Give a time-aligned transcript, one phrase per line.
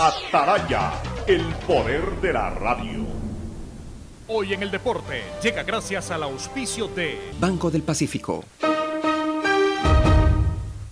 [0.00, 0.92] Ataraya,
[1.26, 3.04] el poder de la radio.
[4.28, 8.44] Hoy en el deporte llega gracias al auspicio de Banco del Pacífico.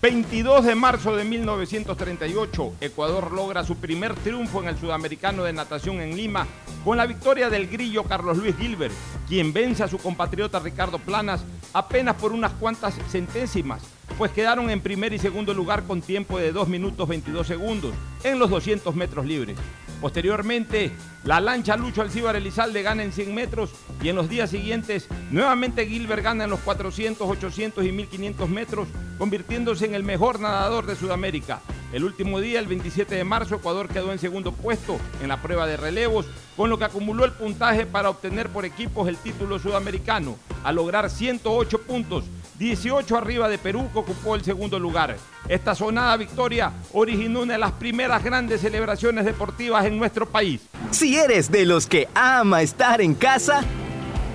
[0.03, 6.01] 22 de marzo de 1938, Ecuador logra su primer triunfo en el Sudamericano de Natación
[6.01, 6.45] en Lima
[6.85, 8.95] con la victoria del grillo Carlos Luis Gilbert,
[9.29, 13.83] quien vence a su compatriota Ricardo Planas apenas por unas cuantas centésimas,
[14.19, 17.93] pues quedaron en primer y segundo lugar con tiempo de 2 minutos 22 segundos
[18.25, 19.59] en los 200 metros libres.
[20.01, 20.93] Posteriormente,
[21.25, 23.71] la lancha Lucho Alcíbar Elizalde gana en 100 metros
[24.03, 28.89] y en los días siguientes, nuevamente Gilbert gana en los 400, 800 y 1500 metros,
[29.19, 31.61] convirtiéndose en el mejor nadador de Sudamérica.
[31.93, 35.67] El último día, el 27 de marzo, Ecuador quedó en segundo puesto en la prueba
[35.67, 36.27] de relevos,
[36.57, 41.09] con lo que acumuló el puntaje para obtener por equipos el título sudamericano, a lograr
[41.09, 42.25] 108 puntos
[42.59, 45.17] 18 arriba de Perú, que ocupó el segundo lugar.
[45.49, 50.61] Esta sonada victoria originó una de las primeras grandes celebraciones deportivas en nuestro país.
[50.91, 53.63] Si eres de los que ama estar en casa,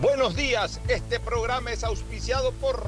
[0.00, 2.82] Buenos días, este programa es auspiciado por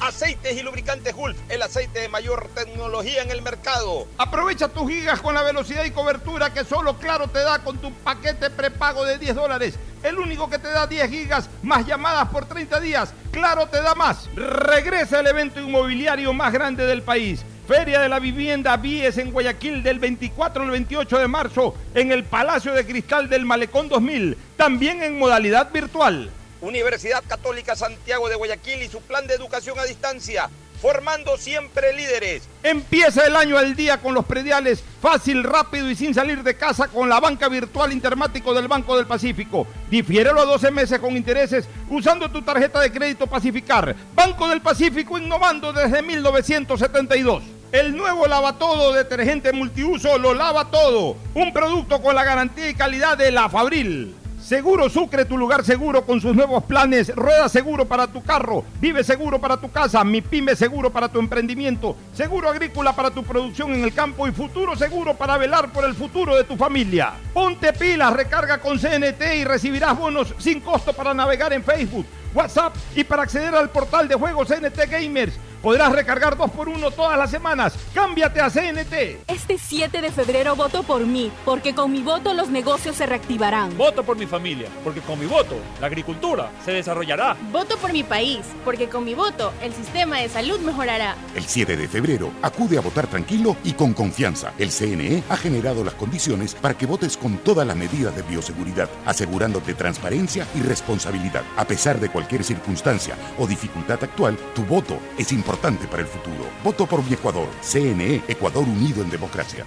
[0.00, 4.08] Aceites y lubricantes Gulf, el aceite de mayor tecnología en el mercado.
[4.16, 7.92] Aprovecha tus gigas con la velocidad y cobertura que solo Claro te da con tu
[7.92, 9.74] paquete prepago de 10 dólares.
[10.02, 13.12] El único que te da 10 gigas más llamadas por 30 días.
[13.32, 14.30] Claro te da más.
[14.34, 17.44] Regresa el evento inmobiliario más grande del país.
[17.70, 22.24] Feria de la Vivienda Vies en Guayaquil del 24 al 28 de marzo en el
[22.24, 26.32] Palacio de Cristal del Malecón 2000, también en modalidad virtual.
[26.62, 30.50] Universidad Católica Santiago de Guayaquil y su plan de educación a distancia,
[30.82, 32.42] formando siempre líderes.
[32.64, 36.88] Empieza el año al día con los prediales, fácil, rápido y sin salir de casa
[36.88, 39.68] con la banca virtual intermático del Banco del Pacífico.
[39.88, 43.94] Difiérelo a 12 meses con intereses usando tu tarjeta de crédito Pacificar.
[44.12, 47.59] Banco del Pacífico innovando desde 1972.
[47.72, 51.16] El nuevo lava todo detergente multiuso lo lava todo.
[51.34, 54.16] Un producto con la garantía y calidad de la Fabril.
[54.42, 57.14] Seguro Sucre, tu lugar seguro con sus nuevos planes.
[57.14, 61.20] Rueda seguro para tu carro, vive seguro para tu casa, mi pyme seguro para tu
[61.20, 65.84] emprendimiento, seguro agrícola para tu producción en el campo y futuro seguro para velar por
[65.84, 67.12] el futuro de tu familia.
[67.32, 72.74] Ponte pilas, recarga con CNT y recibirás bonos sin costo para navegar en Facebook, WhatsApp
[72.94, 75.38] y para acceder al portal de juegos CNT Gamers.
[75.62, 77.74] Podrás recargar dos por uno todas las semanas.
[77.94, 79.28] Cámbiate a CNT.
[79.28, 83.76] Este 7 de febrero voto por mí, porque con mi voto los negocios se reactivarán.
[83.76, 87.36] Voto por mi familia, porque con mi voto la agricultura se desarrollará.
[87.52, 91.14] Voto por mi país, porque con mi voto el sistema de salud mejorará.
[91.34, 94.54] El 7 de febrero acude a votar tranquilo y con confianza.
[94.58, 98.88] El CNE ha generado las condiciones para que votes con todas las medidas de bioseguridad,
[99.04, 101.42] asegurándote transparencia y responsabilidad.
[101.58, 106.08] A pesar de cualquier circunstancia o dificultad actual, tu voto es importante importante para el
[106.08, 106.44] futuro.
[106.62, 107.48] Voto por mi Ecuador.
[107.62, 109.66] CNE, Ecuador Unido en Democracia.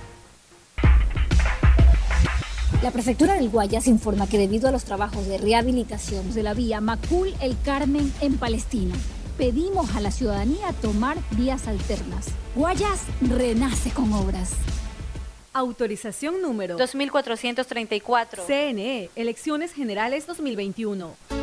[2.82, 6.82] La prefectura del Guayas informa que debido a los trabajos de rehabilitación de la vía
[6.82, 8.94] Macul El Carmen en Palestina,
[9.38, 12.28] pedimos a la ciudadanía tomar vías alternas.
[12.56, 14.52] Guayas renace con obras.
[15.54, 18.44] Autorización número 2434.
[18.46, 21.43] CNE, Elecciones Generales 2021.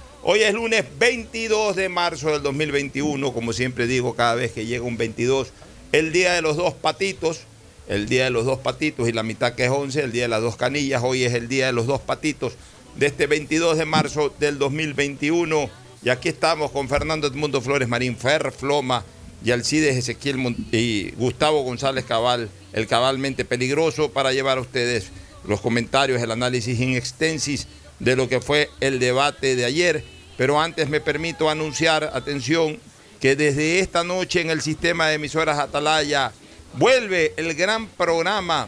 [0.23, 4.83] Hoy es lunes 22 de marzo del 2021, como siempre digo cada vez que llega
[4.83, 5.47] un 22,
[5.93, 7.39] el día de los dos patitos,
[7.87, 10.27] el día de los dos patitos y la mitad que es 11, el día de
[10.27, 12.53] las dos canillas, hoy es el día de los dos patitos
[12.97, 15.71] de este 22 de marzo del 2021.
[16.03, 19.03] Y aquí estamos con Fernando Edmundo Flores Marín Fer, Floma
[19.43, 25.07] y Alcides Ezequiel y Gustavo González Cabal, el cabalmente peligroso, para llevar a ustedes
[25.47, 27.67] los comentarios, el análisis in extensis
[28.01, 30.03] de lo que fue el debate de ayer.
[30.37, 32.79] Pero antes me permito anunciar, atención,
[33.19, 36.31] que desde esta noche en el sistema de emisoras Atalaya
[36.73, 38.67] vuelve el gran programa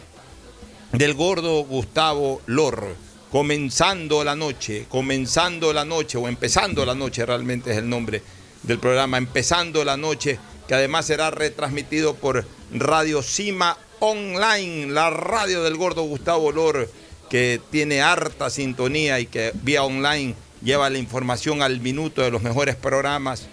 [0.92, 2.94] del gordo Gustavo Lor
[3.34, 8.22] comenzando la noche, comenzando la noche o empezando la noche realmente es el nombre
[8.62, 10.38] del programa, empezando la noche,
[10.68, 16.88] que además será retransmitido por Radio Cima Online, la radio del gordo Gustavo Lor,
[17.28, 22.42] que tiene harta sintonía y que vía online lleva la información al minuto de los
[22.42, 23.48] mejores programas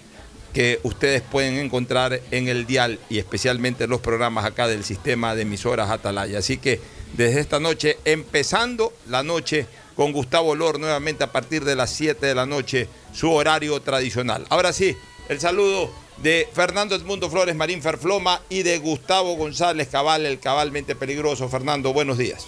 [0.53, 5.43] que ustedes pueden encontrar en el dial y especialmente los programas acá del sistema de
[5.43, 6.39] emisoras Atalaya.
[6.39, 6.79] Así que
[7.13, 12.25] desde esta noche, empezando la noche con Gustavo Lor nuevamente a partir de las 7
[12.25, 14.45] de la noche, su horario tradicional.
[14.49, 14.95] Ahora sí,
[15.29, 20.95] el saludo de Fernando Edmundo Flores Marín Ferfloma y de Gustavo González Cabal, el cabalmente
[20.95, 21.49] peligroso.
[21.49, 22.45] Fernando, buenos días.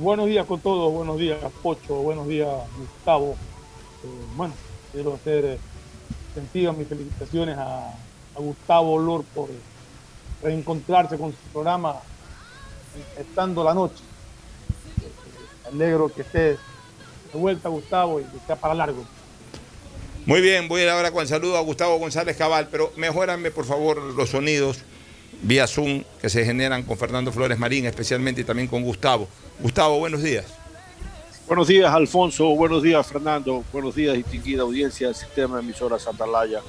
[0.00, 2.48] Buenos días con todos, buenos días Pocho, buenos días
[2.78, 3.32] Gustavo.
[4.04, 4.06] Eh,
[4.36, 4.54] bueno,
[4.92, 5.58] quiero hacer eh,
[6.34, 7.94] sentido mis felicitaciones a,
[8.36, 9.48] Gustavo Lor por
[10.44, 11.96] reencontrarse con su programa
[13.18, 14.04] estando la noche.
[15.66, 16.58] alegro que esté de
[17.32, 19.04] vuelta, Gustavo, y que sea para largo.
[20.24, 23.50] Muy bien, voy a ir ahora con el saludo a Gustavo González Cabal, pero mejórame
[23.50, 24.84] por favor los sonidos
[25.42, 29.26] vía Zoom que se generan con Fernando Flores Marín, especialmente y también con Gustavo.
[29.60, 30.46] Gustavo, buenos días.
[31.46, 32.48] Buenos días, Alfonso.
[32.50, 33.64] Buenos días, Fernando.
[33.72, 36.60] Buenos días, distinguida audiencia del sistema de emisoras Atalaya.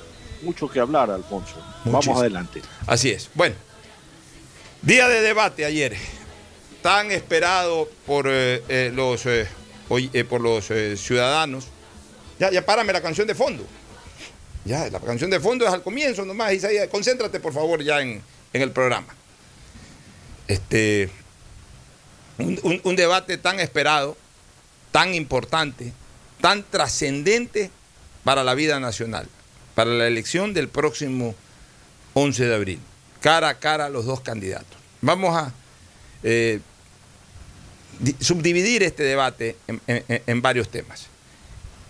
[0.41, 1.56] Mucho que hablar, Alfonso.
[1.86, 2.62] Vamos adelante.
[2.88, 3.30] Así es.
[3.36, 3.56] Bueno,
[4.81, 5.95] día de debate ayer
[6.81, 9.47] tan esperado por eh, eh, los, eh,
[10.30, 10.65] por los
[11.00, 11.68] ciudadanos.
[12.39, 13.65] Ya, ya párame la canción de fondo.
[14.65, 16.53] Ya, la canción de fondo es al comienzo nomás.
[16.53, 18.21] Isaías, concéntrate por favor ya en,
[18.53, 19.07] el programa.
[20.47, 21.09] Este,
[22.39, 24.18] un, debate tan esperado,
[24.91, 25.94] tan importante,
[26.41, 27.69] tan trascendente
[28.24, 29.27] para la vida nacional,
[29.75, 31.36] para la elección del próximo
[32.13, 32.80] 11 de abril.
[33.21, 34.77] Cara a cara los dos candidatos.
[35.01, 35.53] Vamos a
[36.24, 36.62] eh,
[38.19, 41.07] subdividir este debate en, varios temas.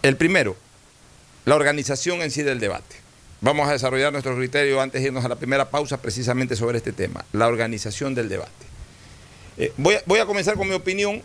[0.01, 0.55] El primero,
[1.45, 2.95] la organización en sí del debate.
[3.41, 6.91] Vamos a desarrollar nuestro criterio antes de irnos a la primera pausa precisamente sobre este
[6.91, 8.68] tema, la organización del debate.
[9.59, 11.21] Eh, voy, a, voy, a, comenzar con mi opinión,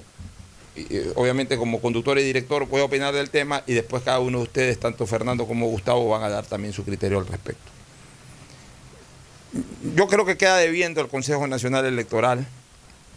[0.75, 4.39] eh, obviamente como conductor y director voy a opinar del tema y después cada uno
[4.39, 7.71] de ustedes, tanto Fernando como Gustavo, van a dar también su criterio al respecto.
[9.95, 12.45] Yo creo que queda debiendo el Consejo Nacional Electoral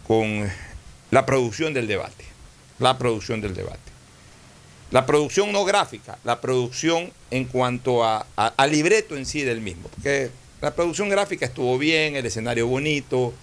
[0.06, 0.48] con
[1.10, 2.24] la producción del debate.
[2.78, 3.80] La producción del debate.
[4.92, 8.24] La producción no gráfica, la producción en cuanto a,
[8.70, 9.88] libreto en sí del mismo.
[9.88, 10.30] Porque
[10.62, 13.34] la producción gráfica estuvo bien, el escenario bonito,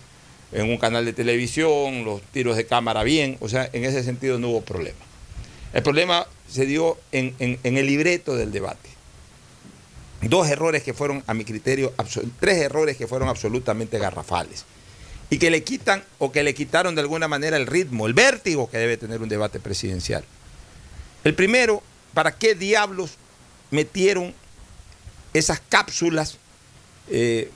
[0.56, 4.40] en un canal de televisión, los tiros de cámara bien, o sea, en ese sentido
[4.40, 4.98] no hubo problema.
[5.74, 8.90] El problema se dio en, el libreto del debate.
[10.22, 11.94] Dos errores que fueron, a mi criterio,
[12.40, 14.64] tres errores que fueron absolutamente garrafales
[15.30, 18.70] y que le quitan o que le quitaron de alguna manera el ritmo, el vértigo
[18.70, 20.24] que debe tener un debate presidencial.
[21.26, 21.84] El primero,
[22.14, 23.12] ¿para qué diablos
[23.72, 24.34] metieron
[25.34, 26.38] esas cápsulas
[27.10, 27.52] eh,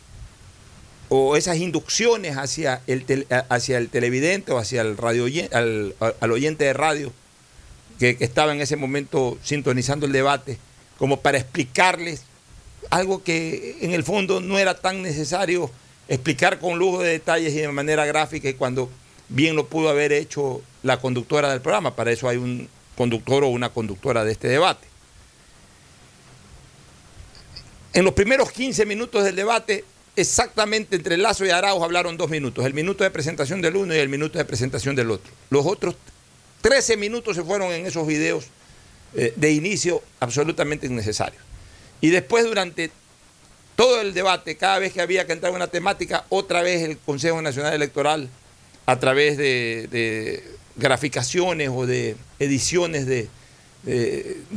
[1.09, 6.63] o esas inducciones hacia el, hacia el televidente o hacia el radio, al, al oyente
[6.65, 7.11] de radio
[7.97, 10.57] que, que estaba en ese momento sintonizando el debate,
[10.97, 12.23] como para explicarles
[12.89, 15.69] algo que en el fondo no era tan necesario
[16.07, 18.89] explicar con lujo de detalles y de manera gráfica y cuando
[19.29, 21.95] bien lo pudo haber hecho la conductora del programa.
[21.95, 24.87] Para eso hay un conductor o una conductora de este debate.
[27.93, 29.83] En los primeros 15 minutos del debate,
[30.15, 33.97] exactamente entre Lazo y Arauz hablaron dos minutos, el minuto de presentación del uno y
[33.97, 35.31] el minuto de presentación del otro.
[35.49, 35.95] Los otros
[36.61, 38.45] 13 minutos se fueron en esos videos
[39.15, 41.41] eh, de inicio absolutamente innecesarios.
[42.01, 42.91] Y después durante
[43.75, 46.97] todo el debate, cada vez que había que entrar en una temática, otra vez el
[46.97, 48.29] Consejo Nacional Electoral,
[48.85, 50.43] a través de,
[50.75, 53.29] graficaciones o de ediciones de,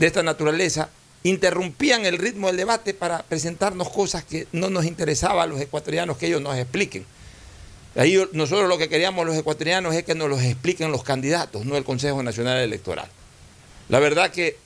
[0.00, 0.90] esta naturaleza,
[1.24, 6.16] interrumpían el ritmo del debate para presentarnos cosas que no nos interesaba a los ecuatorianos
[6.16, 7.06] que ellos nos expliquen.
[7.94, 11.76] Ahí nosotros lo que queríamos los ecuatorianos es que nos los expliquen los candidatos, no
[11.76, 13.08] el Consejo Nacional Electoral.
[13.88, 14.56] La verdad que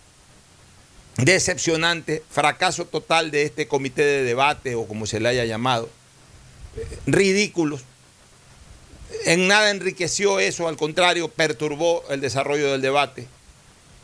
[1.17, 5.91] decepcionante, fracaso total de este comité de debate o como se le haya llamado,
[7.07, 7.83] ridículos.
[9.25, 13.27] En nada enriqueció eso, al contrario, perturbó el desarrollo del debate.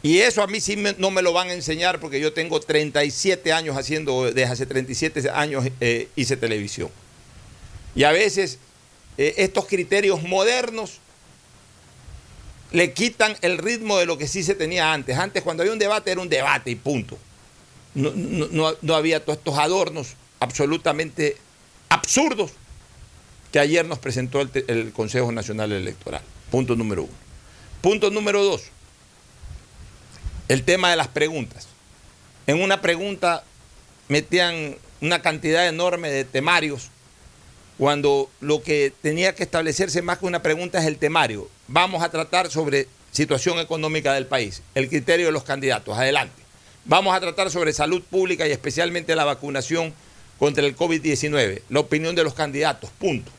[0.02, 3.52] Y eso a mí sí no me lo van a enseñar porque yo tengo 37
[3.52, 6.90] años haciendo, desde hace 37 años eh, hice televisión.
[7.94, 8.58] Y a veces
[9.16, 10.98] eh, estos criterios modernos
[12.72, 15.16] le quitan el ritmo de lo que sí se tenía antes.
[15.16, 17.16] Antes cuando había un debate era un debate y punto.
[17.94, 21.36] No, había todos estos adornos absolutamente
[21.90, 22.50] absurdos
[23.52, 26.22] que ayer nos presentó el Consejo Nacional Electoral.
[26.50, 27.12] Punto número uno.
[27.82, 28.62] Punto número dos
[30.52, 31.66] el tema de las preguntas.
[32.46, 33.42] En una pregunta
[34.08, 36.90] metían una cantidad enorme de temarios,
[37.78, 41.48] cuando lo que tenía que establecerse más que una pregunta es el temario.
[41.68, 45.96] Vamos a tratar sobre situación económica del país, el criterio de los candidatos.
[45.96, 46.42] Adelante.
[46.84, 49.94] Vamos a tratar sobre salud pública y especialmente la vacunación
[50.38, 53.30] contra el COVID-19, la opinión de los candidatos, punto.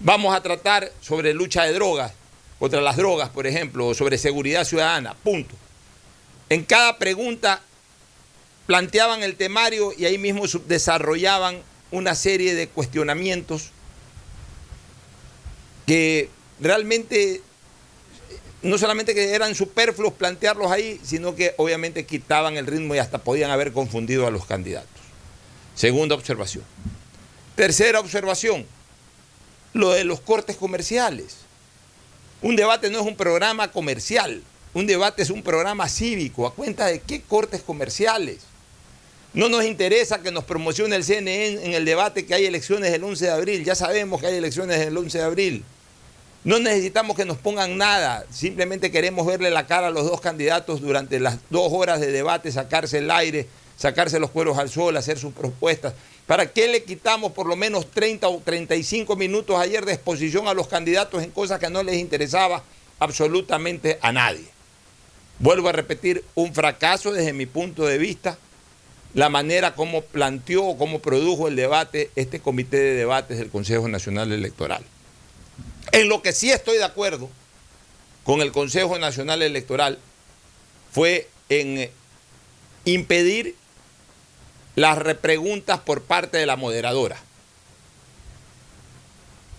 [0.00, 2.12] Vamos a tratar sobre lucha de drogas,
[2.58, 5.54] contra las drogas, por ejemplo, o sobre seguridad ciudadana, punto.
[6.52, 7.62] En cada pregunta
[8.66, 13.70] planteaban el temario y ahí mismo desarrollaban una serie de cuestionamientos
[15.86, 16.28] que
[16.60, 17.40] realmente
[18.60, 23.16] no solamente que eran superfluos plantearlos ahí, sino que obviamente quitaban el ritmo y hasta
[23.16, 25.02] podían haber confundido a los candidatos.
[25.74, 26.64] Segunda observación.
[27.56, 28.66] Tercera observación,
[29.72, 31.36] lo de los cortes comerciales.
[32.42, 34.42] Un debate no es un programa comercial.
[34.74, 36.46] Un debate es un programa cívico.
[36.46, 38.38] ¿A cuenta de qué cortes comerciales?
[39.34, 43.04] No nos interesa que nos promocione el CNN en el debate que hay elecciones el
[43.04, 43.64] 11 de abril.
[43.64, 45.64] Ya sabemos que hay elecciones el 11 de abril.
[46.44, 48.24] No necesitamos que nos pongan nada.
[48.30, 52.50] Simplemente queremos verle la cara a los dos candidatos durante las dos horas de debate,
[52.50, 55.92] sacarse el aire, sacarse los cueros al sol, hacer sus propuestas.
[56.26, 60.54] ¿Para qué le quitamos por lo menos 30 o 35 minutos ayer de exposición a
[60.54, 62.62] los candidatos en cosas que no les interesaba
[62.98, 64.61] absolutamente a nadie?
[65.42, 68.38] Vuelvo a repetir, un fracaso desde mi punto de vista,
[69.12, 73.88] la manera como planteó o cómo produjo el debate este comité de debates del Consejo
[73.88, 74.84] Nacional Electoral.
[75.90, 77.28] En lo que sí estoy de acuerdo
[78.22, 79.98] con el Consejo Nacional Electoral
[80.92, 81.90] fue en
[82.84, 83.56] impedir
[84.76, 87.16] las repreguntas por parte de la moderadora.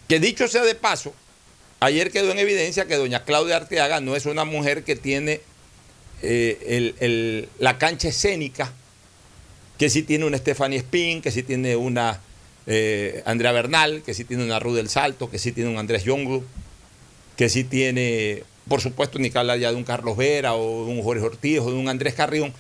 [0.08, 1.14] Que dicho sea de paso,
[1.82, 5.42] ayer quedó en evidencia que doña Claudia Arteaga no es una mujer que tiene
[6.24, 8.72] eh, la cancha escénica,
[9.78, 12.22] que sí tiene una Stephanie Spin, que sí tiene una
[12.66, 16.04] eh, Andrea Bernal, que sí tiene una Ruth del Salto, que sí tiene un Andrés
[16.06, 16.44] Yonglu,
[17.36, 20.92] que sí tiene, por supuesto, ni que hablar ya de un Carlos Vera o de
[20.92, 22.54] un Jorge Ortiz o de un Andrés Carrión,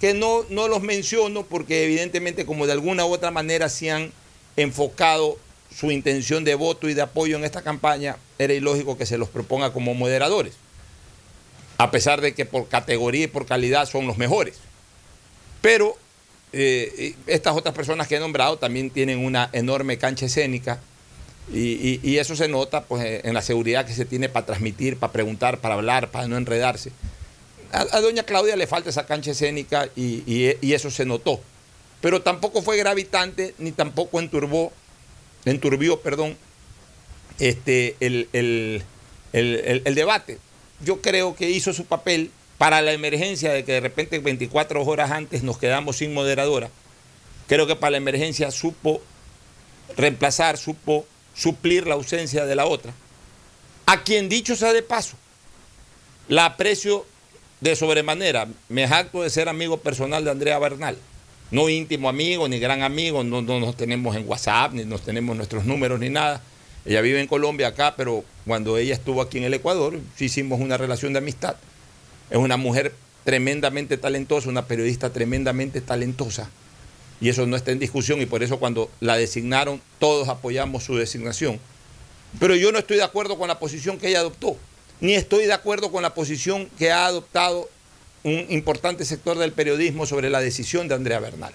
[0.00, 4.12] que no, no los menciono porque evidentemente como de alguna u otra manera se han
[4.56, 5.38] enfocado
[5.74, 9.28] su intención de voto y de apoyo en esta campaña, era ilógico que se los
[9.28, 10.54] proponga como moderadores
[11.78, 14.56] a pesar de que por categoría y por calidad son los mejores.
[15.62, 15.96] Pero
[16.52, 20.80] eh, estas otras personas que he nombrado también tienen una enorme cancha escénica
[21.52, 25.60] y, eso se nota pues, en la seguridad que se tiene para transmitir, para preguntar,
[25.60, 26.92] para hablar, para no enredarse.
[27.72, 31.40] A, doña Claudia le falta esa cancha escénica y, eso se notó.
[32.00, 34.72] Pero tampoco fue gravitante ni tampoco enturbó,
[35.44, 36.36] enturbió perdón,
[37.38, 38.82] este, el
[39.94, 40.38] debate
[40.80, 45.10] yo creo que hizo su papel para la emergencia de que de repente 24 horas
[45.10, 46.70] antes nos quedamos sin moderadora.
[47.46, 49.00] Creo que para la emergencia supo
[49.96, 52.92] reemplazar, supo suplir la ausencia de la otra.
[53.86, 55.16] A quien dicho sea de paso,
[56.28, 57.06] la aprecio
[57.60, 58.48] de sobremanera.
[58.68, 60.98] Me jacto de ser amigo personal de Andrea Bernal.
[61.50, 65.34] No íntimo amigo, ni gran amigo, no, no nos tenemos en WhatsApp, ni nos tenemos
[65.34, 66.42] nuestros números, ni nada
[66.88, 70.78] ella vive en Colombia acá, pero cuando ella estuvo aquí en el Ecuador, hicimos una
[70.78, 71.56] relación de amistad.
[72.30, 76.48] Es una mujer tremendamente talentosa, una periodista tremendamente talentosa.
[77.20, 80.96] Y eso no está en discusión y por eso cuando la designaron todos apoyamos su
[80.96, 81.60] designación.
[82.40, 84.56] Pero yo no estoy de acuerdo con la posición que ella adoptó,
[85.00, 87.68] ni estoy de acuerdo con la posición que ha adoptado
[88.22, 91.52] un importante sector del periodismo sobre la decisión de Andrea Bernal.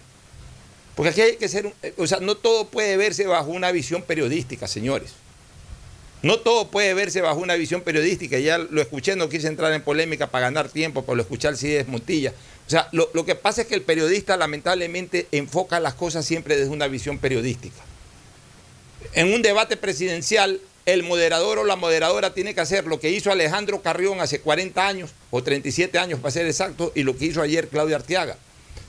[0.95, 4.67] Porque aquí hay que ser, o sea, no todo puede verse bajo una visión periodística,
[4.67, 5.22] señores.
[6.23, 8.39] No todo puede verse bajo una visión periodística.
[8.39, 11.75] Ya lo escuché, no quise entrar en polémica para ganar tiempo, por lo escuchar si
[11.75, 12.33] es Montilla.
[12.65, 16.71] O sea, lo, que pasa es que el periodista lamentablemente enfoca las cosas siempre desde
[16.71, 17.75] una visión periodística.
[19.11, 23.29] En un debate presidencial, el moderador o la moderadora tiene que hacer lo que hizo
[23.29, 27.41] Alejandro Carrión hace 40 años, o 37 años para ser exacto, y lo que hizo
[27.41, 28.37] ayer Claudia Arteaga.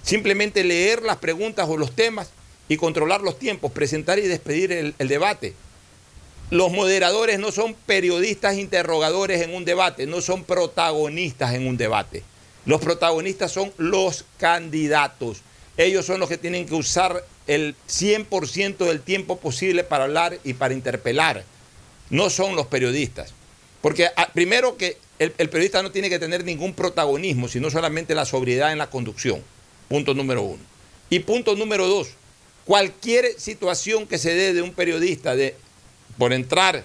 [0.04, 2.30] Simplemente leer las preguntas o los temas
[2.68, 5.54] y controlar los tiempos, presentar y despedir el debate.
[6.50, 12.22] Los moderadores no son periodistas interrogadores en un debate, no son protagonistas en un debate.
[12.66, 15.40] Los protagonistas son los candidatos.
[15.76, 20.54] Ellos son los que tienen que usar el 100% del tiempo posible para hablar y
[20.54, 21.44] para interpelar.
[22.10, 23.32] No son los periodistas.
[23.80, 28.14] Porque ah, primero que el, el periodista no tiene que tener ningún protagonismo, sino solamente
[28.14, 29.42] la sobriedad en la conducción.
[29.88, 30.62] Punto número uno.
[31.10, 32.08] Y punto número dos,
[32.64, 35.56] cualquier situación que se dé de un periodista de
[36.18, 36.84] por entrar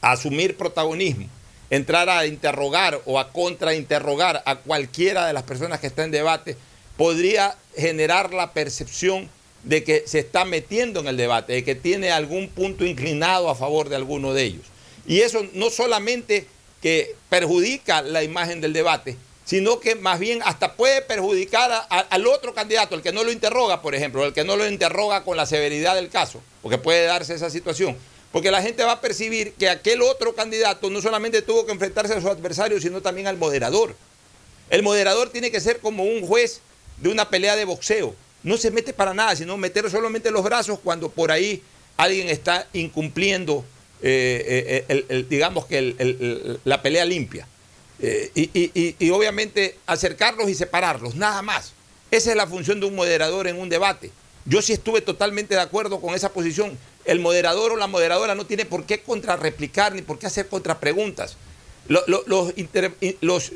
[0.00, 1.28] a asumir protagonismo,
[1.70, 6.56] entrar a interrogar o a contrainterrogar a cualquiera de las personas que está en debate,
[6.96, 9.28] podría generar la percepción
[9.64, 13.56] de que se está metiendo en el debate, de que tiene algún punto inclinado a
[13.56, 14.66] favor de alguno de ellos.
[15.06, 16.46] Y eso no solamente
[16.80, 22.52] que perjudica la imagen del debate, sino que más bien hasta puede perjudicar al otro
[22.54, 25.46] candidato, el que no lo interroga, por ejemplo, el que no lo interroga con la
[25.46, 27.96] severidad del caso, porque puede darse esa situación.
[28.32, 32.14] Porque la gente va a percibir que aquel otro candidato no solamente tuvo que enfrentarse
[32.14, 33.96] a su adversario, sino también al moderador.
[34.68, 36.60] El moderador tiene que ser como un juez
[36.98, 38.14] de una pelea de boxeo.
[38.42, 41.62] No se mete para nada, sino meter solamente los brazos cuando por ahí
[41.96, 43.64] alguien está incumpliendo,
[44.02, 47.46] eh, eh, el, digamos que la pelea limpia.
[47.98, 51.72] Eh, y, y, obviamente acercarlos y separarlos, nada más.
[52.10, 54.10] Esa es la función de un moderador en un debate.
[54.44, 56.78] Yo sí estuve totalmente de acuerdo con esa posición.
[57.06, 61.36] El moderador o la moderadora no tiene por qué contrarreplicar ni por qué hacer contrapreguntas.
[61.88, 63.52] Los, los, inter, los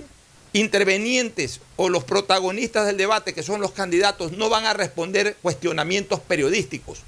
[0.53, 6.21] intervenientes o los protagonistas del debate, que son los candidatos, no van a responder cuestionamientos
[6.21, 7.01] periodísticos,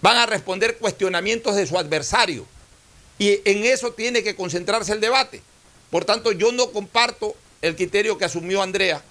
[0.00, 2.46] van a responder cuestionamientos de su adversario.
[3.18, 5.42] Y en eso tiene que concentrarse el debate.
[5.90, 9.02] Por tanto, yo no comparto el criterio que asumió Andrea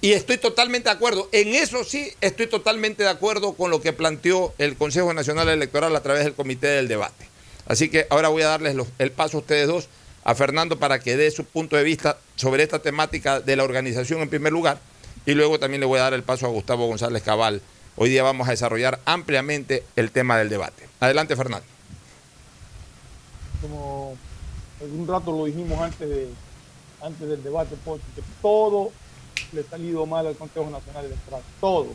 [0.00, 1.28] y estoy totalmente de acuerdo.
[1.32, 5.94] En eso sí estoy totalmente de acuerdo con lo que planteó el Consejo Nacional Electoral
[5.96, 7.28] a través del Comité del Debate.
[7.66, 9.88] Así que ahora voy a darles el paso a ustedes dos,
[10.24, 14.20] a Fernando, para que dé su punto de vista sobre esta temática de la organización
[14.20, 14.78] en primer lugar.
[15.26, 17.60] Y luego también le voy a dar el paso a Gustavo González Cabal.
[17.96, 20.88] Hoy día vamos a desarrollar ampliamente el tema del debate.
[21.00, 21.66] Adelante, Fernando.
[23.60, 24.16] Como
[24.80, 26.28] algún rato lo dijimos antes, de,
[27.02, 28.92] antes del debate, porque todo
[29.52, 31.88] le ha salido mal al Consejo Nacional Electoral, todo.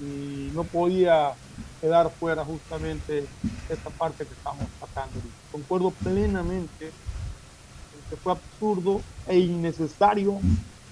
[0.00, 1.34] Y no podía
[1.80, 3.26] quedar fuera justamente
[3.68, 5.20] esta parte que estamos tratando.
[5.50, 10.38] Concuerdo plenamente en que fue absurdo e innecesario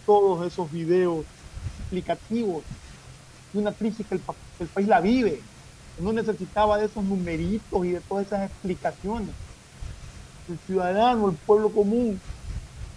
[0.04, 1.24] todos esos videos
[1.80, 2.62] explicativos
[3.52, 5.40] de una crisis que el país la vive.
[6.00, 9.30] No necesitaba de esos numeritos y de todas esas explicaciones.
[10.48, 12.20] El ciudadano, el pueblo común,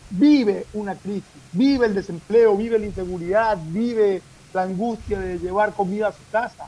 [0.09, 4.21] vive una crisis, vive el desempleo, vive la inseguridad, vive
[4.53, 6.65] la angustia de llevar comida a su casa.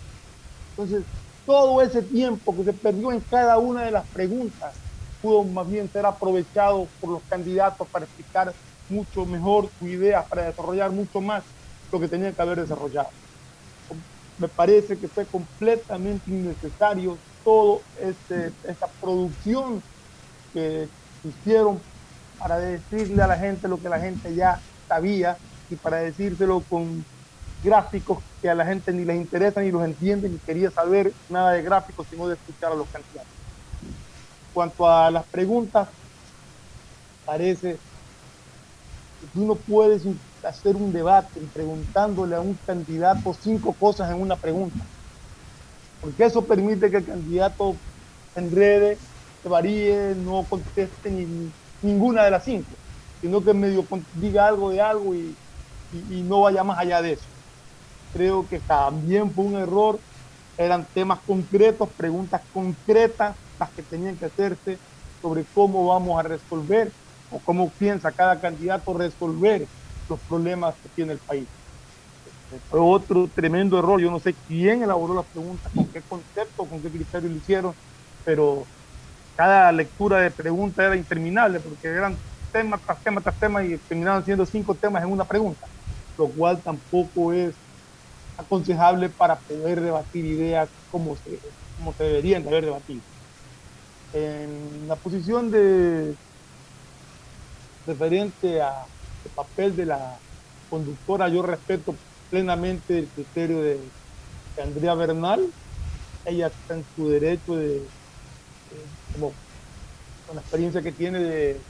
[0.72, 1.04] Entonces,
[1.46, 4.74] todo ese tiempo que se perdió en cada una de las preguntas
[5.22, 8.54] pudo más bien ser aprovechado por los candidatos para explicar
[8.90, 11.44] mucho mejor su idea, para desarrollar mucho más
[11.92, 13.10] lo que tenían que haber desarrollado.
[14.38, 19.82] Me parece que fue completamente innecesario todo este, esta producción
[20.54, 20.88] que
[21.24, 21.80] hicieron
[22.42, 25.38] para decirle a la gente lo que la gente ya sabía
[25.70, 27.06] y para decírselo con
[27.62, 31.52] gráficos que a la gente ni les interesa ni los entiende ni quería saber nada
[31.52, 33.32] de gráficos sino de escuchar a los candidatos.
[34.52, 35.90] Cuanto a las preguntas,
[37.24, 37.78] parece
[39.20, 40.04] que tú no puedes
[40.42, 44.84] hacer un debate preguntándole a un candidato cinco cosas en una pregunta,
[46.00, 47.76] porque eso permite que el candidato
[48.34, 48.98] se enrede,
[49.44, 52.70] se varíe, no conteste ni ninguna de las cinco,
[53.22, 55.36] sino que medio diga algo de algo y,
[56.10, 57.26] y, no vaya más allá de eso.
[58.13, 60.00] Creo que también fue un error,
[60.58, 64.78] eran temas concretos, preguntas concretas las que tenían que hacerse
[65.22, 66.91] sobre cómo vamos a resolver
[67.32, 69.67] o cómo piensa cada candidato resolver
[70.10, 71.48] los problemas que tiene el país.
[72.70, 76.89] Otro tremendo error, yo no sé quién elaboró las preguntas, con qué concepto, con qué
[76.89, 77.74] criterio lo hicieron,
[78.26, 78.65] pero
[79.36, 84.26] cada lectura de pregunta era interminable porque eran tema tras tema tras tema y terminaban
[84.26, 85.67] siendo cinco temas en una pregunta,
[86.17, 87.62] lo cual tampoco es
[88.38, 91.41] aconsejable para poder debatir ideas como se,
[91.76, 93.06] como se deberían de haber debatido.
[94.13, 96.17] En la posición de
[97.86, 98.88] referente a
[99.24, 100.22] el papel de la
[100.67, 103.94] conductora, yo respeto plenamente el criterio de,
[104.58, 105.54] de Andrea Bernal.
[106.26, 107.91] Ella está en su derecho de, de-
[109.19, 111.62] con la experiencia que tiene de,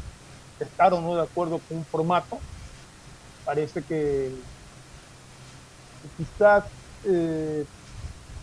[0.59, 2.39] estar o no de acuerdo con un formato.
[3.45, 4.31] Parece que
[6.17, 6.65] quizás
[7.05, 7.65] eh,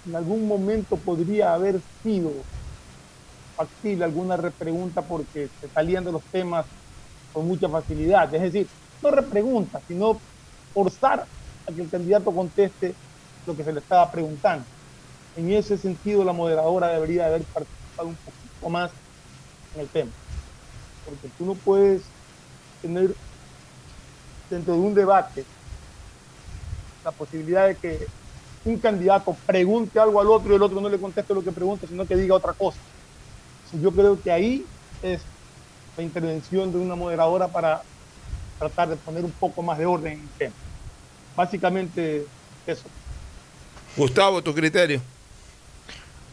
[0.07, 2.33] en algún momento podría haber sido
[3.57, 6.67] factible alguna repregunta porque se salían de los temas
[7.33, 8.33] con mucha facilidad.
[8.35, 8.69] Es decir,
[9.03, 10.19] no repregunta, sino
[10.73, 11.27] forzar
[11.67, 12.95] a que el candidato conteste
[13.47, 14.65] lo que se le estaba preguntando.
[15.37, 18.17] En ese sentido, la moderadora debería haber participado un
[18.59, 18.91] poquito más
[19.75, 20.11] en el tema.
[21.05, 22.03] Porque tú no puedes
[22.83, 23.15] tener
[24.51, 25.45] dentro de un debate
[27.05, 28.07] la posibilidad de que
[28.65, 31.87] un candidato pregunte algo al otro y el otro no le conteste lo que pregunta,
[31.87, 32.79] sino que diga otra cosa.
[33.65, 34.67] Entonces, yo creo que ahí
[35.03, 35.21] es
[35.97, 37.83] la intervención de una moderadora para
[38.59, 40.55] tratar de poner un poco más de orden en el tema.
[41.37, 42.27] Básicamente
[42.67, 42.85] eso.
[43.97, 45.01] Gustavo, tu criterio.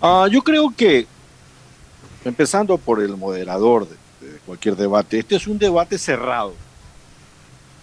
[0.01, 1.07] Ah, yo creo que,
[2.25, 3.95] empezando por el moderador de,
[4.45, 6.53] cualquier debate, este es un debate cerrado,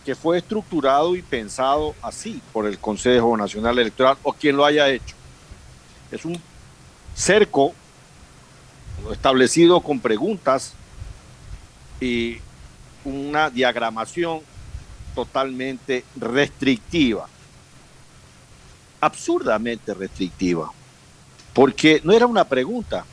[0.04, 4.88] que fue estructurado y pensado así por el Consejo Nacional Electoral o quien lo haya
[4.88, 5.14] hecho.
[6.10, 6.40] Es un
[7.14, 7.72] cerco
[9.12, 10.74] establecido con preguntas
[12.00, 12.38] y
[13.04, 14.40] una diagramación
[15.14, 17.28] totalmente restrictiva,
[19.00, 20.72] absurdamente restrictiva,
[21.52, 23.04] porque no era una pregunta,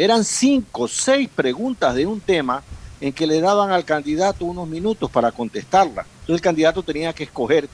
[0.00, 2.62] eran cinco, seis preguntas de un tema
[3.02, 6.06] en que le daban al candidato unos minutos para contestarla.
[6.20, 7.68] Entonces el candidato tenía que escoger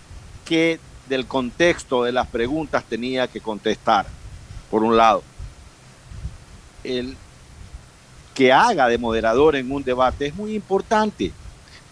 [0.44, 4.06] qué del contexto de las preguntas tenía que contestar,
[4.72, 5.22] por un lado.
[6.82, 7.16] El
[8.34, 11.30] que haga de moderador en un debate es muy importante.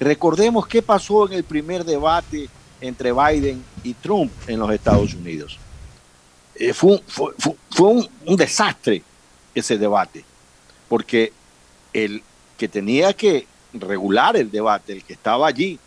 [0.00, 2.48] Recordemos qué pasó en el primer debate
[2.80, 5.60] entre Biden y Trump en los Estados Unidos.
[6.56, 7.00] Eh, fue
[7.78, 9.04] un desastre
[9.54, 10.24] ese debate,
[10.88, 11.32] porque
[11.92, 12.22] el
[12.56, 15.78] que tenía que regular el debate, el que estaba allí,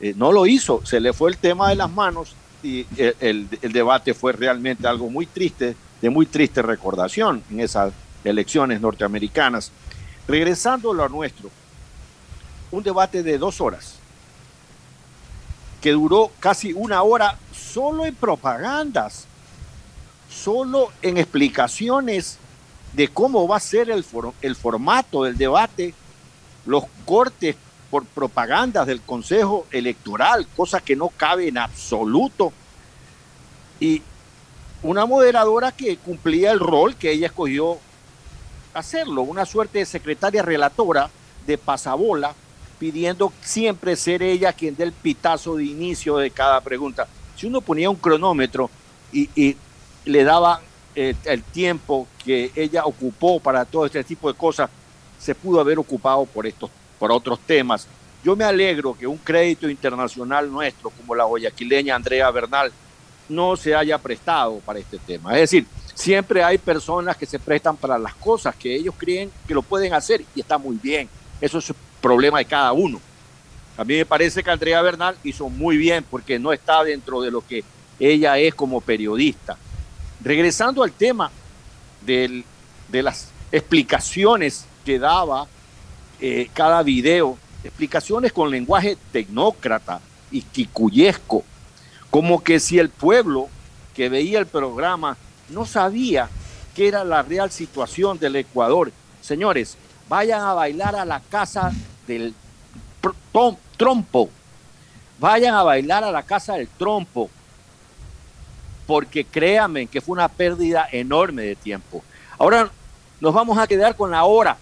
[0.00, 3.72] eh, no lo hizo, se le fue el tema de las manos y el, el,
[3.72, 7.92] debate fue realmente algo muy triste, de muy triste recordación en esas
[8.24, 9.72] elecciones norteamericanas.
[10.26, 11.50] Regresando a lo nuestro,
[12.70, 13.96] un debate de dos horas,
[15.80, 19.26] que duró casi una hora solo en propagandas,
[20.30, 22.38] solo en explicaciones
[22.92, 25.94] de cómo va a ser el, for el formato del debate,
[26.66, 27.56] los cortes
[27.90, 32.52] por propagandas del Consejo Electoral, cosa que no cabe en absoluto.
[33.80, 34.02] Y
[34.82, 37.78] una moderadora que cumplía el rol que ella escogió
[38.74, 41.10] hacerlo, una suerte de secretaria relatora
[41.46, 42.34] de pasabola,
[42.78, 47.08] pidiendo siempre ser ella quien dé el pitazo de inicio de cada pregunta.
[47.36, 48.70] Si uno ponía un cronómetro
[49.12, 49.56] y, y
[50.04, 50.62] le daba
[50.94, 54.70] el, el, tiempo que ella ocupó para todo este tipo de cosas,
[55.18, 57.86] se pudo haber ocupado por estos, por otros temas.
[58.22, 62.72] Yo me alegro que un crédito internacional nuestro, como la guayaquileña Andrea Bernal,
[63.28, 65.34] no se haya prestado para este tema.
[65.34, 69.54] Es decir, siempre hay personas que se prestan para las cosas que ellos creen que
[69.54, 71.08] lo pueden hacer y está muy bien.
[71.40, 73.00] Eso es problema de cada uno.
[73.76, 77.30] A mí me parece que Andrea Bernal hizo muy bien porque no está dentro de
[77.30, 77.64] lo que
[77.98, 79.56] ella es como periodista.
[80.22, 81.30] Regresando al tema
[82.04, 82.44] de
[82.90, 85.46] las explicaciones que daba
[86.20, 91.44] eh, cada video, explicaciones con lenguaje tecnócrata y quicuyesco,
[92.10, 93.48] como que si el pueblo
[93.94, 95.16] que veía el programa
[95.48, 96.28] no sabía
[96.74, 98.92] qué era la real situación del Ecuador.
[99.20, 99.76] Señores,
[100.08, 101.72] vayan a bailar a la casa
[102.06, 102.34] del
[103.76, 104.30] trompo,
[105.18, 107.30] vayan a bailar a la casa del trompo,
[108.90, 112.02] porque créanme que fue una pérdida enorme de tiempo.
[112.40, 112.68] Ahora
[113.20, 114.56] nos vamos a quedar con la hora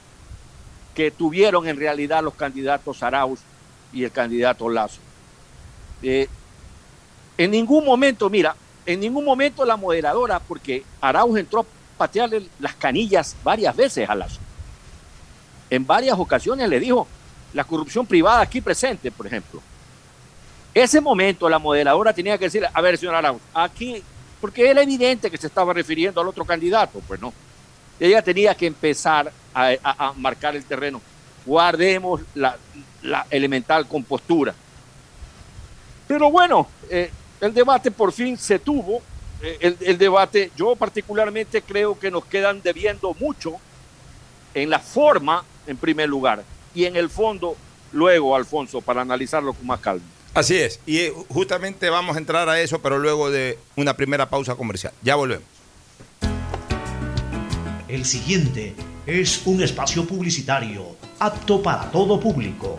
[0.94, 3.40] que tuvieron en realidad los candidatos Arauz
[3.90, 4.98] y el candidato Lazo.
[6.02, 6.28] Eh,
[7.38, 12.74] en ningún momento, mira, en ningún momento la moderadora, porque Arauz entró a patearle las
[12.74, 14.40] canillas varias veces a Lazo.
[15.70, 17.08] En varias ocasiones le dijo
[17.54, 19.62] la corrupción privada aquí presente, por ejemplo.
[20.74, 24.02] Ese momento la moderadora tenía que decir, a ver, señor Arauz, aquí,
[24.40, 27.33] porque era evidente que se estaba refiriendo al otro candidato, pues no.
[28.01, 31.01] Ella tenía que empezar a, marcar el terreno.
[31.44, 32.57] Guardemos la,
[33.31, 34.55] elemental compostura.
[36.07, 39.03] Pero bueno, eh, el debate por fin se tuvo.
[39.42, 43.57] Eh, el, debate, yo particularmente creo que nos quedan debiendo mucho
[44.55, 46.42] En la forma, en primer lugar,
[46.74, 47.57] y en el fondo,
[47.92, 50.05] luego, Alfonso, para analizarlo con más calma.
[50.34, 54.28] Así es, y eh, justamente vamos a entrar a eso, pero luego de una primera
[54.28, 54.92] pausa comercial.
[55.02, 55.44] Ya volvemos.
[57.88, 58.74] El siguiente
[59.06, 62.76] es un espacio publicitario apto para todo público.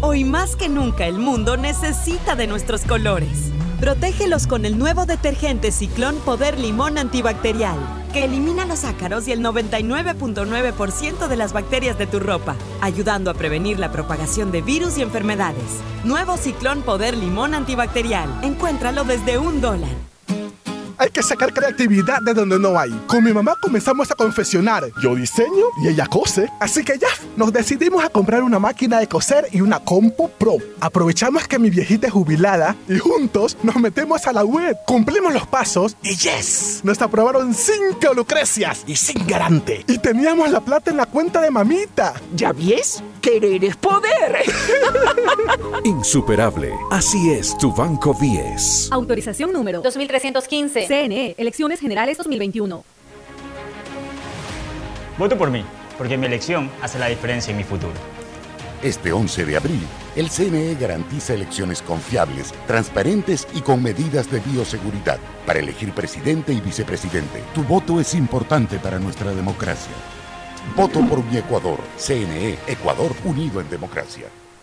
[0.00, 3.52] Hoy más que nunca el mundo necesita de nuestros colores.
[3.84, 7.76] Protégelos con el nuevo detergente Ciclón Poder Limón Antibacterial,
[8.14, 13.34] que elimina los ácaros y el 99.9% de las bacterias de tu ropa, ayudando a
[13.34, 15.82] prevenir la propagación de virus y enfermedades.
[16.02, 18.30] Nuevo Ciclón Poder Limón Antibacterial.
[18.42, 20.13] Encuéntralo desde un dólar.
[20.98, 22.90] Hay que sacar creatividad de donde no hay.
[23.06, 24.84] Con mi mamá comenzamos a confeccionar.
[25.02, 26.50] Yo diseño y ella cose.
[26.60, 30.56] Así que ya, nos decidimos a comprar una máquina de coser y una compu pro.
[30.80, 34.76] Aprovechamos que mi viejita es jubilada y juntos nos metemos a la web.
[34.86, 39.84] Cumplimos los pasos y yes, nos aprobaron cinco lucrecias y sin garante.
[39.88, 42.14] Y teníamos la plata en la cuenta de mamita.
[42.34, 43.02] ¿Ya ves?
[43.24, 44.44] Querer es poder.
[45.84, 46.74] Insuperable.
[46.90, 48.90] Así es tu Banco 10.
[48.92, 50.86] Autorización número 2315.
[50.86, 52.84] CNE, Elecciones Generales 2021.
[55.16, 55.64] Voto por mí,
[55.96, 57.94] porque mi elección hace la diferencia en mi futuro.
[58.82, 59.80] Este 11 de abril,
[60.16, 66.60] el CNE garantiza elecciones confiables, transparentes y con medidas de bioseguridad para elegir presidente y
[66.60, 67.42] vicepresidente.
[67.54, 69.94] Tu voto es importante para nuestra democracia.
[70.76, 71.78] Voto por mi Ecuador.
[71.96, 74.28] CNE, Ecuador unido en democracia.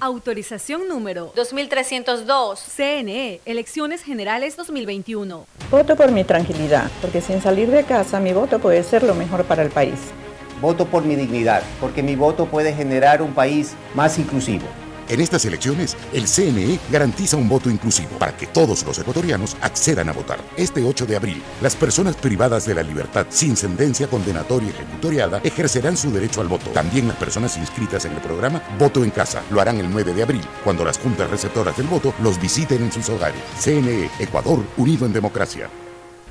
[0.00, 2.60] Autorización número 2302.
[2.76, 5.46] CNE, Elecciones Generales 2021.
[5.70, 9.44] Voto por mi tranquilidad, porque sin salir de casa mi voto puede ser lo mejor
[9.44, 9.98] para el país.
[10.60, 14.66] Voto por mi dignidad, porque mi voto puede generar un país más inclusivo.
[15.10, 20.08] En estas elecciones, el CNE garantiza un voto inclusivo para que todos los ecuatorianos accedan
[20.08, 20.38] a votar.
[20.56, 25.96] Este 8 de abril, las personas privadas de la libertad sin sentencia condenatoria ejecutoriada ejercerán
[25.96, 26.70] su derecho al voto.
[26.70, 30.22] También las personas inscritas en el programa Voto en Casa lo harán el 9 de
[30.22, 33.40] abril, cuando las juntas receptoras del voto los visiten en sus hogares.
[33.58, 35.68] CNE, Ecuador, unido en democracia.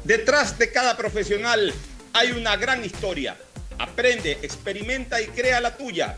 [0.06, 1.74] Detrás de cada profesional
[2.14, 3.36] hay una gran historia.
[3.78, 6.18] Aprende, experimenta y crea la tuya.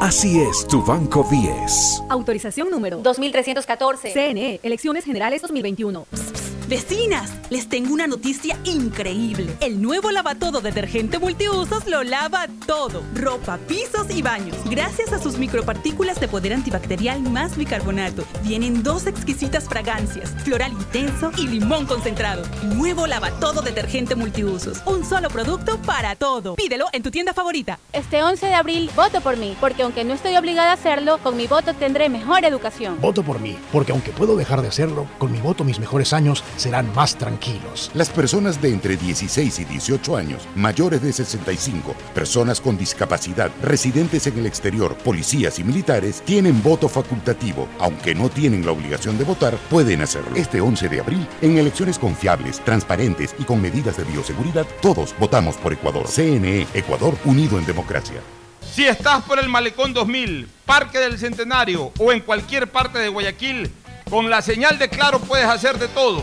[0.00, 2.04] Así es tu Banco 10.
[2.08, 4.12] Autorización número 2314.
[4.12, 6.06] CNE, Elecciones Generales 2021.
[6.68, 9.56] Vecinas, les tengo una noticia increíble.
[9.60, 13.02] El nuevo lavatodo detergente multiusos lo lava todo.
[13.14, 14.54] Ropa, pisos y baños.
[14.66, 18.24] Gracias a sus micropartículas de poder antibacterial más bicarbonato.
[18.42, 22.42] Vienen dos exquisitas fragancias, floral intenso y limón concentrado.
[22.74, 24.82] Nuevo lavatodo detergente multiusos.
[24.84, 26.54] Un solo producto para todo.
[26.54, 27.78] Pídelo en tu tienda favorita.
[27.94, 31.34] Este 11 de abril voto por mí, porque aunque no estoy obligada a hacerlo, con
[31.34, 33.00] mi voto tendré mejor educación.
[33.00, 36.44] Voto por mí, porque aunque puedo dejar de hacerlo, con mi voto mis mejores años
[36.58, 37.90] serán más tranquilos.
[37.94, 44.26] Las personas de entre 16 y 18 años, mayores de 65, personas con discapacidad, residentes
[44.26, 47.68] en el exterior, policías y militares, tienen voto facultativo.
[47.78, 50.36] Aunque no tienen la obligación de votar, pueden hacerlo.
[50.36, 55.56] Este 11 de abril, en elecciones confiables, transparentes y con medidas de bioseguridad, todos votamos
[55.56, 56.06] por Ecuador.
[56.08, 58.20] CNE, Ecuador unido en democracia.
[58.74, 63.70] Si estás por el Malecón 2000, Parque del Centenario o en cualquier parte de Guayaquil,
[64.10, 66.22] con la señal de Claro puedes hacer de todo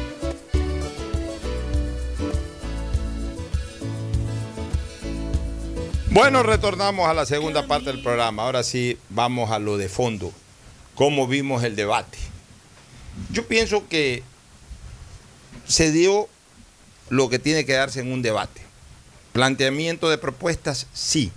[6.11, 8.43] Bueno, retornamos a la segunda parte del programa.
[8.43, 10.33] Ahora sí, vamos a lo de fondo.
[10.95, 12.17] ¿Cómo vimos el debate?
[13.31, 14.23] Yo pienso que
[15.65, 16.27] se dio
[17.09, 18.61] lo que tiene que darse en un debate.
[19.31, 21.31] Planteamiento de propuestas, sí,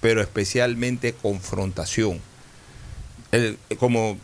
[0.00, 2.20] pero especialmente confrontación.
[3.30, 4.18] El- como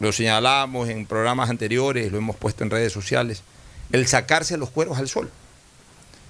[0.00, 3.42] lo señalábamos en programas anteriores, lo hemos puesto en redes sociales,
[3.92, 5.30] el sacarse los cueros al sol.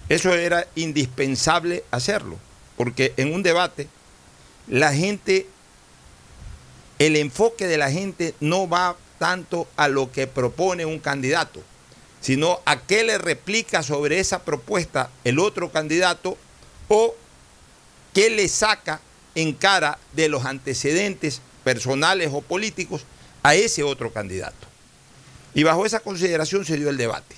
[0.09, 2.39] Eso era indispensable hacerlo,
[2.77, 3.89] porque en un debate
[4.69, 5.47] la gente,
[6.99, 11.63] el enfoque de la gente no va tanto a lo que propone un candidato,
[12.21, 16.37] sino a qué le replica sobre esa propuesta el otro candidato
[16.89, 17.15] o
[18.13, 19.01] qué le saca
[19.35, 23.05] en cara de los antecedentes personales o políticos
[23.43, 24.67] a ese otro candidato.
[25.55, 27.37] Y bajo esa consideración se dio el debate.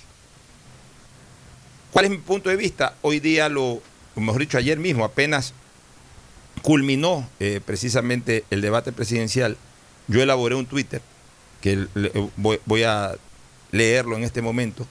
[1.91, 2.95] ¿Cuál es mi punto de vista?
[3.01, 3.81] Hoy día, lo,
[4.15, 5.53] mejor dicho, ayer mismo apenas
[6.61, 9.57] culminó eh, precisamente el debate presidencial.
[10.07, 11.01] Yo elaboré un Twitter
[11.61, 12.11] que le-
[12.65, 13.15] voy, a
[13.71, 14.87] leerlo en este momento,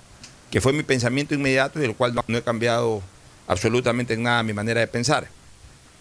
[0.51, 3.03] que fue mi pensamiento inmediato y el cual no, he cambiado
[3.47, 5.29] absolutamente en nada mi manera de pensar.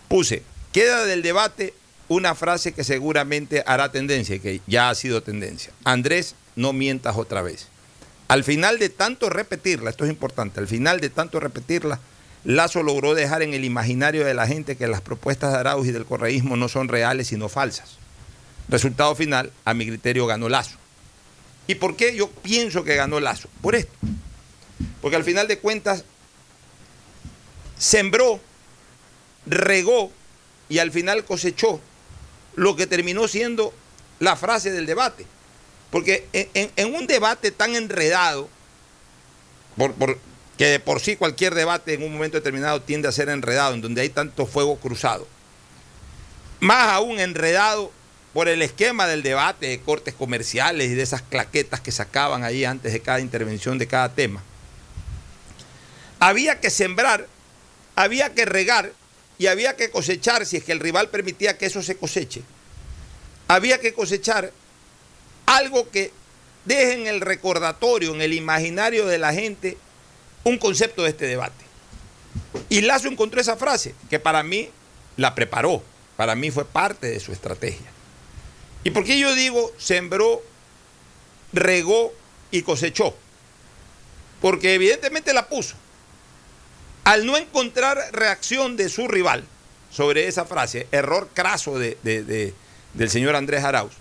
[0.07, 1.73] Puse, queda del debate
[2.07, 5.73] una frase que seguramente hará tendencia y que ya ha sido tendencia.
[5.83, 7.67] Andrés, no mientas otra vez.
[8.29, 11.99] Al final de tanto repetirla, esto es importante, al final de tanto repetirla,
[12.47, 15.91] Lazo logró dejar en el imaginario de la gente que las propuestas de Arauz y
[15.91, 17.97] del correísmo no son reales sino falsas.
[18.69, 20.77] Resultado final, a mi criterio ganó Lazo.
[21.67, 23.49] ¿Y por qué yo pienso que ganó Lazo?
[23.61, 23.91] Por esto.
[25.01, 26.05] Porque al final de cuentas,
[27.77, 28.39] sembró,
[29.45, 30.13] regó
[30.69, 31.81] y al final cosechó
[32.55, 33.73] lo que terminó siendo
[34.21, 35.25] la frase del debate.
[35.91, 38.47] Porque en, en un debate tan enredado,
[39.75, 40.17] por, por,
[40.57, 43.81] que de por sí cualquier debate en un momento determinado tiende a ser enredado, en
[43.81, 45.27] donde hay tanto fuego cruzado,
[46.59, 47.91] más aún enredado
[48.33, 52.65] por el esquema del debate de cortes comerciales y de esas claquetas que sacaban ahí
[52.65, 54.43] antes de cada intervención de cada tema.
[56.19, 57.27] Había que sembrar,
[57.95, 58.91] había que regar
[59.37, 62.41] y había que cosechar si es que el rival permitía que eso se coseche.
[63.47, 64.51] Había que cosechar
[65.45, 66.11] algo que
[66.65, 69.77] deje en el recordatorio, en el imaginario de la gente,
[70.47, 71.65] un concepto de este debate.
[72.69, 74.69] Y Lazo encontró esa frase, que para mí
[75.15, 75.83] la preparó,
[76.15, 77.87] para mí fue parte de su estrategia.
[78.83, 80.41] ¿Y por qué yo digo sembró,
[81.53, 82.13] regó
[82.51, 83.15] y cosechó?
[84.41, 85.75] Porque evidentemente la puso.
[87.03, 89.45] Al no encontrar reacción de su rival
[89.89, 91.97] sobre esa frase, error craso de,
[92.93, 93.93] del señor Andrés Arauz,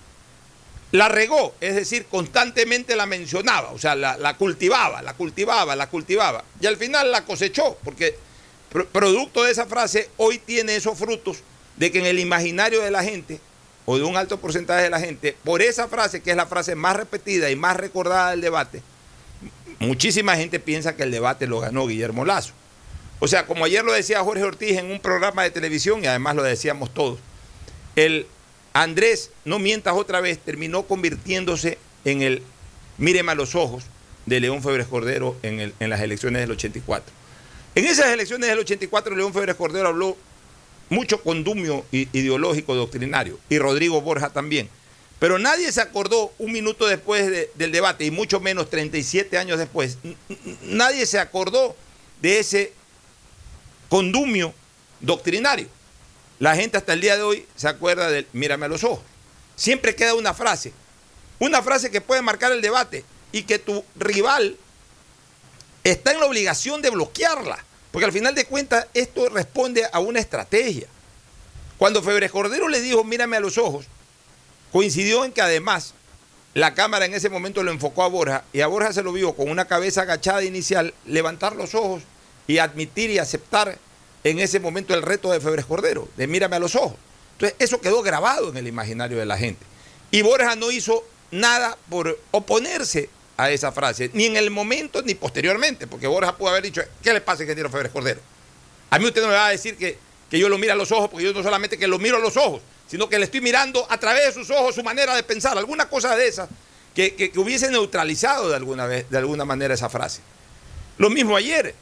[0.96, 6.42] la regó, es decir, constantemente la mencionaba, o sea, la, cultivaba, la cultivaba, la cultivaba.
[6.60, 8.16] Y al final la cosechó, porque
[8.92, 11.38] producto de esa frase hoy tiene esos frutos
[11.76, 13.40] de que en el imaginario de la gente,
[13.84, 16.74] o de un alto porcentaje de la gente, por esa frase, que es la frase
[16.74, 18.82] más repetida y más recordada del debate,
[19.78, 22.54] muchísima gente piensa que el debate lo ganó Guillermo Lazo.
[23.18, 26.36] O sea, como ayer lo decía Jorge Ortiz en un programa de televisión, y además
[26.36, 27.18] lo decíamos todos,
[27.96, 28.26] el
[28.82, 32.42] Andrés, no mientas otra vez, terminó convirtiéndose en el
[32.98, 33.84] míreme a los ojos
[34.26, 37.10] de León Febres Cordero en, las elecciones del 84.
[37.74, 40.16] En esas elecciones del 84, León Febres Cordero habló
[40.90, 44.68] mucho condumio ideológico doctrinario y Rodrigo Borja también.
[45.18, 49.96] Pero nadie se acordó un minuto después del debate, y mucho menos 37 años después,
[50.64, 51.74] nadie se acordó
[52.20, 52.72] de ese
[53.88, 54.52] condumio
[55.00, 55.68] doctrinario.
[56.38, 59.04] La gente hasta el día de hoy se acuerda del mírame a los ojos.
[59.54, 60.72] Siempre queda una frase,
[61.38, 64.56] una frase que puede marcar el debate y que tu rival
[65.82, 70.20] está en la obligación de bloquearla, porque al final de cuentas esto responde a una
[70.20, 70.88] estrategia.
[71.78, 73.86] Cuando Febres Cordero le dijo mírame a los ojos,
[74.72, 75.94] coincidió en que además
[76.52, 79.34] la cámara en ese momento lo enfocó a Borja y a Borja se lo vio
[79.34, 82.02] con una cabeza agachada inicial, levantar los ojos
[82.46, 83.78] y admitir y aceptar
[84.30, 86.94] en ese momento el reto de Febres Cordero, de mírame a los ojos.
[87.32, 89.64] Entonces, eso quedó grabado en el imaginario de la gente.
[90.10, 95.14] Y Borja no hizo nada por oponerse a esa frase, ni en el momento ni
[95.14, 98.20] posteriormente, porque Borja pudo haber dicho, ¿qué le pasa, ingeniero Febres Cordero?
[98.90, 99.98] A mí usted no me va a decir que,
[100.28, 102.20] que yo lo mire a los ojos, porque yo no solamente que lo miro a
[102.20, 105.22] los ojos, sino que le estoy mirando a través de sus ojos su manera de
[105.22, 106.48] pensar, alguna cosa de esa
[106.94, 110.22] que, que, que hubiese neutralizado de alguna, vez, de alguna manera esa frase.
[110.98, 111.74] Lo mismo ayer.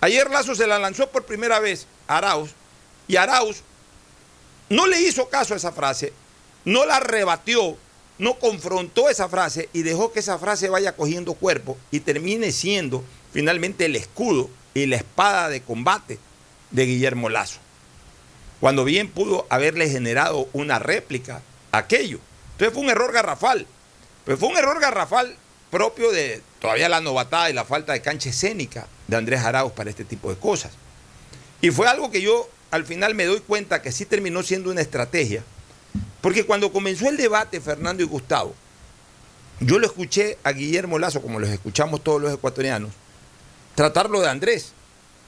[0.00, 2.50] Ayer Lazo se la lanzó por primera vez a Arauz
[3.08, 3.62] y Arauz
[4.68, 6.12] no le hizo caso a esa frase,
[6.64, 7.76] no la rebatió,
[8.18, 13.04] no confrontó esa frase y dejó que esa frase vaya cogiendo cuerpo y termine siendo
[13.32, 16.18] finalmente el escudo y la espada de combate
[16.70, 17.58] de Guillermo Lazo.
[18.60, 21.42] Cuando bien pudo haberle generado una réplica
[21.72, 22.20] a aquello.
[22.52, 23.66] Entonces fue un error garrafal.
[24.24, 25.36] Pero fue un error garrafal
[25.70, 29.90] propio de todavía la novatada y la falta de cancha escénica de Andrés Arauz para
[29.90, 30.72] este tipo de cosas.
[31.60, 34.80] Y fue algo que yo al final me doy cuenta que sí terminó siendo una
[34.80, 35.42] estrategia,
[36.20, 38.54] porque cuando comenzó el debate Fernando y Gustavo,
[39.60, 42.90] yo lo escuché a Guillermo Lazo, como los escuchamos todos los ecuatorianos,
[43.74, 44.72] tratarlo de Andrés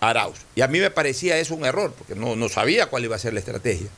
[0.01, 0.39] Arauz.
[0.55, 3.19] Y a mí me parecía eso un error, porque no, no sabía cuál iba a
[3.19, 3.89] ser la estrategia.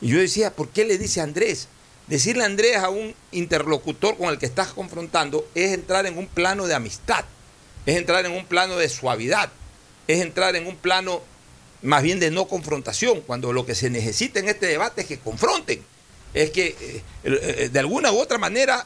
[0.00, 1.68] Y yo decía, ¿por qué le dice Andrés?
[2.06, 6.66] Decirle Andrés a un interlocutor con el que estás confrontando es entrar en un plano
[6.66, 7.24] de amistad
[7.86, 9.50] es entrar en un plano de suavidad,
[10.08, 11.22] es entrar en un plano
[11.82, 15.18] más bien de no confrontación, cuando lo que se necesita en este debate es que
[15.20, 15.82] confronten,
[16.34, 18.84] es que eh, eh, de alguna u otra manera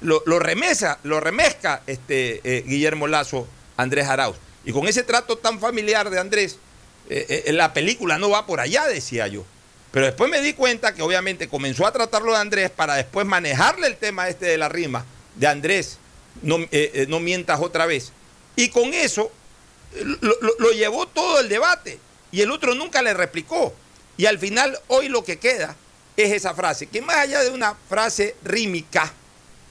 [0.00, 3.46] lo, remesa, lo remezca este, eh, Guillermo Lazo,
[3.76, 4.36] Andrés Arauz.
[4.64, 6.58] Y con ese trato tan familiar de Andrés,
[7.46, 9.44] la película no va por allá, decía yo.
[9.90, 13.86] Pero después me di cuenta que obviamente comenzó a tratarlo de Andrés para después manejarle
[13.86, 15.04] el tema este de la rima
[15.36, 15.98] de Andrés,
[16.42, 16.58] no,
[17.08, 18.12] no mientas otra vez.
[18.56, 19.30] Y con eso
[19.94, 21.98] lo, llevó todo el debate
[22.30, 23.74] y el otro nunca le replicó.
[24.16, 25.76] Y al final hoy lo que queda
[26.16, 29.12] es esa frase, que más allá de una frase rímica,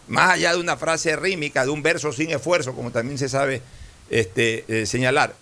[0.07, 3.61] más allá de una frase rímica, de un verso sin esfuerzo, como también se sabe
[4.09, 5.35] este, eh, señalar,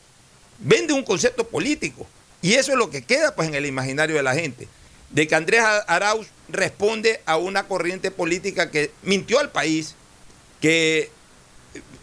[0.58, 2.08] vende un concepto político.
[2.46, 4.68] Y eso es lo que queda pues en el imaginario de la gente,
[5.10, 9.96] de que Andrés Arauz responde a una corriente política que mintió al país,
[10.62, 11.10] que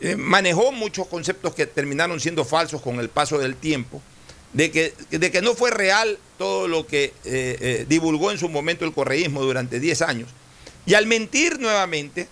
[0.00, 4.02] eh, manejó muchos conceptos que terminaron siendo falsos con el paso del tiempo,
[4.52, 8.48] de que, de que no fue real todo lo que eh, eh, divulgó en su
[8.48, 10.28] momento el correísmo durante 10 años.
[10.86, 12.26] Y al mentir nuevamente,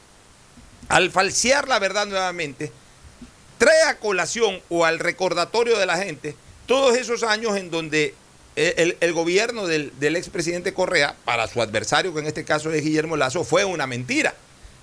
[0.88, 2.72] al falsear la verdad nuevamente,
[3.56, 6.34] trae a colación o al recordatorio de la gente
[6.70, 8.14] todos esos años en donde
[8.54, 13.16] el, gobierno del, del expresidente Correa, para su adversario, que en este caso es Guillermo
[13.16, 14.36] Lazo, fue una mentira.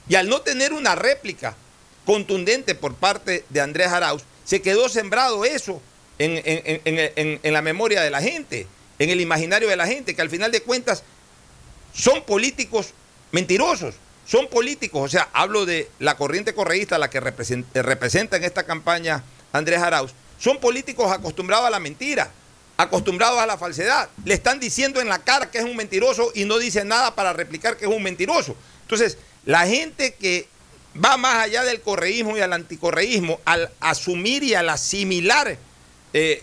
[0.09, 1.55] Y al no tener una réplica
[2.05, 5.81] contundente por parte de Andrés Arauz, se quedó sembrado eso
[6.19, 8.67] en, la memoria de la gente,
[8.99, 11.03] en el imaginario de la gente, que al final de cuentas
[11.93, 12.89] son políticos
[13.31, 18.43] mentirosos, son políticos, o sea, hablo de la corriente correísta, la que representa, representa en
[18.43, 19.23] esta campaña
[19.53, 22.31] Andrés Arauz, son políticos acostumbrados a la mentira,
[22.77, 24.09] acostumbrados a la falsedad.
[24.25, 27.33] Le están diciendo en la cara que es un mentiroso y no dice nada para
[27.33, 28.55] replicar que es un mentiroso.
[28.83, 30.47] Entonces, la gente que
[31.03, 35.59] va más allá del correísmo y al anticorreísmo, al asumir y al asimilar eh,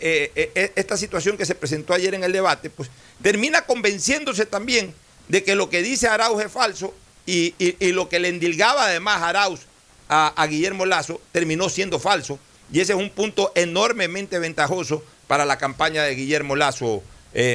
[0.01, 2.90] eh, eh, esta situación que se presentó ayer en el debate, pues
[3.22, 4.95] termina convenciéndose también
[5.28, 6.95] de que lo que dice Arauz es falso
[7.26, 7.55] y,
[7.92, 9.61] lo que le endilgaba además Arauz
[10.09, 12.38] a, Guillermo Lazo terminó siendo falso.
[12.72, 17.02] Y ese es un punto enormemente ventajoso para la campaña de Guillermo Lazo,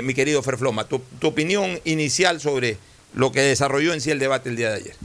[0.04, 0.86] mi querido Ferfloma.
[0.86, 2.78] Tu, tu opinión inicial sobre
[3.14, 4.96] lo que desarrolló en sí el debate el día de ayer.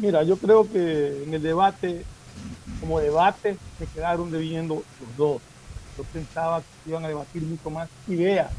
[0.00, 2.04] Mira, yo creo que en el debate
[2.80, 5.42] como debate se quedaron debiendo los dos.
[5.96, 8.50] Yo pensaba que iban a debatir mucho más ideas.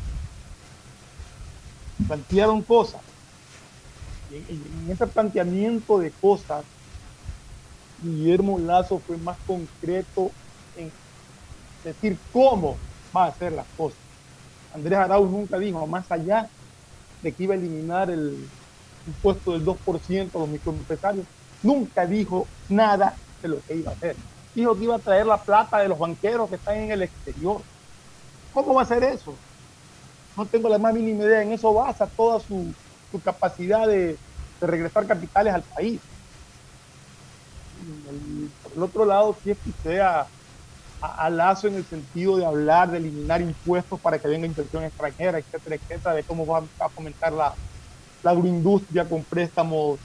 [2.08, 3.02] Plantearon cosas.
[4.32, 6.64] Y en, ese planteamiento de cosas,
[8.06, 10.32] Guillermo Lazo fue más concreto
[10.78, 10.92] en
[11.84, 12.78] decir cómo
[13.16, 14.00] va a hacer las cosas.
[14.74, 16.50] Andrés Arauz nunca dijo, más allá
[17.22, 18.48] de que iba a eliminar el
[19.08, 21.26] impuesto del 2% a los microempresarios,
[21.64, 23.16] nunca dijo nada
[23.48, 24.16] lo que iba a hacer.
[24.54, 27.62] Dijo que iba a traer la plata de los banqueros que están en el exterior.
[28.54, 29.34] ¿Cómo va a hacer eso?
[30.38, 31.42] No tengo la más mínima idea.
[31.42, 32.74] En eso basa toda su,
[33.24, 34.18] capacidad de,
[34.62, 36.00] regresar capitales al país.
[38.64, 40.28] Por el otro lado, si escuché a,
[41.02, 45.40] a, Lazo en el sentido de hablar de eliminar impuestos para que venga inversión extranjera,
[45.40, 47.54] etcétera, etcétera, de cómo va a fomentar la,
[48.24, 50.00] la agroindustria con préstamos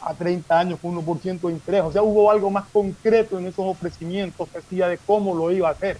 [0.00, 1.82] a 30 años con 1% de interés.
[1.82, 5.68] O sea, hubo algo más concreto en esos ofrecimientos que decía de cómo lo iba
[5.68, 5.98] a hacer.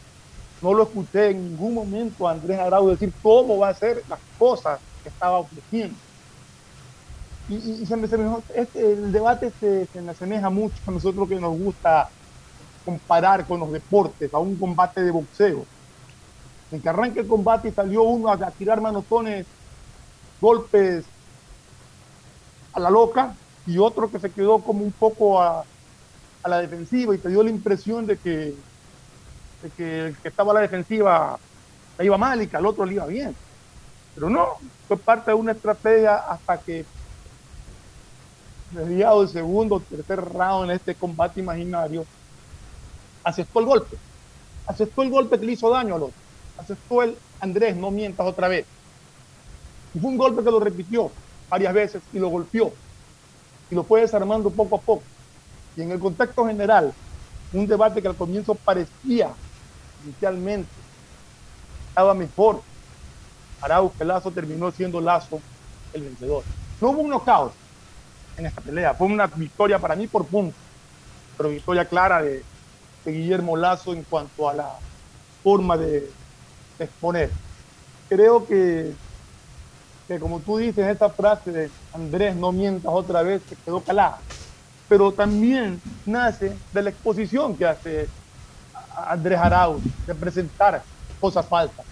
[0.62, 4.20] No lo escuché en ningún momento a Andrés Arau decir cómo va a hacer las
[4.38, 5.96] cosas que estaba ofreciendo.
[7.48, 8.08] Y, se me,
[8.54, 12.08] este, el debate se, se me asemeja mucho a nosotros que nos gusta
[12.84, 15.64] comparar con los deportes, a un combate de boxeo.
[16.72, 19.46] En que arranque el combate y salió uno a, a tirar manotones,
[20.40, 21.04] golpes
[22.72, 23.34] a la loca,
[23.66, 25.64] y otro que se quedó como un poco a,
[26.44, 28.54] la defensiva y te dio la impresión de que,
[29.76, 31.40] que el que estaba a la defensiva
[31.98, 33.34] iba mal y que al otro le iba bien.
[34.14, 34.50] Pero no,
[34.86, 36.86] fue parte de una estrategia hasta que
[38.72, 42.04] mediado el segundo, tercer round en este combate imaginario,
[43.24, 43.96] aceptó el golpe.
[44.66, 46.14] Aceptó el golpe que le hizo daño al otro.
[46.58, 48.66] Aceptó el Andrés, no mientas otra vez.
[49.94, 51.10] Y fue un golpe que lo repitió
[51.48, 52.72] varias veces y lo golpeó
[53.70, 55.02] y lo fue desarmando poco a poco.
[55.76, 56.92] Y en el contexto general,
[57.52, 59.30] un debate que al comienzo parecía
[60.04, 60.70] inicialmente
[61.88, 62.62] estaba mejor.
[63.60, 65.40] Arauz que Lazo terminó siendo Lazo
[65.92, 66.44] el vencedor.
[66.80, 67.52] No hubo un knockout
[68.36, 70.56] en esta pelea, fue una victoria para mí por punto,
[71.36, 72.44] pero victoria clara de,
[73.04, 74.68] Guillermo Lazo en cuanto a la
[75.44, 76.10] forma de
[76.80, 77.30] exponer.
[78.08, 78.94] Creo que
[80.06, 84.18] que como tú dices, esta frase de Andrés, no mientas otra vez, se quedó calada.
[84.88, 88.08] Pero también nace de la exposición que hace
[88.94, 90.82] Andrés Arauz, de presentar
[91.20, 91.84] cosas falsas,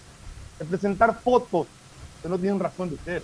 [0.58, 1.66] de presentar fotos
[2.22, 3.22] que no tienen razón de ser,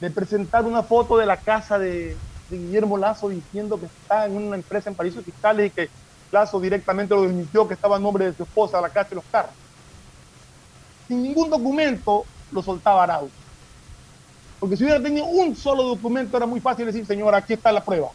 [0.00, 2.16] de presentar una foto de la casa de,
[2.48, 5.88] Guillermo Lazo diciendo que está en una empresa en paraísos fiscales y que
[6.30, 9.24] Lazo directamente lo desmintió que estaba en nombre de su esposa, la casa de los
[9.32, 9.52] carros.
[11.08, 13.30] Sin ningún documento lo soltaba Arauz.
[14.60, 17.84] Porque si hubiera tenido un solo documento era muy fácil decir, señora, aquí está la
[17.84, 18.08] prueba.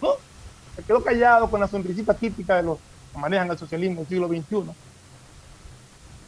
[0.00, 0.12] ¿No?
[0.76, 2.78] Se quedó callado con la sonrisita típica de los
[3.12, 4.72] que manejan el socialismo del siglo XXI.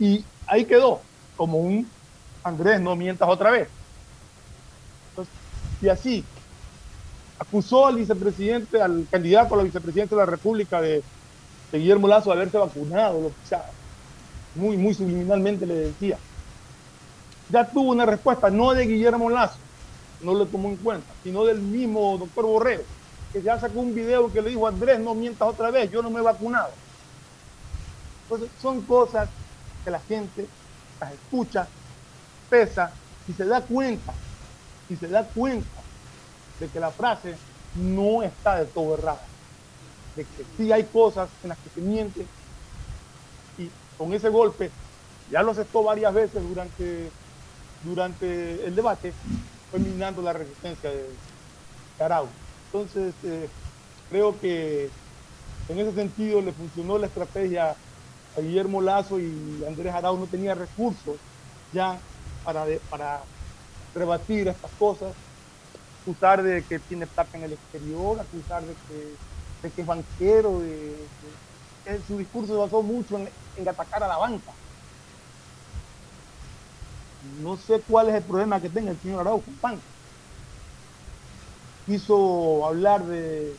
[0.01, 1.01] Y ahí quedó,
[1.37, 1.89] como un
[2.43, 3.69] Andrés, no mientas otra vez.
[5.81, 6.25] Y así,
[7.39, 11.03] acusó al vicepresidente, al candidato a la vicepresidenta de la República de,
[11.73, 13.57] Guillermo Lazo de haberse vacunado, lo que
[14.57, 16.19] muy, muy subliminalmente le decía
[17.51, 19.59] ya tuvo una respuesta, no de Guillermo Lazo,
[20.23, 22.83] no le tomó en cuenta, sino del mismo doctor Borreo,
[23.33, 26.11] que ya sacó un video que le dijo, Andrés, no mientas otra vez, yo no
[26.11, 26.71] me he vacunado.
[28.25, 29.29] Entonces, son cosas
[29.85, 30.47] que la gente
[31.01, 31.67] las escucha,
[32.49, 32.93] pesa
[33.27, 34.13] y se da cuenta,
[34.91, 35.81] y se da cuenta
[36.59, 37.37] de que la frase
[37.77, 39.23] no está de todo errada,
[40.17, 42.27] de que sí hay cosas en las que se miente
[43.57, 44.71] y con ese golpe
[45.31, 47.09] ya lo aceptó varias veces durante,
[47.85, 49.13] durante el debate,
[49.71, 51.07] fue minando la resistencia de,
[52.01, 52.27] Arau.
[52.67, 53.49] Entonces, eh,
[54.09, 54.91] creo que
[55.69, 57.77] en ese sentido le funcionó la estrategia
[58.37, 61.17] a Guillermo Lazo y Andrés Arau no tenía recursos
[61.73, 61.99] ya
[62.43, 63.21] para, para
[63.95, 65.13] rebatir estas cosas,
[66.03, 69.15] acusar de que tiene plata en el exterior, acusar de que,
[69.63, 70.97] de que es banquero, de,
[72.07, 74.53] su discurso se basó mucho en, en atacar a la banca.
[77.43, 79.81] No sé cuál es el problema que tenga el señor Araujo con
[81.87, 83.57] Quiso hablar de,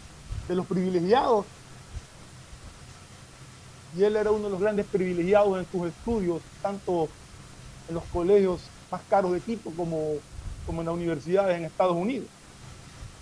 [0.49, 1.45] los privilegiados.
[3.95, 7.09] Y él era uno de los grandes privilegiados en sus estudios, tanto
[7.89, 8.61] en los colegios
[8.91, 10.15] más caros de Quito como,
[10.65, 12.27] como en las universidades en Estados Unidos.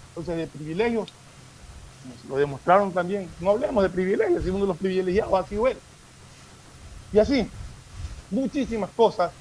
[0.09, 1.09] Entonces, de privilegios,
[2.27, 3.29] lo demostraron también.
[3.39, 5.77] No hablemos de privilegios, sino uno de los privilegiados ha sido él.
[7.13, 7.47] Y así,
[8.31, 9.31] muchísimas cosas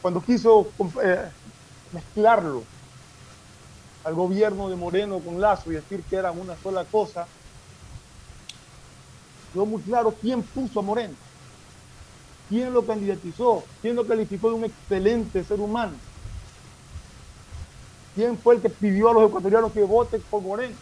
[0.00, 0.68] cuando quiso
[1.02, 1.28] eh,
[1.92, 2.62] mezclarlo
[4.04, 7.26] al gobierno de Moreno con Lazo y decir que eran una sola cosa,
[9.52, 11.14] quedó muy claro quién puso a Moreno,
[12.48, 15.92] quién lo candidatizó, quién lo calificó de un excelente ser humano,
[18.14, 20.74] quién fue el que pidió a los ecuatorianos que voten por Moreno.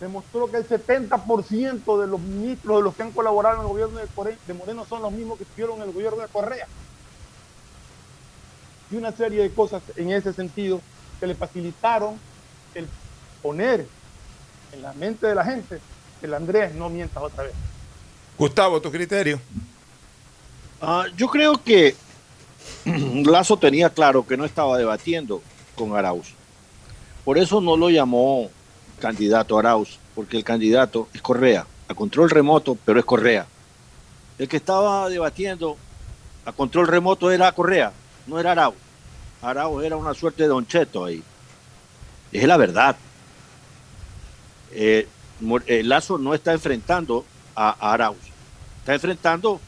[0.00, 3.98] Demostró que el 70% de los ministros de los que han colaborado en el gobierno
[3.98, 6.66] de Moreno son los mismos que estuvieron en el gobierno de Correa
[8.90, 10.80] y una serie de cosas en ese sentido
[11.18, 12.18] que le facilitaron
[12.74, 12.88] el
[13.42, 13.86] poner
[14.72, 15.80] en la mente de la gente
[16.18, 17.54] que el Andrés no mienta otra vez.
[18.38, 19.40] Gustavo, tu criterio.
[20.80, 21.94] Ah, yo creo que
[23.24, 25.42] Lazo tenía claro que no estaba debatiendo
[25.74, 26.28] con Arauz.
[27.24, 28.50] Por eso no lo llamó
[28.98, 33.46] candidato Arauz, porque el candidato es Correa, a control remoto, pero es Correa.
[34.38, 35.76] El que estaba debatiendo
[36.44, 37.92] a control remoto era Correa,
[38.26, 38.74] no era Arau.
[39.42, 41.22] Arau era una suerte de Don Cheto ahí.
[42.32, 42.96] Es la verdad.
[44.72, 45.06] Eh,
[45.66, 47.24] el Lazo no está enfrentando
[47.54, 48.18] a, Arauz,
[48.78, 49.60] está enfrentando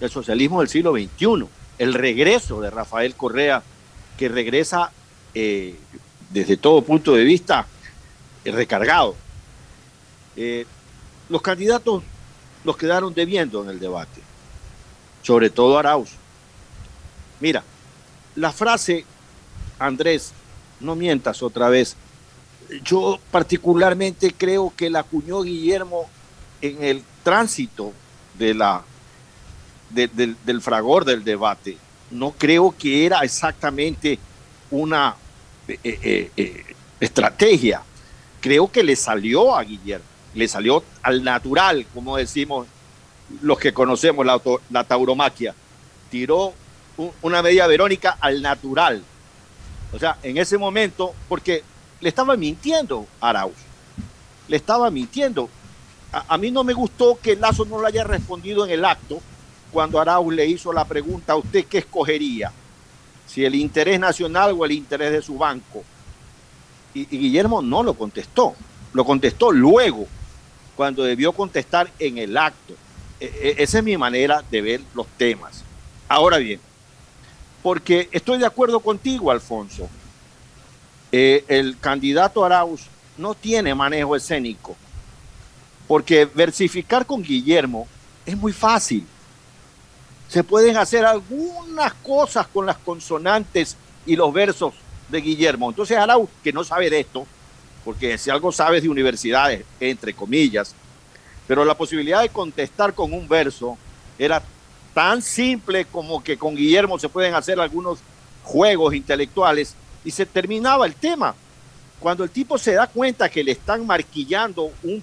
[0.00, 1.46] el socialismo del siglo XXI,
[1.78, 3.62] el regreso de Rafael Correa,
[4.16, 4.92] que regresa
[5.34, 5.76] eh,
[6.30, 7.66] desde todo punto de vista
[8.44, 9.14] eh, recargado.
[11.28, 12.02] los candidatos
[12.64, 14.20] los quedaron debiendo en el debate,
[15.22, 16.10] sobre todo Arauz.
[17.40, 17.62] Mira,
[18.34, 19.04] la frase,
[19.78, 20.32] Andrés,
[20.80, 21.96] no mientas otra vez,
[22.82, 26.08] yo particularmente creo que la acuñó Guillermo
[26.60, 27.92] en el tránsito
[28.38, 28.82] de la,
[29.90, 31.76] del fragor del debate.
[32.10, 34.18] No creo que era exactamente
[34.70, 35.16] una
[35.68, 36.64] eh, eh, eh,
[37.00, 37.82] estrategia.
[38.40, 42.66] Creo que le salió a Guillermo, le salió al natural, como decimos
[43.42, 45.54] los que conocemos la, la tauromaquia.
[46.10, 46.54] Tiró
[47.22, 49.02] una medida Verónica al natural.
[49.92, 51.62] O sea, en ese momento, porque
[52.00, 53.56] le estaba mintiendo a Arauz.
[54.48, 55.48] Le estaba mintiendo.
[56.12, 59.20] A, mí no me gustó que Lazo no le haya respondido en el acto
[59.72, 62.52] cuando Arauz le hizo la pregunta a usted qué escogería,
[63.26, 65.84] si el interés nacional o el interés de su banco.
[66.94, 68.54] Y, Guillermo no lo contestó,
[68.92, 70.06] lo contestó luego,
[70.76, 72.74] cuando debió contestar en el acto.
[73.20, 75.64] E, e, esa es mi manera de ver los temas.
[76.08, 76.60] Ahora bien,
[77.62, 79.88] porque estoy de acuerdo contigo, Alfonso.
[81.10, 82.82] Eh, el candidato Arauz
[83.16, 84.76] no tiene manejo escénico,
[85.88, 87.88] porque versificar con Guillermo
[88.24, 89.06] es muy fácil.
[90.28, 94.74] Se pueden hacer algunas cosas con las consonantes y los versos
[95.08, 95.70] de Guillermo.
[95.70, 97.26] Entonces Arauz, que no sabe de esto,
[97.84, 100.74] porque si algo sabe de universidades, entre comillas,
[101.46, 103.78] pero la posibilidad de contestar con un verso
[104.18, 104.42] era
[104.92, 107.98] tan simple como que con Guillermo se pueden hacer algunos
[108.42, 109.74] juegos intelectuales
[110.04, 111.34] y se terminaba el tema.
[112.00, 115.02] Cuando el tipo se da cuenta que le están marquillando un,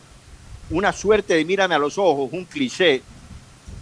[0.69, 3.01] una suerte de mírame a los ojos, un cliché,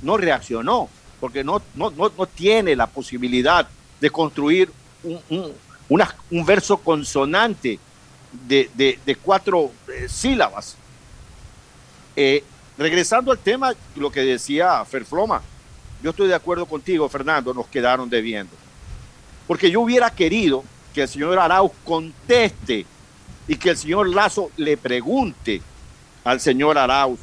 [0.01, 0.89] no reaccionó,
[1.21, 3.67] porque no, no, no, tiene la posibilidad
[4.01, 4.69] de construir
[5.03, 5.53] un,
[5.87, 7.79] un verso consonante
[8.47, 10.75] de, cuatro eh, sílabas.
[12.15, 12.43] Eh,
[12.77, 15.41] regresando al tema, lo que decía Ferfloma,
[16.01, 18.53] yo estoy de acuerdo contigo, Fernando, nos quedaron debiendo.
[19.47, 20.63] Porque yo hubiera querido
[20.93, 22.85] que el señor Arauz conteste
[23.47, 25.61] y que el señor Lazo le pregunte
[26.23, 27.19] al señor Arauz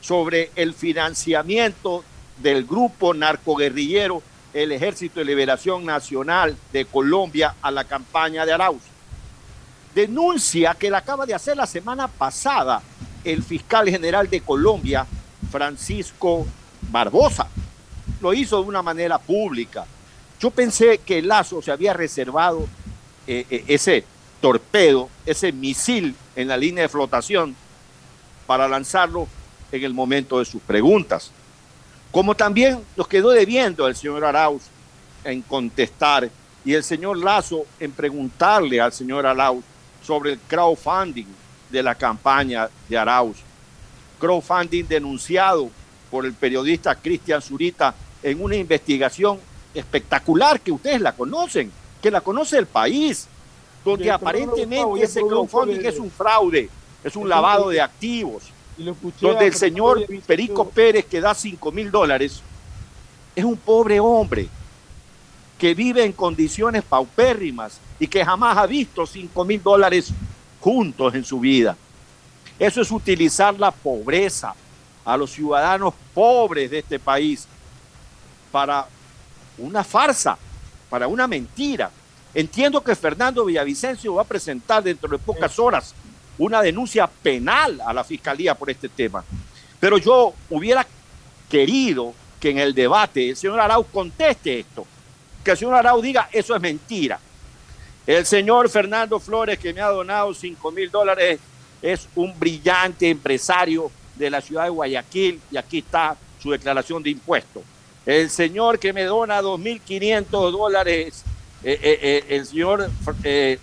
[0.00, 2.04] sobre el financiamiento
[2.38, 4.22] del grupo narcoguerrillero
[4.52, 8.82] el Ejército de Liberación Nacional de Colombia a la campaña de Arauz.
[9.94, 12.82] Denuncia que la acaba de hacer la semana pasada
[13.22, 15.06] el fiscal general de Colombia,
[15.50, 16.46] Francisco
[16.90, 17.48] Barbosa.
[18.20, 19.84] Lo hizo de una manera pública.
[20.40, 22.66] Yo pensé que Lazo se había reservado
[23.26, 24.04] eh, eh, ese
[24.40, 27.56] torpedo, ese misil en la línea de flotación
[28.46, 29.26] para lanzarlo
[29.72, 31.30] en el momento de sus preguntas.
[32.10, 34.62] Como también nos quedó debiendo el señor Arauz
[35.24, 36.30] en contestar
[36.64, 39.64] y el señor Lazo en preguntarle al señor Arauz
[40.04, 41.26] sobre el crowdfunding
[41.70, 43.38] de la campaña de Arauz.
[44.18, 45.68] Crowdfunding denunciado
[46.10, 49.38] por el periodista Cristian Zurita en una investigación
[49.74, 53.28] espectacular que ustedes la conocen, que la conoce el país,
[53.84, 56.70] donde aparentemente ese crowdfunding es un fraude,
[57.04, 58.44] es un lavado de activos
[58.76, 62.42] donde el señor Perico Pérez, que da 5 mil dólares,
[63.34, 64.48] es un pobre hombre
[65.58, 70.10] que vive en condiciones paupérrimas y que jamás ha visto 5 mil dólares
[70.60, 71.76] juntos en su vida.
[72.58, 74.54] Eso es utilizar la pobreza
[75.04, 77.46] a los ciudadanos pobres de este país
[78.50, 78.86] para
[79.58, 80.36] una farsa,
[80.90, 81.90] para una mentira.
[82.34, 85.94] Entiendo que Fernando Villavicencio va a presentar dentro de pocas horas
[86.38, 89.24] una denuncia penal a la fiscalía por este tema.
[89.80, 90.86] Pero yo hubiera
[91.48, 94.86] querido que en el debate el señor Arau conteste esto,
[95.44, 97.18] que el señor Arau diga eso es mentira.
[98.06, 101.40] El señor Fernando Flores, que me ha donado 5 mil dólares,
[101.82, 107.10] es un brillante empresario de la ciudad de Guayaquil y aquí está su declaración de
[107.10, 107.62] impuestos.
[108.04, 111.24] El señor que me dona 2.500 dólares,
[111.64, 112.88] eh, eh, eh, el señor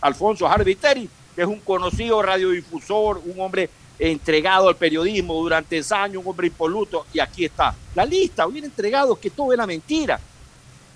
[0.02, 3.70] Alfonso Harviteri, que es un conocido radiodifusor, un hombre
[4.00, 9.16] entregado al periodismo durante años, un hombre impoluto, y aquí está la lista, hubiera entregado
[9.16, 10.20] que todo era mentira.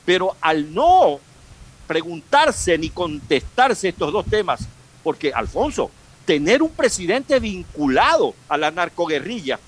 [0.06, 1.20] Pero al no
[1.86, 4.68] preguntarse ni contestarse estos dos temas,
[5.04, 5.90] porque Alfonso,
[6.26, 9.60] tener un presidente vinculado a la narcoguerrilla,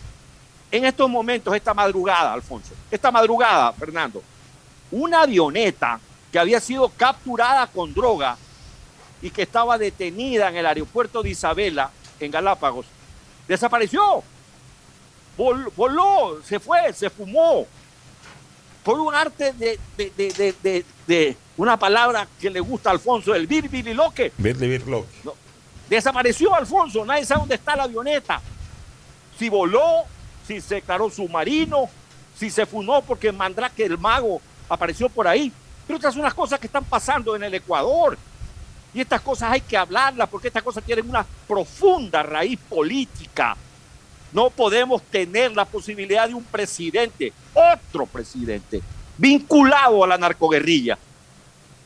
[0.71, 4.21] en estos momentos, esta madrugada, Alfonso, esta madrugada, Fernando,
[4.91, 5.99] una avioneta
[6.31, 8.37] que había sido capturada con droga
[9.21, 12.85] y que estaba detenida en el aeropuerto de Isabela, en Galápagos,
[13.47, 14.23] desapareció.
[15.37, 17.65] voló, se fue, se fumó.
[18.83, 19.77] Por un arte de,
[21.07, 23.45] de, una palabra que le gusta a Alfonso, el.
[23.45, 24.31] Birbililoque.
[25.23, 25.33] No,
[25.89, 28.41] desapareció Alfonso, nadie sabe dónde está la avioneta.
[29.37, 30.05] Si voló,
[30.47, 31.89] si se declaró submarino,
[32.37, 35.51] si se fumó porque Mandrake el mago apareció por ahí.
[35.85, 38.17] Pero estas son unas cosas que están pasando en el Ecuador.
[38.93, 43.55] Y estas cosas hay que hablarlas porque estas cosas tienen una profunda raíz política.
[44.31, 48.81] No podemos tener la posibilidad de un presidente, otro presidente,
[49.17, 50.97] vinculado a la narcoguerrilla.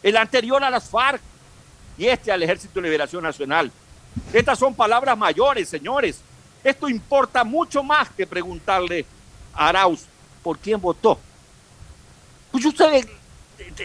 [0.02, 1.22] El anterior a las FARC
[1.98, 3.72] y este al Ejército de Liberación Nacional.
[4.32, 6.22] Estas son palabras mayores, señores.
[6.64, 9.06] Esto importa mucho más que preguntarle
[9.54, 10.06] a Arauz
[10.42, 11.20] por quién votó.
[12.52, 13.08] Pues usted,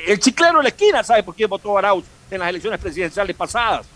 [0.06, 3.86] el chiclero de la esquina sabe por quién votó Arauz en las elecciones presidenciales pasadas.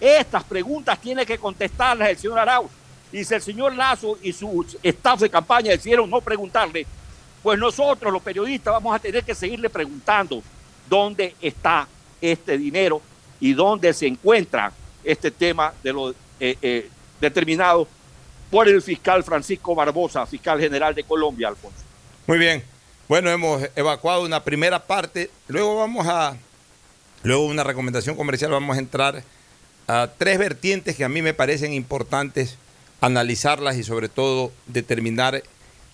[0.00, 2.70] Estas preguntas tiene que contestarlas el señor Arauz.
[3.10, 6.86] Y si el señor Lazo y su staff de campaña decidieron no preguntarle,
[7.42, 10.42] pues nosotros los periodistas vamos a tener que seguirle preguntando
[10.88, 11.88] dónde está
[12.20, 13.00] este dinero
[13.40, 14.72] y dónde se encuentra
[15.02, 16.90] este tema de lo eh, eh,
[17.20, 17.88] determinado
[18.50, 21.78] por el fiscal Francisco Barbosa, fiscal general de Colombia, Alfonso.
[22.26, 22.62] Muy bien.
[23.08, 25.30] Bueno, hemos evacuado una primera parte.
[25.48, 26.36] Luego vamos a
[27.22, 29.24] Luego una recomendación comercial, vamos a entrar
[29.88, 32.56] a tres vertientes que a mí me parecen importantes
[33.00, 35.42] analizarlas y sobre todo determinar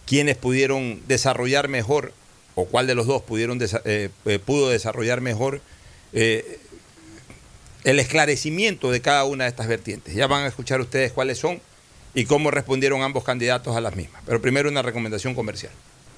[0.06, 2.12] quiénes pudieron desarrollar mejor
[2.54, 5.60] o cuál de los dos pudieron eh, eh, pudo desarrollar mejor
[6.12, 6.60] eh,
[7.84, 10.14] el esclarecimiento de cada una de estas vertientes.
[10.14, 11.60] Ya van a escuchar ustedes cuáles son
[12.14, 14.22] y cómo respondieron ambos candidatos a las mismas.
[14.26, 15.72] Pero primero una recomendación comercial.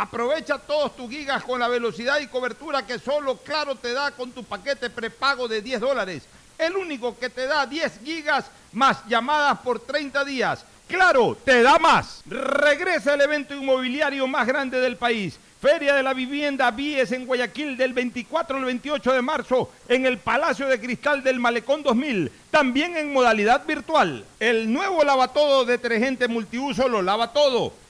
[0.00, 4.32] Aprovecha todos tus gigas con la velocidad y cobertura que solo Claro te da con
[4.32, 6.22] tu paquete prepago de 10 dólares.
[6.56, 10.64] El único que te da 10 gigas más llamadas por 30 días.
[10.88, 12.22] Claro, te da más.
[12.24, 15.38] Regresa el evento inmobiliario más grande del país.
[15.60, 20.16] Feria de la Vivienda Vies en Guayaquil del 24 al 28 de marzo en el
[20.16, 24.24] Palacio de Cristal del Malecón 2000, también en modalidad virtual.
[24.38, 27.74] El nuevo lavatodo detergente multiuso lo lava todo,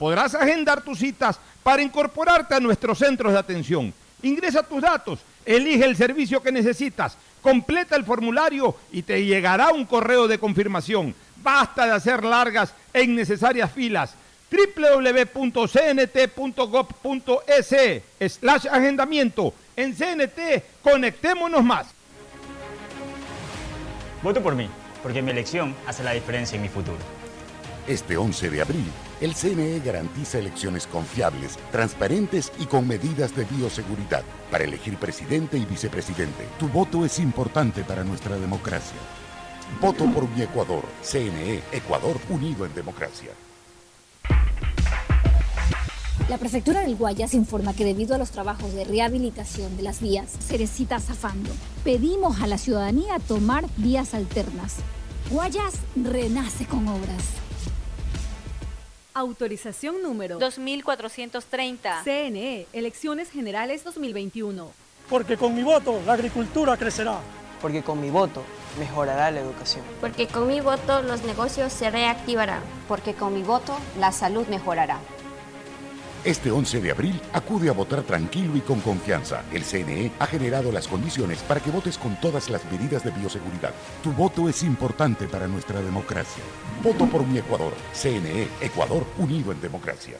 [0.00, 3.92] podrás agendar tus citas para incorporarte a nuestros centros de atención.
[4.22, 9.84] Ingresa tus datos, elige el servicio que necesitas, completa el formulario y te llegará un
[9.84, 11.14] correo de confirmación.
[11.42, 14.14] Basta de hacer largas e innecesarias filas
[14.50, 15.52] www.cnt.gov.es
[18.32, 19.52] slash agendamiento.
[19.76, 21.88] En CNT, conectémonos más.
[24.22, 24.66] Voto por mí,
[25.02, 26.96] porque mi elección hace la diferencia en mi futuro.
[27.86, 28.84] Este 11 de abril,
[29.20, 35.66] el CNE garantiza elecciones confiables, transparentes y con medidas de bioseguridad para elegir presidente y
[35.66, 36.46] vicepresidente.
[36.58, 38.98] Tu voto es importante para nuestra democracia.
[39.80, 40.84] Voto por mi Ecuador.
[41.02, 43.30] CNE, Ecuador unido en democracia.
[46.30, 50.30] La prefectura del Guayas informa que debido a los trabajos de rehabilitación de las vías
[50.40, 51.50] Cerecita Zafando,
[51.84, 54.76] pedimos a la ciudadanía tomar vías alternas.
[55.28, 57.49] Guayas renace con obras.
[59.12, 62.02] Autorización número 2430.
[62.04, 64.70] CNE, Elecciones Generales 2021.
[65.08, 67.18] Porque con mi voto la agricultura crecerá.
[67.60, 68.44] Porque con mi voto
[68.78, 69.84] mejorará la educación.
[70.00, 72.62] Porque con mi voto los negocios se reactivarán.
[72.86, 75.00] Porque con mi voto la salud mejorará.
[76.22, 79.42] Este 11 de abril acude a votar tranquilo y con confianza.
[79.54, 83.72] El CNE ha generado las condiciones para que votes con todas las medidas de bioseguridad.
[84.02, 86.44] Tu voto es importante para nuestra democracia.
[86.82, 87.72] Voto por mi Ecuador.
[87.94, 90.18] CNE, Ecuador unido en democracia.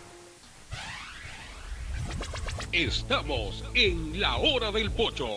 [2.73, 5.29] Estamos en la hora del pocho.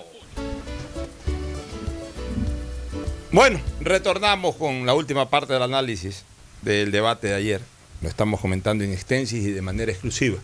[3.34, 6.24] Bueno, retornamos con la última parte del análisis
[6.61, 7.72] del debate de ayer.
[8.04, 10.38] Lo estamos comentando en extensis y de manera exclusiva.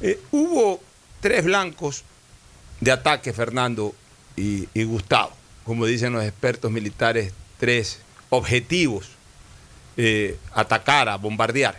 [0.00, 0.80] Eh, hubo
[1.20, 2.04] tres blancos
[2.80, 3.94] de ataque, Fernando
[4.34, 5.32] y, Gustavo.
[5.64, 7.98] Como dicen los expertos militares, tres
[8.30, 9.10] objetivos
[9.98, 11.78] eh, atacar, a bombardear,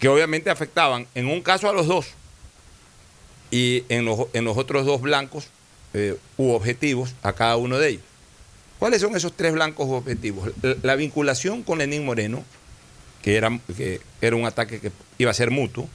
[0.00, 2.06] que obviamente afectaban en un caso a los dos
[3.50, 5.48] y en los, otros dos blancos
[5.92, 8.13] eh, objetivos a cada uno de ellos.
[8.78, 10.50] ¿Cuáles son esos tres blancos objetivos?
[10.62, 12.44] La, la vinculación con Lenín Moreno,
[13.24, 15.88] que era, un ataque que iba a ser mutuo,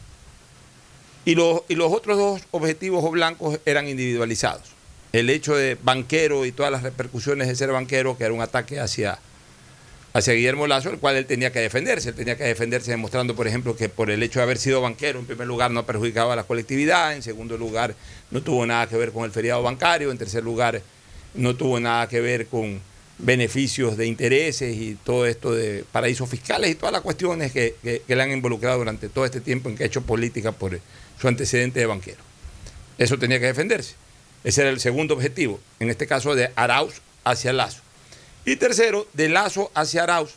[1.25, 4.71] y los, otros dos objetivos o blancos eran individualizados.
[5.11, 8.79] El hecho de banquero y todas las repercusiones de ser banquero, que era un ataque
[8.79, 9.19] hacia,
[10.13, 12.09] hacia Guillermo Lazo, el cual él tenía que defenderse.
[12.09, 15.19] Él tenía que defenderse demostrando, por ejemplo, que por el hecho de haber sido banquero,
[15.19, 17.93] en primer lugar, no perjudicaba a la colectividad, en segundo lugar,
[18.31, 20.81] no tuvo nada que ver con el feriado bancario, en tercer lugar,
[21.39, 22.81] no tuvo nada que ver con
[23.17, 28.15] beneficios de intereses y todo esto de paraísos fiscales y todas las cuestiones que, que,
[28.15, 30.79] le han involucrado durante todo este tiempo en que ha hecho política por
[31.19, 32.21] su antecedente de banquero.
[32.97, 33.95] Eso tenía que defenderse.
[34.43, 37.81] Ese era el segundo objetivo, en este caso de Arauz hacia Lazo.
[38.45, 40.35] Y tercero, de Lazo hacia Arauz,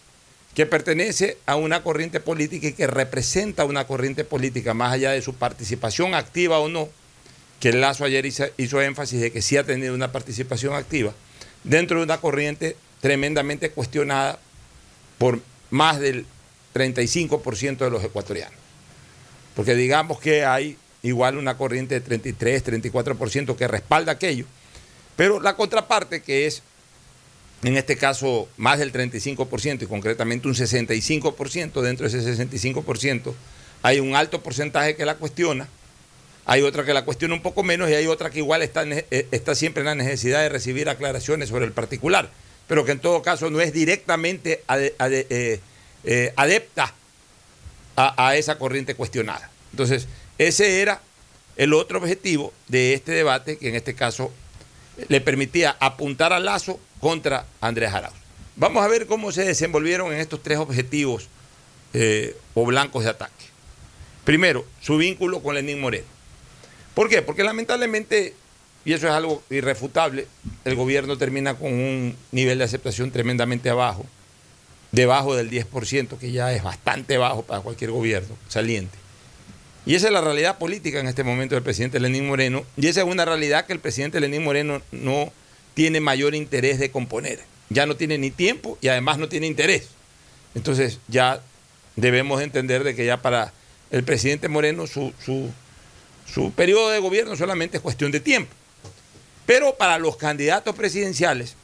[0.54, 5.22] que pertenece a una corriente política y que representa una corriente política, más allá de
[5.22, 6.88] su participación activa o no,
[7.62, 11.12] que Lazo ayer hizo, hizo énfasis de que sí ha tenido una participación activa,
[11.62, 14.40] dentro de una corriente tremendamente cuestionada
[15.16, 15.38] por
[15.70, 16.26] más del
[16.74, 18.58] 35% de los ecuatorianos.
[19.54, 24.46] Porque digamos que hay igual una corriente de 33, 34% que respalda aquello,
[25.14, 26.64] pero la contraparte que es
[27.62, 33.32] en este caso más del 35% y concretamente un 65%, dentro de ese 65%
[33.82, 35.68] hay un alto porcentaje que la cuestiona,
[36.44, 39.28] hay otra que la cuestiona un poco menos y hay otra que igual está, eh,
[39.30, 42.30] está siempre en la necesidad de recibir aclaraciones sobre el particular,
[42.66, 45.60] pero que en todo caso no es directamente eh,
[46.04, 46.92] eh, adepta
[47.94, 49.50] a, esa corriente cuestionada.
[49.70, 51.00] Entonces, ese era
[51.56, 54.32] el otro objetivo de este debate, que en este caso
[55.08, 58.16] le permitía apuntar al Lazo contra Andrés Arauz.
[58.56, 61.28] Vamos a ver cómo se desenvolvieron en estos tres objetivos
[62.54, 63.44] o blancos de ataque.
[64.24, 66.06] Primero, su vínculo con Lenín Moreno.
[66.94, 67.22] ¿Por qué?
[67.22, 68.34] Porque lamentablemente,
[68.84, 70.26] y eso es algo irrefutable,
[70.64, 74.06] el gobierno termina con un nivel de aceptación tremendamente abajo,
[74.90, 78.98] debajo del 10%, que ya es bastante bajo para cualquier gobierno saliente.
[79.84, 82.64] Y esa es la realidad política en este momento del presidente Lenín Moreno.
[82.76, 85.32] Y esa es una realidad que el presidente Lenín Moreno no
[85.74, 87.40] tiene mayor interés de componer.
[87.68, 89.88] Ya no tiene ni tiempo y además no tiene interés.
[90.54, 91.40] Entonces ya
[91.96, 93.52] debemos entender de que ya para
[93.90, 95.50] el presidente Moreno su, su
[96.54, 98.52] periodo de gobierno solamente es cuestión de tiempo.
[99.46, 101.56] Pero para los candidatos presidenciales,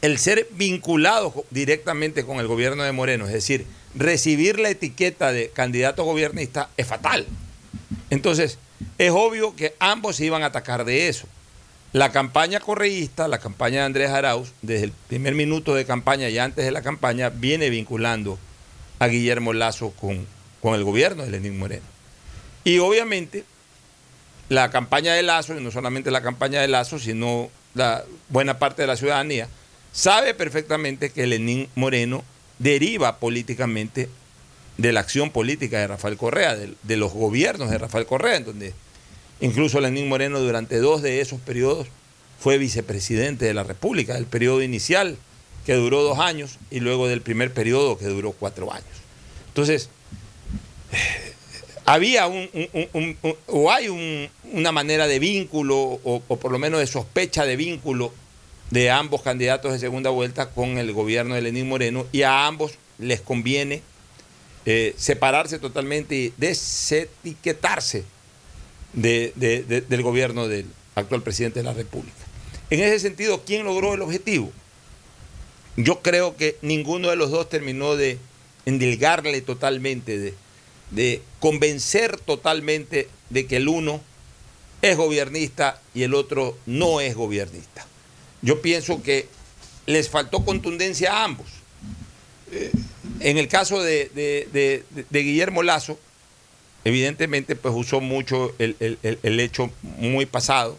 [0.00, 5.50] el ser vinculados directamente con el gobierno de Moreno, es decir, recibir la etiqueta de
[5.50, 7.26] candidato gobernista es fatal.
[8.10, 8.58] Entonces,
[8.98, 11.26] es obvio que ambos se iban a atacar de eso.
[11.92, 16.38] La campaña correísta, la campaña de Andrés Arauz, desde el primer minuto de campaña y
[16.38, 18.38] antes de la campaña, viene vinculando
[18.98, 20.26] a Guillermo Lazo con,
[20.60, 21.84] con el gobierno de Lenín Moreno.
[22.64, 23.44] Y obviamente,
[24.52, 28.82] la campaña de Lazo, y no solamente la campaña de Lazo, sino la buena parte
[28.82, 29.48] de la ciudadanía,
[29.92, 32.22] sabe perfectamente que Lenín Moreno
[32.58, 34.10] deriva políticamente
[34.76, 38.74] de la acción política de Rafael Correa, de, los gobiernos de Rafael Correa, en donde
[39.40, 41.88] incluso Lenín Moreno durante dos de esos periodos
[42.38, 45.16] fue vicepresidente de la República, el periodo inicial
[45.64, 48.84] que duró dos años y luego del primer periodo que duró cuatro años.
[49.48, 49.88] Entonces,
[51.84, 52.48] había un,
[53.46, 53.88] o hay
[54.52, 58.12] una manera de vínculo o, por lo menos de sospecha de vínculo
[58.70, 62.72] de ambos candidatos de segunda vuelta con el gobierno de Lenín Moreno y a ambos
[62.98, 63.82] les conviene
[64.64, 68.04] eh, separarse totalmente y desetiquetarse
[68.92, 72.16] del gobierno del actual presidente de la República.
[72.70, 74.52] En ese sentido, ¿quién logró el objetivo?
[75.76, 78.18] Yo creo que ninguno de los dos terminó de
[78.66, 80.34] endilgarle totalmente, de,
[80.92, 84.00] de convencer totalmente de que el uno
[84.82, 87.86] es gobernista y el otro no es gobernista.
[88.42, 89.28] Yo pienso que
[89.86, 91.46] les faltó contundencia a ambos.
[92.50, 92.70] Eh,
[93.20, 95.98] en el caso de, Guillermo Lazo,
[96.84, 100.78] evidentemente pues usó mucho el, hecho muy pasado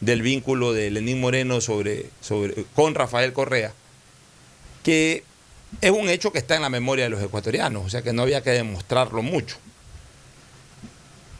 [0.00, 3.72] del vínculo de Lenín Moreno sobre, sobre, con Rafael Correa,
[4.84, 5.24] que
[5.80, 8.22] es un hecho que está en la memoria de los ecuatorianos, o sea que no
[8.22, 9.56] había que demostrarlo mucho.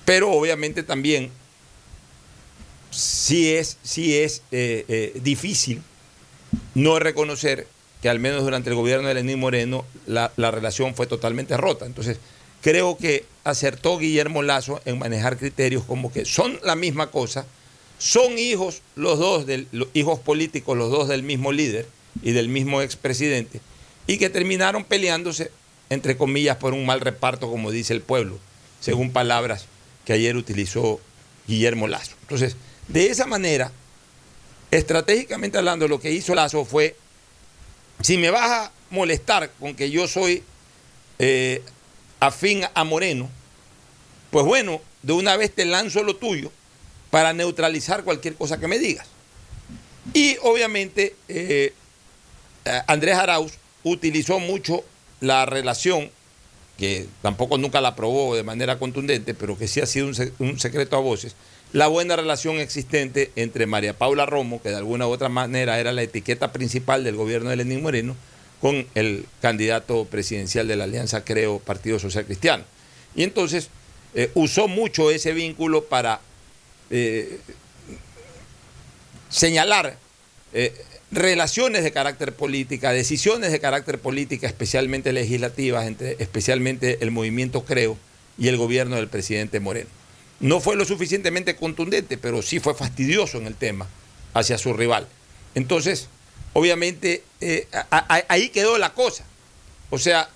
[0.05, 1.31] Pero obviamente también
[2.91, 5.83] sí es, sí es eh, eh, difícil
[6.75, 7.67] no reconocer
[8.01, 11.87] que al menos durante el gobierno de Lenín Moreno la, relación fue totalmente rota.
[11.87, 12.19] Entonces,
[12.61, 17.47] creo que acertó Guillermo Lazo en manejar criterios como que son la misma cosa,
[17.99, 21.87] son hijos los dos, del, hijos políticos los dos del mismo líder
[22.23, 23.61] y del mismo expresidente,
[24.07, 25.51] y que terminaron peleándose,
[25.91, 28.39] entre comillas, por un mal reparto, como dice el pueblo,
[28.81, 29.67] según palabras
[30.05, 31.01] que ayer utilizó
[31.47, 32.13] Guillermo Lazo.
[32.23, 32.57] Entonces,
[32.89, 33.71] de esa manera,
[34.71, 36.97] estratégicamente hablando, lo que hizo Lazo fue,
[38.01, 40.43] si me vas a molestar con que yo soy
[41.19, 41.63] eh,
[42.21, 43.29] afín a Moreno,
[44.31, 46.51] pues bueno, de una vez te lanzo lo tuyo
[47.11, 49.07] para neutralizar cualquier cosa que me digas.
[50.15, 51.75] Y obviamente eh,
[52.87, 53.53] Andrés Arauz
[53.85, 54.85] utilizó mucho
[55.21, 56.11] la relación,
[56.79, 60.97] que tampoco nunca la aprobó de manera contundente, pero que sí ha sido un secreto
[60.97, 61.37] a voces,
[61.73, 65.93] la buena relación existente entre María Paula Romo, que de alguna u otra manera era
[65.93, 68.15] la etiqueta principal del gobierno de Lenín Moreno,
[68.61, 72.65] con el candidato presidencial de la Alianza Creo Partido Social Cristiano.
[73.15, 73.71] Y entonces
[74.15, 76.21] eh, usó mucho ese vínculo para
[76.91, 77.41] eh,
[79.31, 79.97] señalar
[80.53, 80.75] eh,
[81.13, 87.99] relaciones de carácter política, decisiones de carácter política, especialmente legislativas, entre especialmente el movimiento Creo
[88.39, 89.91] y el gobierno del presidente Moreno.
[90.41, 93.87] No fue lo suficientemente contundente, pero sí fue fastidioso en el tema
[94.33, 95.07] hacia su rival.
[95.55, 96.09] Entonces,
[96.55, 97.69] obviamente, eh,
[98.29, 99.25] ahí quedó la cosa.
[99.91, 100.31] O sea,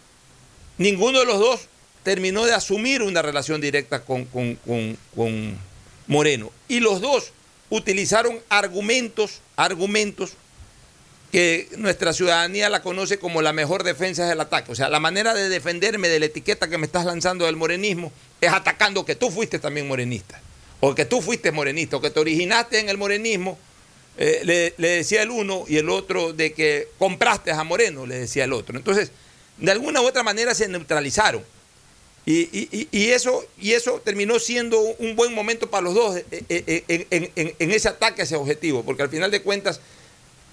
[0.77, 1.68] ninguno de los dos
[2.03, 5.59] terminó de asumir una relación directa con, con
[6.07, 6.53] Moreno.
[6.68, 7.33] Y los dos
[7.70, 10.35] utilizaron argumentos, argumentos
[11.37, 14.72] que nuestra ciudadanía la conoce como la mejor defensa del ataque.
[14.72, 18.11] O sea, la manera de defenderme de la etiqueta que me estás lanzando del morenismo
[18.41, 20.41] es atacando que tú fuiste también morenista,
[20.80, 23.59] o que tú fuiste morenista, o que te originaste en el morenismo,
[24.16, 28.45] eh, le, decía el uno, y el otro de que compraste a Moreno, le decía
[28.45, 28.74] el otro.
[28.78, 29.12] Entonces,
[29.59, 31.45] de alguna u otra manera se neutralizaron.
[32.24, 37.55] Y, eso, y eso terminó siendo un buen momento para los dos eh, eh, en,
[37.59, 39.80] en ese ataque a ese objetivo, porque al final de cuentas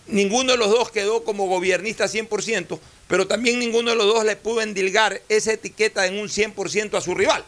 [0.07, 4.35] Ninguno de los dos quedó como gobernista 100%, pero también ninguno de los dos le
[4.35, 7.45] pudo endilgar esa etiqueta en un 100% a su rival.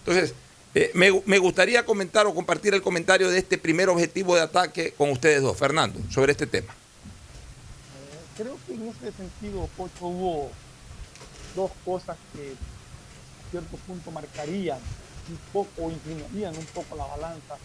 [0.00, 0.34] Entonces,
[0.74, 5.10] eh, me, gustaría comentar o compartir el comentario de este primer objetivo de ataque con
[5.10, 5.56] ustedes dos.
[5.56, 6.74] Fernando, sobre este tema.
[8.36, 10.50] Creo que en ese sentido, Pocho, hubo
[11.54, 14.78] dos cosas que a cierto punto marcarían
[15.30, 17.56] un poco, inclinarían un poco la balanza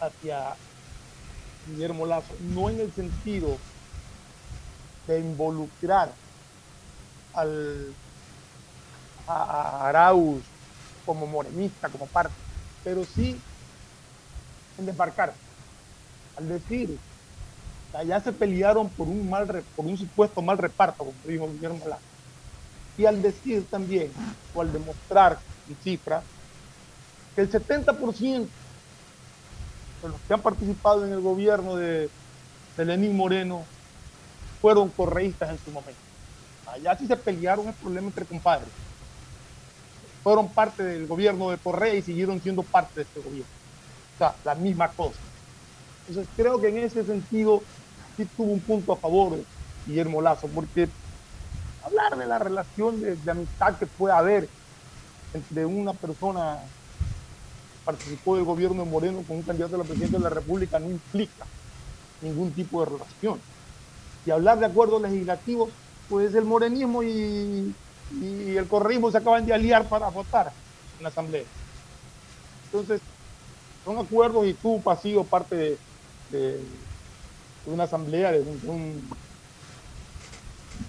[0.00, 0.56] hacia
[1.66, 3.56] Guillermo Lazo, no en el sentido
[5.06, 6.12] de involucrar
[7.34, 7.94] al,
[9.26, 10.42] a, Arauz
[11.04, 12.34] como morenista, como parte,
[12.84, 13.40] pero sí
[14.78, 15.34] en desbarcar.
[16.36, 16.98] Al decir
[17.90, 21.86] que allá se pelearon por un, mal, por un supuesto mal reparto, como dijo Guillermo
[21.88, 22.02] Lazo.
[22.96, 24.12] Y al decir también,
[24.54, 25.38] o al demostrar
[25.68, 26.22] en cifra,
[27.34, 28.48] que el 70%
[30.08, 32.10] los que han participado en el gobierno de,
[32.76, 33.64] Lenín Moreno
[34.60, 36.00] fueron correístas en su momento.
[36.66, 38.68] Allá sí se pelearon el problema entre compadres.
[40.22, 43.52] Fueron parte del gobierno de Correa y siguieron siendo parte de este gobierno.
[44.14, 45.18] O sea, la misma cosa.
[46.08, 47.62] Entonces creo que en ese sentido
[48.16, 49.38] sí tuvo un punto a favor
[49.86, 50.88] Guillermo Lazo, porque
[51.84, 54.48] hablar de la relación de amistad que puede haber
[55.34, 56.58] entre una persona
[57.84, 60.90] participó del gobierno de Moreno con un candidato a la presidencia de la República no
[60.90, 61.46] implica
[62.20, 63.40] ningún tipo de relación.
[64.24, 65.70] Y hablar de acuerdos legislativos,
[66.08, 67.74] pues el morenismo y,
[68.20, 70.52] el correísmo se acaban de aliar para votar
[70.98, 71.44] en la Asamblea.
[72.66, 73.00] Entonces,
[73.84, 75.78] son acuerdos y tú has sido parte
[76.30, 76.60] de,
[77.66, 79.02] una asamblea, de un,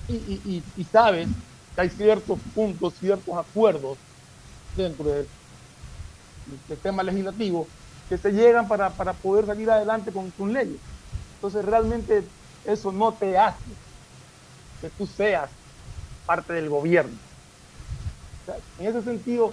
[0.07, 1.27] y, sabes
[1.75, 3.97] que hay ciertos puntos, ciertos acuerdos
[4.75, 5.05] dentro
[6.45, 7.67] de sistema legislativo
[8.09, 10.79] que se llegan para, poder salir adelante con, con leyes.
[11.35, 12.23] Entonces realmente
[12.65, 13.57] eso no te hace
[14.81, 15.49] que tú seas
[16.25, 17.17] parte del gobierno.
[18.79, 19.51] en ese sentido,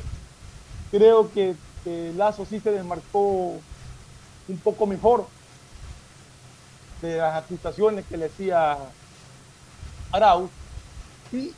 [0.91, 1.57] creo que,
[2.17, 3.59] Lazo sí se desmarcó
[4.49, 5.27] un poco mejor
[7.01, 8.77] de las acusaciones que le hacía
[10.13, 10.51] Arauz.
[11.33, 11.53] Y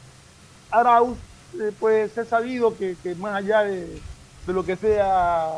[0.70, 1.18] Arauz,
[1.60, 4.00] eh, pues he sabido que más allá de,
[4.46, 5.48] de lo que sea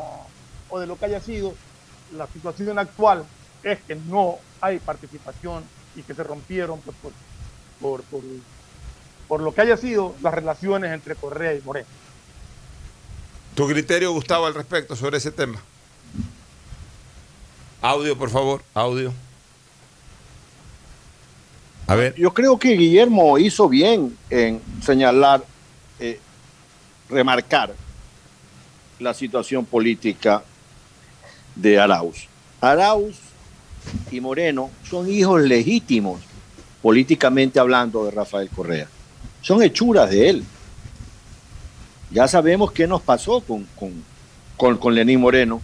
[0.69, 1.53] o de lo que haya sido,
[2.13, 3.25] la situación actual
[3.63, 5.63] es que no hay participación
[5.95, 6.95] y que se rompieron pues,
[7.81, 8.23] por, por,
[9.27, 11.87] por, lo que haya sido las relaciones entre Correa y Moreno.
[13.55, 15.59] ¿Tu criterio, Gustavo, al respecto sobre ese tema?
[17.81, 19.13] Audio, por favor, audio.
[21.87, 22.15] A ver.
[22.15, 25.43] Yo creo que Guillermo hizo bien en señalar,
[25.99, 26.19] eh,
[27.09, 27.75] remarcar
[28.99, 30.43] la situación política
[31.55, 32.27] de Arauz.
[32.61, 33.17] Arauz
[34.11, 36.21] y Moreno son hijos legítimos,
[36.81, 38.87] políticamente hablando, de Rafael Correa.
[39.41, 40.43] Son hechuras de él.
[42.11, 43.67] Ya sabemos qué nos pasó con,
[44.55, 45.61] con, con, Lenín Moreno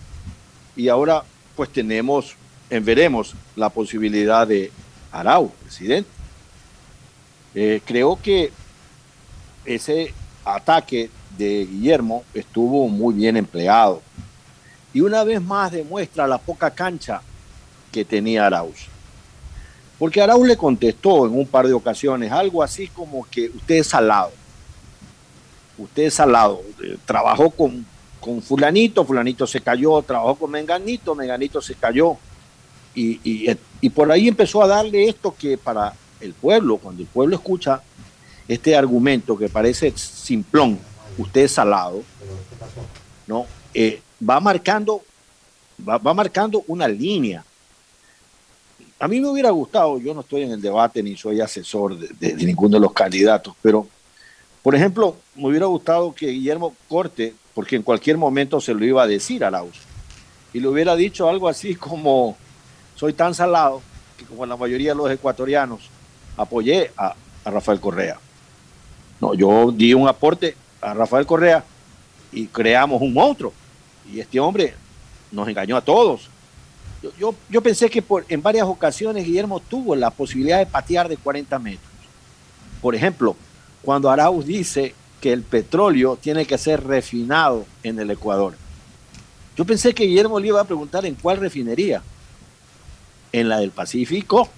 [0.76, 1.24] y ahora
[1.56, 2.36] pues tenemos,
[2.70, 4.72] en veremos la posibilidad de
[5.12, 6.10] Arauz, presidente.
[7.54, 8.52] Eh, creo que
[9.66, 10.14] ese
[10.46, 11.10] ataque
[11.44, 14.02] Guillermo estuvo muy bien empleado.
[14.94, 17.22] Y una vez más demuestra la poca cancha
[17.92, 18.88] que tenía Arauz.
[19.98, 23.88] Porque Arauz le contestó en un par de ocasiones algo así como que usted es
[23.88, 24.32] salado.
[25.78, 26.62] Usted es salado.
[26.84, 27.86] Eh, trabajó con,
[28.20, 30.02] con fulanito, fulanito se cayó.
[30.02, 32.18] Trabajó con menganito, menganito se cayó.
[32.94, 37.08] Y, y, y por ahí empezó a darle esto que para el pueblo, cuando el
[37.08, 37.82] pueblo escucha
[38.48, 40.80] este argumento que parece simplón,
[41.22, 42.04] usted es salado,
[43.28, 43.46] ¿no?
[43.74, 45.02] Eh, va marcando,
[45.88, 47.44] va, marcando una línea.
[49.00, 52.34] a mí me hubiera gustado, yo no estoy en el debate ni soy asesor de,
[52.36, 53.88] ninguno de los candidatos, pero,
[54.62, 59.04] por ejemplo, me hubiera gustado que Guillermo corte, porque en cualquier momento se lo iba
[59.04, 59.78] a decir a Arauz,
[60.54, 62.38] y le hubiera dicho algo así como,
[62.96, 63.82] soy tan salado
[64.18, 65.90] que como la mayoría de los ecuatorianos
[66.38, 68.20] apoyé a, a Rafael Correa.
[69.20, 71.64] No, yo di un aporte a Rafael Correa
[72.32, 73.54] y creamos un monstruo.
[74.12, 74.74] Y este hombre
[75.32, 76.30] nos engañó a todos.
[77.18, 81.18] Yo, yo, pensé que por, en varias ocasiones Guillermo tuvo la posibilidad de patear de
[81.18, 81.92] 40 metros.
[82.82, 83.36] Por ejemplo,
[83.82, 88.56] cuando Arauz dice que el petróleo tiene que ser refinado en el Ecuador.
[89.56, 92.02] Yo pensé que Guillermo le iba a preguntar en cuál refinería.
[93.32, 94.50] En la del Pacífico,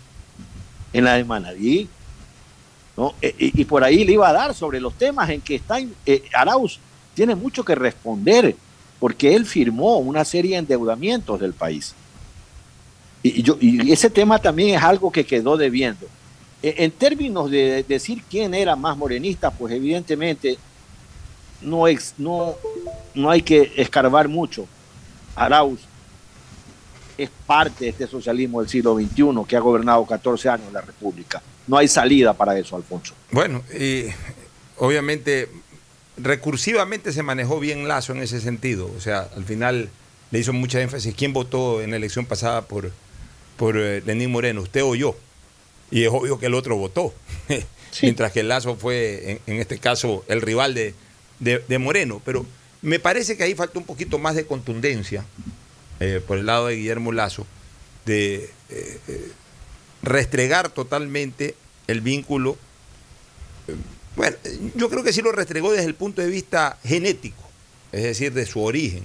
[0.93, 1.87] en la de Manadí,
[2.95, 3.13] ¿no?
[3.21, 6.23] E, y, por ahí le iba a dar sobre los temas en que está eh,
[6.33, 6.79] Arauz
[7.13, 8.55] tiene mucho que responder
[8.99, 11.93] porque él firmó una serie de endeudamientos del país.
[13.21, 16.07] Y, yo, y ese tema también es algo que quedó debiendo.
[16.61, 20.57] E, en términos de decir quién era más morenista, pues evidentemente
[21.61, 21.85] no,
[22.17, 22.55] no,
[23.13, 24.67] no hay que escarbar mucho.
[25.35, 25.79] Arauz
[27.17, 31.41] es parte de este socialismo del siglo XXI que ha gobernado 14 años la República.
[31.67, 33.13] No hay salida para eso, Alfonso.
[33.31, 34.05] Bueno, y
[34.77, 35.49] obviamente
[36.17, 38.91] recursivamente se manejó bien Lazo en ese sentido.
[38.95, 39.89] O sea, al final
[40.31, 41.15] le hizo mucha énfasis.
[41.15, 42.91] ¿Quién votó en la elección pasada por,
[43.57, 44.61] por eh, Lenín Moreno?
[44.61, 45.15] ¿Usted o yo?
[45.91, 47.13] Y es obvio que el otro votó.
[48.01, 50.95] Mientras que Lazo fue, en, este caso, el rival de,
[51.39, 52.21] de, Moreno.
[52.25, 52.45] Pero
[52.81, 55.23] me parece que ahí falta un poquito más de contundencia
[56.03, 57.45] eh, por el lado de Guillermo Lazo,
[58.05, 59.31] de eh,
[60.01, 61.55] restregar totalmente
[61.87, 62.57] el vínculo
[64.15, 64.37] bueno,
[64.75, 67.41] yo creo que sí lo restregó desde el punto de vista genético,
[67.91, 69.03] es decir, de su origen.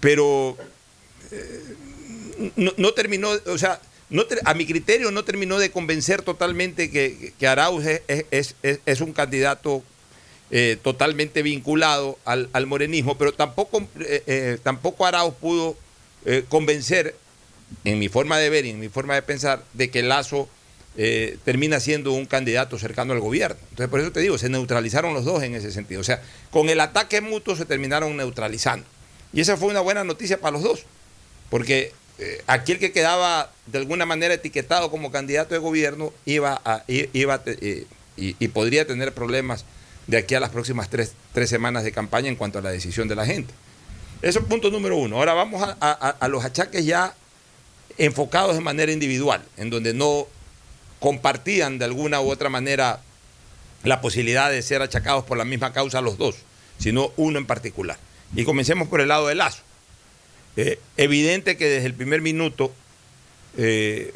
[0.00, 0.56] Pero
[1.30, 1.62] eh,
[2.56, 3.80] no, terminó, o sea,
[4.10, 9.82] no a mi criterio no terminó de convencer totalmente que, que Arauz es, un candidato
[10.50, 15.76] eh, totalmente vinculado al, morenismo, pero tampoco, eh, tampoco Arauz pudo
[16.48, 17.14] convencer,
[17.84, 20.48] en mi forma de ver y en mi forma de pensar, de que Lazo
[21.00, 23.56] eh, termina siendo un candidato cercano al gobierno.
[23.70, 26.00] Entonces, por eso te digo, se neutralizaron los dos en ese sentido.
[26.00, 26.20] O sea,
[26.50, 28.84] con el ataque mutuo se terminaron neutralizando.
[29.32, 30.86] Y esa fue una buena noticia para los dos,
[31.50, 37.42] porque eh, aquel que quedaba de alguna manera etiquetado como candidato de gobierno iba iba
[37.46, 39.64] eh, y, podría tener problemas
[40.08, 41.14] de aquí a las próximas tres,
[41.48, 43.54] semanas de campaña en cuanto a la decisión de la gente.
[44.20, 45.16] Eso es punto número uno.
[45.16, 47.14] Ahora vamos a los achaques ya
[47.98, 50.26] enfocados de manera individual, en donde no
[50.98, 53.00] compartían de alguna u otra manera
[53.84, 56.36] la posibilidad de ser achacados por la misma causa los dos,
[56.78, 57.98] sino uno en particular.
[58.34, 59.62] Y comencemos por el lado de Lazo.
[60.56, 62.72] Eh, evidente que desde el primer minuto
[63.56, 64.12] eh,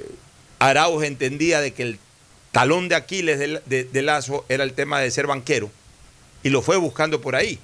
[0.59, 1.99] Arauz entendía de que el
[2.51, 5.71] talón de Aquiles de, Lazo era el tema de ser banquero
[6.43, 7.59] y lo fue buscando por ahí.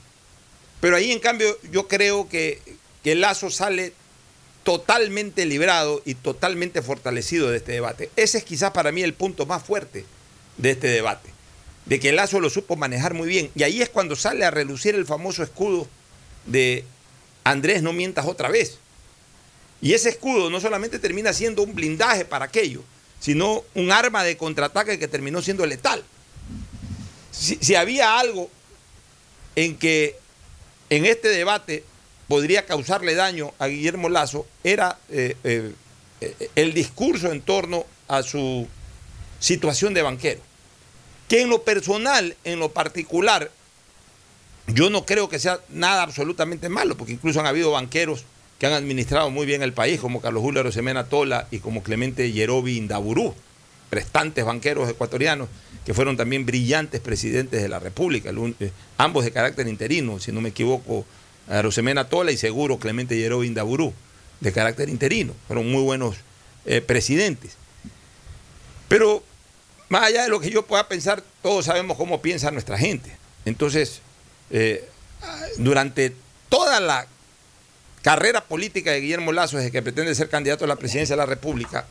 [0.80, 2.60] Pero ahí en cambio yo creo que,
[3.02, 3.92] que Lazo sale
[4.62, 8.10] totalmente librado y totalmente fortalecido de este debate.
[8.16, 10.04] Ese es quizás para mí el punto más fuerte
[10.58, 11.30] de este debate,
[11.86, 13.50] de que Lazo lo supo manejar muy bien.
[13.54, 15.88] Y ahí es cuando sale a relucir el famoso escudo
[16.46, 16.84] de
[17.44, 18.78] Andrés, no mientas otra vez.
[19.80, 22.82] Y ese escudo no solamente termina siendo un blindaje para aquello,
[23.20, 26.04] sino un arma de contraataque que terminó siendo letal.
[27.30, 28.50] Si, si había algo
[29.58, 30.16] en que
[30.88, 31.82] en este debate
[32.28, 35.72] podría causarle daño a Guillermo Lazo era eh, eh,
[36.54, 38.68] el discurso en torno a su
[39.40, 40.40] situación de banquero.
[41.26, 43.50] Que en lo personal, en lo particular,
[44.68, 48.26] yo no creo que sea nada absolutamente malo, porque incluso han habido banqueros
[48.60, 52.30] que han administrado muy bien el país, como Carlos Julio Rosemena Tola y como Clemente
[52.30, 53.34] Yerobi Indaburú,
[53.90, 55.48] prestantes banqueros ecuatorianos
[55.88, 60.42] que fueron también brillantes presidentes de la República, eh, ambos de carácter interino, si no
[60.42, 61.06] me equivoco,
[61.62, 63.94] Rosemena Tola y seguro Clemente Yeró Indaburú,
[64.40, 65.32] de carácter interino.
[65.46, 66.16] Fueron muy buenos
[66.66, 67.52] eh, presidentes.
[68.88, 69.22] Pero
[69.88, 73.16] más allá de lo que yo pueda pensar, todos sabemos cómo piensa nuestra gente.
[73.46, 74.02] Entonces,
[74.50, 74.86] eh,
[75.56, 76.14] durante
[76.50, 77.06] toda la
[78.02, 81.24] carrera política de Guillermo Lazo, desde que pretende ser candidato a la presidencia de la
[81.24, 81.86] República,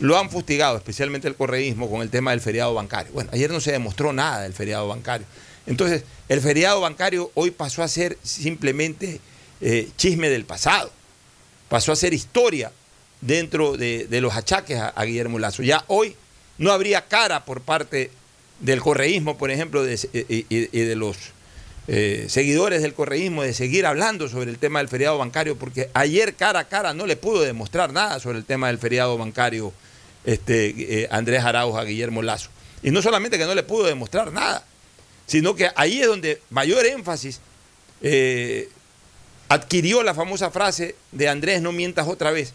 [0.00, 3.12] lo han fustigado, especialmente el correísmo, con el tema del feriado bancario.
[3.12, 5.26] Bueno, ayer no se demostró nada del feriado bancario.
[5.66, 9.20] Entonces, el feriado bancario hoy pasó a ser simplemente
[9.60, 10.90] eh, chisme del pasado,
[11.68, 12.72] pasó a ser historia
[13.20, 15.62] dentro de, los achaques a, Guillermo Lazo.
[15.62, 16.16] Ya hoy
[16.56, 18.10] no habría cara por parte
[18.60, 21.16] del correísmo, por ejemplo, y, de los
[21.88, 26.34] eh, seguidores del correísmo de seguir hablando sobre el tema del feriado bancario, porque ayer
[26.34, 29.74] cara a cara no le pudo demostrar nada sobre el tema del feriado bancario
[30.24, 32.50] este, eh, Andrés Arauz a Guillermo Lazo.
[32.82, 34.64] Y no solamente que no le pudo demostrar nada,
[35.26, 37.40] sino que ahí es donde mayor énfasis
[38.02, 38.68] eh,
[39.48, 42.52] adquirió la famosa frase de Andrés, no mientas otra vez,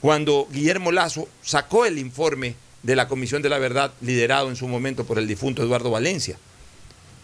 [0.00, 4.66] cuando Guillermo Lazo sacó el informe de la Comisión de la Verdad, liderado en su
[4.66, 6.38] momento por el difunto Eduardo Valencia.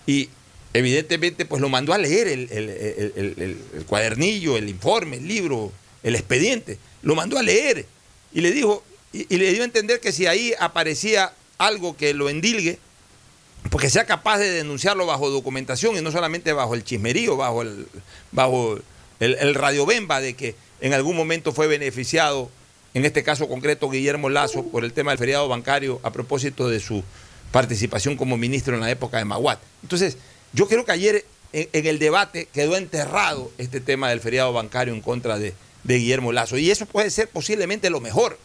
[0.07, 0.29] Y
[0.75, 5.73] evidentemente pues lo mandó a leer el, cuadernillo, el informe, el libro,
[6.03, 7.87] el expediente, lo mandó a leer
[8.33, 8.85] y le dijo,
[9.29, 12.79] y, le dio a entender que si ahí aparecía algo que lo endilgue,
[13.71, 17.87] porque sea capaz de denunciarlo bajo documentación y no solamente bajo el chismerío, bajo el,
[18.33, 18.79] bajo
[19.21, 22.51] el, el de que en algún momento fue beneficiado,
[22.95, 26.81] en este caso concreto Guillermo Lazo, por el tema del feriado bancario a propósito de
[26.81, 27.03] su
[27.51, 29.59] participación como ministro en la época de Maguat.
[29.83, 30.19] Entonces,
[30.53, 35.01] yo creo que ayer en, el debate quedó enterrado este tema del feriado bancario en
[35.01, 36.59] contra de, de Guillermo Lazo.
[36.59, 38.39] Y eso puede ser posiblemente lo mejor,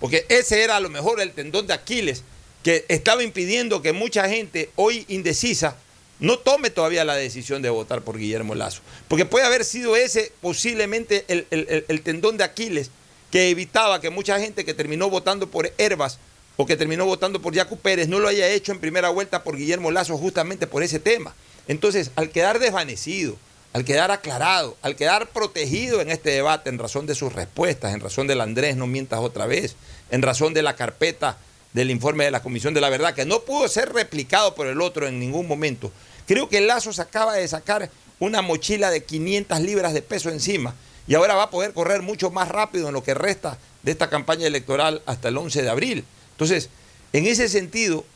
[0.00, 2.22] porque ese era a lo mejor el tendón de Aquiles
[2.62, 5.76] que estaba impidiendo que mucha gente hoy indecisa
[6.18, 8.80] no tome todavía la decisión de votar por Guillermo Lazo.
[9.08, 12.90] Porque puede haber sido ese posiblemente el, tendón de Aquiles
[13.30, 16.18] que evitaba que mucha gente que terminó votando por Herbas
[16.56, 19.56] o que terminó votando por Jaco Pérez no lo haya hecho en primera vuelta por
[19.56, 21.34] Guillermo Lazo justamente por ese tema.
[21.68, 23.36] Entonces, al quedar desvanecido,
[23.76, 28.00] al quedar aclarado, al quedar protegido en este debate en razón de sus respuestas, en
[28.00, 29.76] razón del Andrés, no mientas otra vez,
[30.10, 31.36] en razón de la carpeta
[31.74, 34.80] del informe de la Comisión de la Verdad, que no pudo ser replicado por el
[34.80, 35.92] otro en ningún momento,
[36.26, 40.74] creo que Lazo se acaba de sacar una mochila de 500 libras de peso encima
[41.06, 44.08] y ahora va a poder correr mucho más rápido en lo que resta de esta
[44.08, 46.04] campaña electoral hasta el 11 de abril.
[46.30, 46.70] Entonces,
[47.12, 48.06] en ese sentido,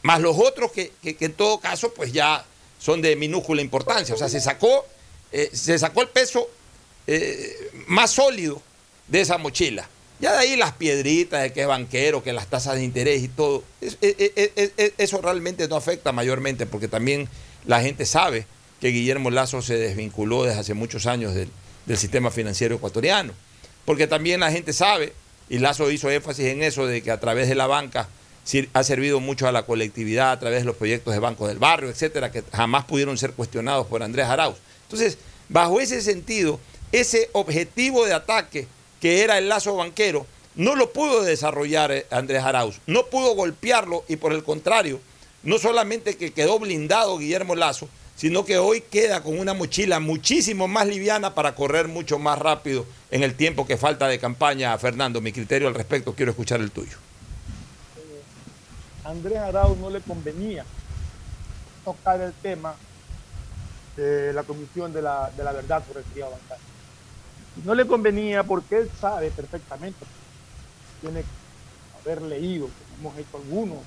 [0.00, 2.46] más los otros que, en todo caso pues ya
[2.78, 4.86] son de minúscula importancia, o sea, se sacó,
[5.32, 6.48] eh, se sacó el peso
[7.06, 8.62] eh, más sólido
[9.08, 9.88] de esa mochila.
[10.20, 13.28] Ya de ahí las piedritas de que es banquero, que las tasas de interés y
[13.28, 17.28] todo, eso realmente no afecta mayormente porque también
[17.66, 18.46] la gente sabe
[18.80, 21.48] que Guillermo Lazo se desvinculó desde hace muchos años del,
[21.86, 23.32] del sistema financiero ecuatoriano.
[23.84, 25.12] Porque también la gente sabe,
[25.48, 28.08] y Lazo hizo énfasis en eso, de que a través de la banca
[28.72, 31.90] ha servido mucho a la colectividad, a través de los proyectos de Banco del Barrio,
[31.90, 34.56] etcétera, que jamás pudieron ser cuestionados por Andrés Arauz.
[34.92, 35.16] Entonces,
[35.48, 36.60] bajo ese sentido,
[36.92, 38.66] ese objetivo de ataque
[39.00, 44.04] que era el lazo banquero, no lo pudo desarrollar eh, Andrés Arauz, no pudo golpearlo
[44.06, 45.00] y por el contrario,
[45.44, 50.68] no solamente que quedó blindado Guillermo Lazo, sino que hoy queda con una mochila muchísimo
[50.68, 54.76] más liviana para correr mucho más rápido en el tiempo que falta de campaña.
[54.76, 56.98] Fernando, mi criterio al respecto, quiero escuchar el tuyo.
[57.96, 58.22] Eh,
[59.04, 60.66] Andrés Arauz no le convenía
[61.82, 62.76] tocar el tema
[63.96, 66.64] de la Comisión de la, Verdad por el criado bancario.
[67.64, 70.04] No le convenía porque él sabe perfectamente,
[71.00, 73.78] tiene que haber leído, como hemos hecho algunos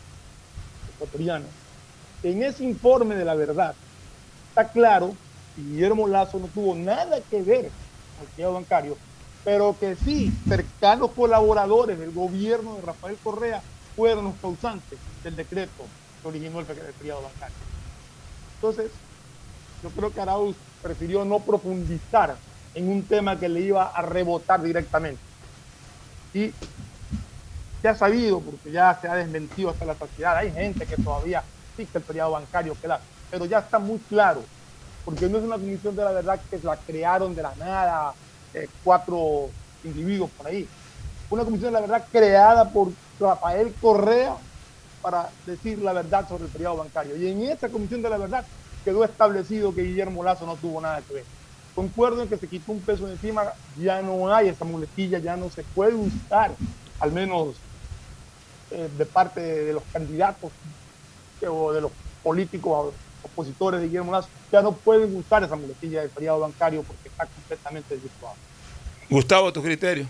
[0.95, 1.49] ecuatorianos,
[2.23, 3.75] en ese informe de la verdad
[4.49, 5.15] está claro
[5.55, 8.97] que Guillermo Lazo no tuvo nada que ver con el criado bancario,
[9.43, 13.61] pero que sí, cercanos colaboradores del gobierno de Rafael Correa
[13.95, 15.85] fueron los causantes del decreto
[16.21, 17.55] que originó el criado bancario.
[18.55, 18.91] Entonces,
[19.85, 22.35] yo creo que Arauz prefirió no profundizar
[22.73, 25.21] en un tema que le iba a rebotar directamente.
[26.33, 26.51] Y
[27.81, 31.43] se ha sabido, porque ya se ha desmentido hasta la sociedad, hay gente que todavía
[31.69, 32.89] existe el periodo bancario, que
[33.29, 34.41] pero ya está muy claro,
[35.03, 38.15] porque no es una comisión de la verdad que la crearon de la nada
[38.53, 39.51] eh, cuatro
[39.83, 40.67] individuos por ahí.
[41.29, 44.35] Una comisión de la verdad creada por Rafael Correa
[44.99, 47.15] para decir la verdad sobre el periodo bancario.
[47.17, 48.47] Y en esa comisión de la verdad
[48.85, 51.23] quedó establecido que Guillermo Lazo no tuvo nada que ver.
[51.73, 53.43] Concuerdo en que se quitó un peso de encima,
[53.77, 56.51] ya no hay esa muletilla, ya no se puede usar,
[56.99, 57.55] al menos
[58.71, 60.51] eh, de parte de, los candidatos
[61.45, 61.91] o de los
[62.23, 62.93] políticos
[63.23, 67.25] opositores de Guillermo Lazo, ya no pueden usar esa muletilla del periodo bancario porque está
[67.25, 68.35] completamente desvirtuado.
[69.09, 70.07] Gustavo, tu criterio.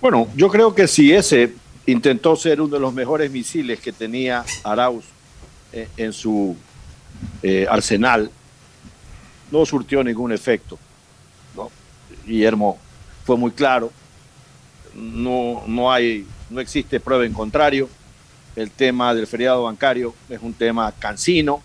[0.00, 1.54] Bueno, yo creo que si ese
[1.86, 5.04] intentó ser uno de los mejores misiles que tenía Arauz
[5.72, 6.56] eh, en su
[7.46, 8.30] eh, Arsenal
[9.50, 10.78] no surtió ningún efecto.
[12.26, 12.78] Guillermo
[13.26, 13.92] fue muy claro,
[14.94, 17.86] no, no, hay, no existe prueba en contrario.
[18.56, 21.60] El tema del feriado bancario es un tema cansino,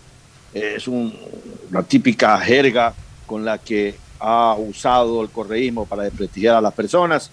[0.52, 2.92] es una típica jerga
[3.26, 7.30] con la que ha usado el correísmo para desprestigiar a las personas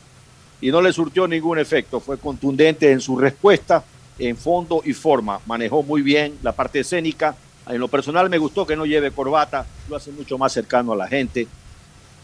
[0.61, 1.99] y no le surtió ningún efecto.
[1.99, 3.83] Fue contundente en su respuesta,
[4.17, 5.41] en fondo y forma.
[5.45, 7.35] Manejó muy bien la parte escénica,
[7.69, 10.95] en lo personal me gustó que no lleve corbata, lo hace mucho más cercano a
[10.95, 11.47] la gente.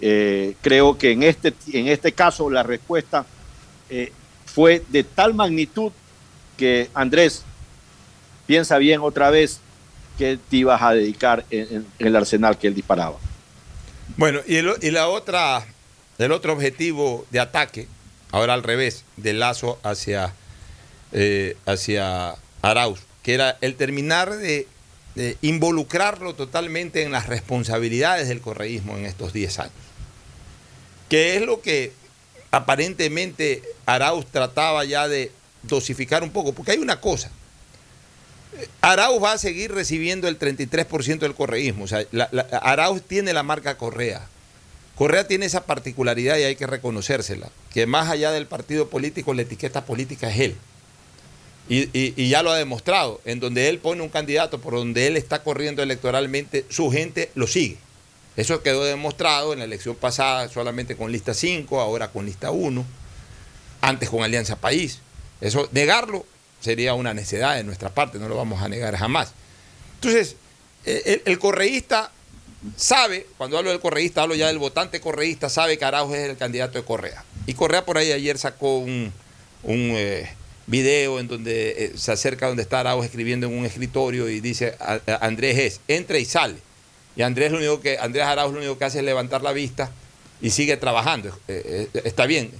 [0.01, 3.25] Eh, creo que en este, en este caso la respuesta
[3.89, 4.11] eh,
[4.45, 5.91] fue de tal magnitud
[6.57, 7.43] que Andrés
[8.45, 9.59] piensa bien otra vez
[10.17, 13.17] que te ibas a dedicar en, el arsenal que él disparaba.
[14.17, 15.65] Bueno, y, el, y la otra,
[16.17, 17.87] el otro objetivo de ataque,
[18.31, 20.33] ahora al revés, de Lazo hacia,
[21.11, 24.67] eh, hacia Arauz, que era el terminar de,
[25.15, 29.73] de involucrarlo totalmente en las responsabilidades del correísmo en estos 10 años.
[31.10, 31.91] Que es lo que
[32.52, 35.31] aparentemente Arauz trataba ya de
[35.64, 37.31] dosificar un poco, porque hay una cosa.
[38.81, 41.85] Arauz va a seguir recibiendo el 33% del correísmo.
[41.85, 42.06] O sea,
[42.61, 44.27] Arauz tiene la marca Correa.
[44.95, 49.41] Correa tiene esa particularidad y hay que reconocérsela, que más allá del partido político, la
[49.41, 50.56] etiqueta política es él.
[51.69, 55.44] Y, ya lo ha demostrado, en donde él pone un candidato por donde él está
[55.44, 57.77] corriendo electoralmente, su gente lo sigue.
[58.35, 62.85] Eso quedó demostrado en la elección pasada solamente con lista 5, ahora con lista 1,
[63.81, 64.99] antes con Alianza País.
[65.40, 66.26] Eso, negarlo
[66.60, 69.34] sería una necedad de nuestra parte, no lo vamos a negar jamás.
[69.95, 70.35] Entonces,
[70.85, 72.11] el, el, correísta
[72.76, 76.38] sabe, cuando hablo del correísta, hablo ya del votante correísta, sabe que Araujo es el
[76.38, 77.23] candidato de Correa.
[77.45, 79.14] Y Correa por ahí ayer sacó un,
[79.64, 80.30] un eh,
[80.68, 84.76] video en donde eh, se acerca donde está Araujo escribiendo en un escritorio y dice,
[85.22, 86.56] Andrés es, entra y sale.
[87.15, 89.91] Y Andrés, lo único que, Andrés Arauz lo único que hace es levantar la vista
[90.41, 91.38] y sigue trabajando.
[91.48, 92.52] Eh, está bien.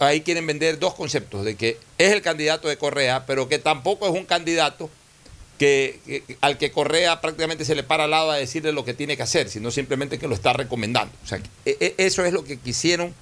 [0.00, 4.08] ahí quieren vender dos conceptos, de que es el candidato de Correa, pero que tampoco
[4.08, 4.90] es un candidato
[5.58, 9.16] que, al que Correa prácticamente se le para al lado a decirle lo que tiene
[9.16, 11.12] que hacer, sino simplemente que lo está recomendando.
[11.22, 13.14] O sea, eso es lo que quisieron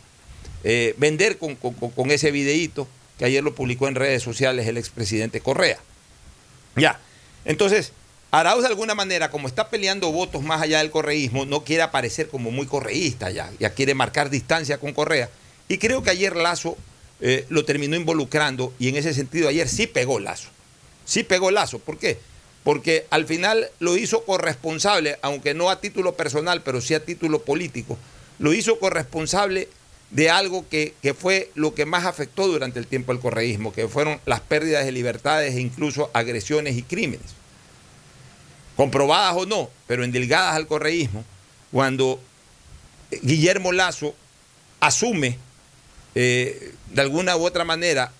[0.65, 4.77] eh, vender con, con, con, ese videíto que ayer lo publicó en redes sociales el
[4.77, 5.79] expresidente Correa.
[6.77, 7.01] Ya,
[7.45, 7.93] entonces,
[8.31, 12.29] Arauz de alguna manera, como está peleando votos más allá del correísmo, no quiere aparecer
[12.29, 15.31] como muy correísta ya, ya quiere marcar distancia con Correa.
[15.67, 16.77] Y creo que ayer Lazo
[17.21, 20.49] eh, lo terminó involucrando y en ese sentido ayer sí pegó Lazo.
[21.05, 21.79] Sí pegó Lazo.
[21.79, 22.19] ¿Por qué?
[22.65, 27.43] Porque al final lo hizo corresponsable, aunque no a título personal, pero sí a título
[27.43, 27.97] político.
[28.39, 29.69] Lo hizo corresponsable
[30.11, 33.89] de algo que, que fue lo que más afectó durante el tiempo del correísmo, que
[33.89, 37.27] fueron las pérdidas de libertades e incluso agresiones y crímenes.
[38.77, 41.25] Comprobadas o no, pero endilgadas al correísmo,
[41.71, 42.21] cuando
[43.23, 44.15] Guillermo Lazo
[44.81, 45.37] asume
[46.15, 48.13] eh, de alguna u otra manera,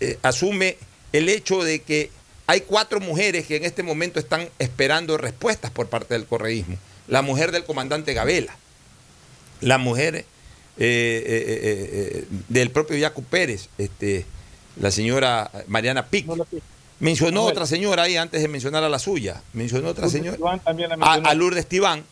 [0.00, 0.76] eh, asume
[1.12, 2.10] el hecho de que
[2.46, 6.76] hay cuatro mujeres que en este momento están esperando respuestas por parte del correísmo.
[7.08, 8.56] La mujer del comandante Gabela,
[9.60, 10.26] la mujer
[10.78, 14.26] eh, eh, del propio Yacu Pérez, este,
[14.80, 16.26] la señora Mariana Pic.
[16.26, 16.46] No
[17.00, 19.42] mencionó no, otra señora ahí antes de mencionar a la suya.
[19.52, 20.60] Mencionó otra Lourdes señora.
[21.00, 22.04] A, a Lourdes Tibán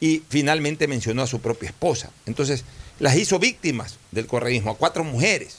[0.00, 2.10] y finalmente mencionó a su propia esposa.
[2.26, 2.64] Entonces,
[2.98, 5.56] las hizo víctimas del correísmo, a cuatro mujeres.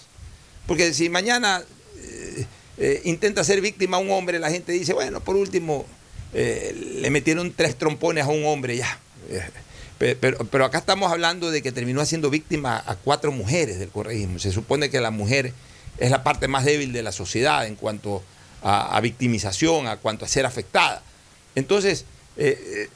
[0.66, 1.64] Porque si mañana
[1.98, 2.46] eh,
[2.78, 5.86] eh, intenta ser víctima a un hombre, la gente dice, bueno, por último,
[6.34, 9.00] eh, le metieron tres trompones a un hombre ya.
[9.98, 14.38] Pero, acá estamos hablando de que terminó haciendo víctima a cuatro mujeres del correísmo.
[14.40, 15.54] Se supone que la mujer
[15.98, 18.24] es la parte más débil de la sociedad en cuanto
[18.62, 21.02] a, victimización, a cuanto a ser afectada.
[21.56, 22.06] Entonces,
[22.38, 22.90] eh,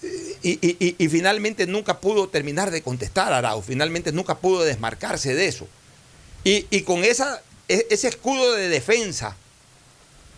[0.44, 5.48] y, y, finalmente nunca pudo terminar de contestar a Arau, finalmente nunca pudo desmarcarse de
[5.48, 5.68] eso.
[6.44, 7.12] Y, con e,
[7.68, 9.36] ese escudo de defensa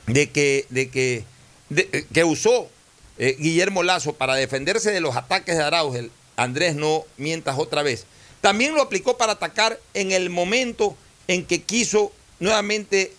[0.07, 1.25] de que, de que,
[1.69, 2.69] de, que usó
[3.17, 7.83] eh, Guillermo Lazo para defenderse de los ataques de Arauz, el Andrés no mientas otra
[7.83, 8.05] vez,
[8.41, 10.97] también lo aplicó para atacar en el momento
[11.27, 13.13] en que quiso nuevamente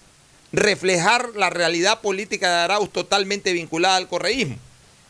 [0.52, 4.56] reflejar la realidad política de Arauz totalmente vinculada al correísmo.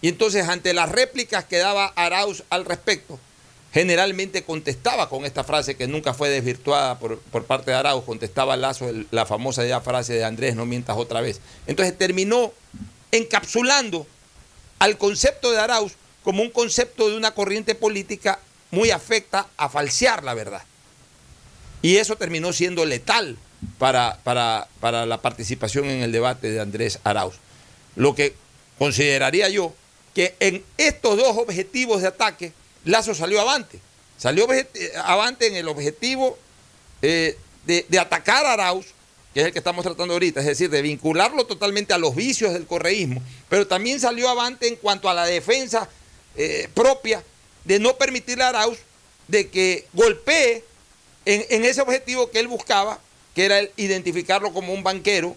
[0.01, 3.19] Y entonces ante las réplicas que daba Arauz al respecto,
[3.73, 8.57] generalmente contestaba con esta frase que nunca fue desvirtuada por, por parte de Arauz, contestaba
[8.57, 11.41] la famosa frase de Andrés, no mientas otra vez.
[11.67, 12.53] Entonces terminó
[13.11, 14.07] encapsulando
[14.79, 15.95] al concepto de Arauz
[16.25, 18.41] como un concepto de una corriente política
[18.71, 20.63] muy afecta a falsear la verdad.
[21.83, 23.37] Y eso terminó siendo letal
[23.79, 27.35] para, para, para la participación en el debate de Andrés Arauz.
[27.95, 28.35] Lo que
[28.79, 29.75] consideraría yo
[30.15, 32.53] que en estos dos objetivos de ataque,
[32.85, 33.81] Lazo salió avante.
[34.17, 34.47] Salió
[35.05, 36.39] avante en el objetivo
[37.03, 37.37] eh,
[37.67, 38.87] de, de, atacar a Arauz,
[39.35, 42.53] que es el que estamos tratando ahorita, es decir, de vincularlo totalmente a los vicios
[42.53, 45.89] del correísmo, pero también salió avante en cuanto a la defensa
[46.37, 47.23] eh, propia
[47.65, 48.79] de no permitirle a Arauz
[49.29, 50.65] de que golpee
[51.25, 52.99] en, ese objetivo que él buscaba,
[53.35, 55.37] que era el identificarlo como un banquero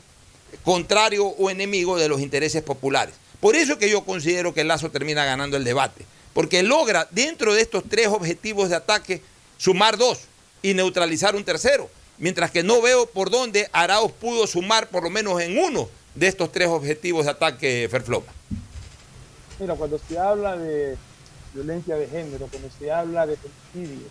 [0.64, 3.16] contrario o enemigo de los intereses populares.
[3.40, 7.62] Por eso que yo considero que Lazo termina ganando el debate, porque logra dentro de
[7.62, 9.22] estos tres objetivos de ataque
[9.58, 10.20] sumar dos
[10.62, 11.90] y neutralizar un tercero.
[12.20, 16.28] mientras que no veo por dónde Arauz pudo sumar por lo menos en uno de
[16.28, 18.37] estos tres objetivos de ataque Ferfloma.
[19.60, 20.98] Mira, cuando se habla de
[21.54, 24.08] violencia de género, cuando se habla de femicidio,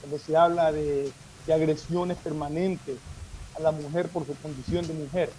[0.00, 1.12] cuando se habla de,
[1.52, 2.98] agresiones permanentes
[3.54, 5.32] a la mujer por su condición de mujer,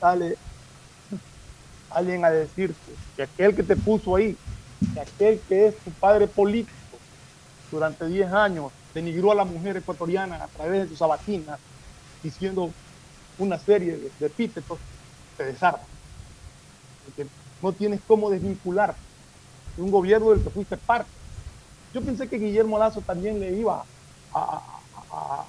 [0.00, 0.36] sale
[1.90, 4.36] alguien a decirte que aquel que te puso ahí,
[4.94, 6.98] que aquel que es tu padre político
[7.70, 11.60] durante 10 años, denigró a la mujer ecuatoriana a través de sus sabatinas,
[12.22, 12.72] diciendo
[13.38, 14.78] una serie de, de epítetos,
[15.36, 15.95] te desarma.
[17.62, 18.94] No tienes cómo desvincular
[19.76, 21.10] de un gobierno del que fuiste parte.
[21.94, 23.84] Yo pensé que Guillermo Lazo también le iba
[24.32, 25.44] a, a,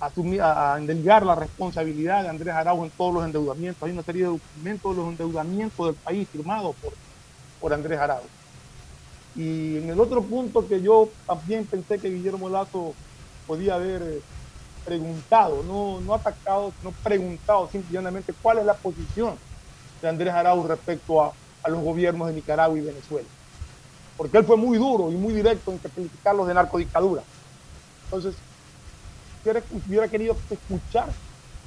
[0.00, 3.82] a, asumir, a endeligar la responsabilidad de Andrés Araujo en todos los endeudamientos.
[3.82, 6.92] Hay una serie de documentos de los endeudamientos del país firmados por,
[7.60, 8.28] por Andrés Araujo.
[9.34, 12.94] Y en el otro punto que yo también pensé que Guillermo Lazo
[13.46, 14.22] podía haber eh,
[14.84, 19.36] preguntado, no, no atacado, sino preguntado simplemente cuál es la posición
[20.00, 21.32] de Andrés Arauz respecto a,
[21.62, 23.28] a, los gobiernos de Nicaragua y Venezuela.
[24.16, 27.22] Porque él fue muy duro y muy directo en calificarlos de narcodictadura.
[28.04, 28.34] Entonces,
[29.86, 31.08] hubiera, querido escuchar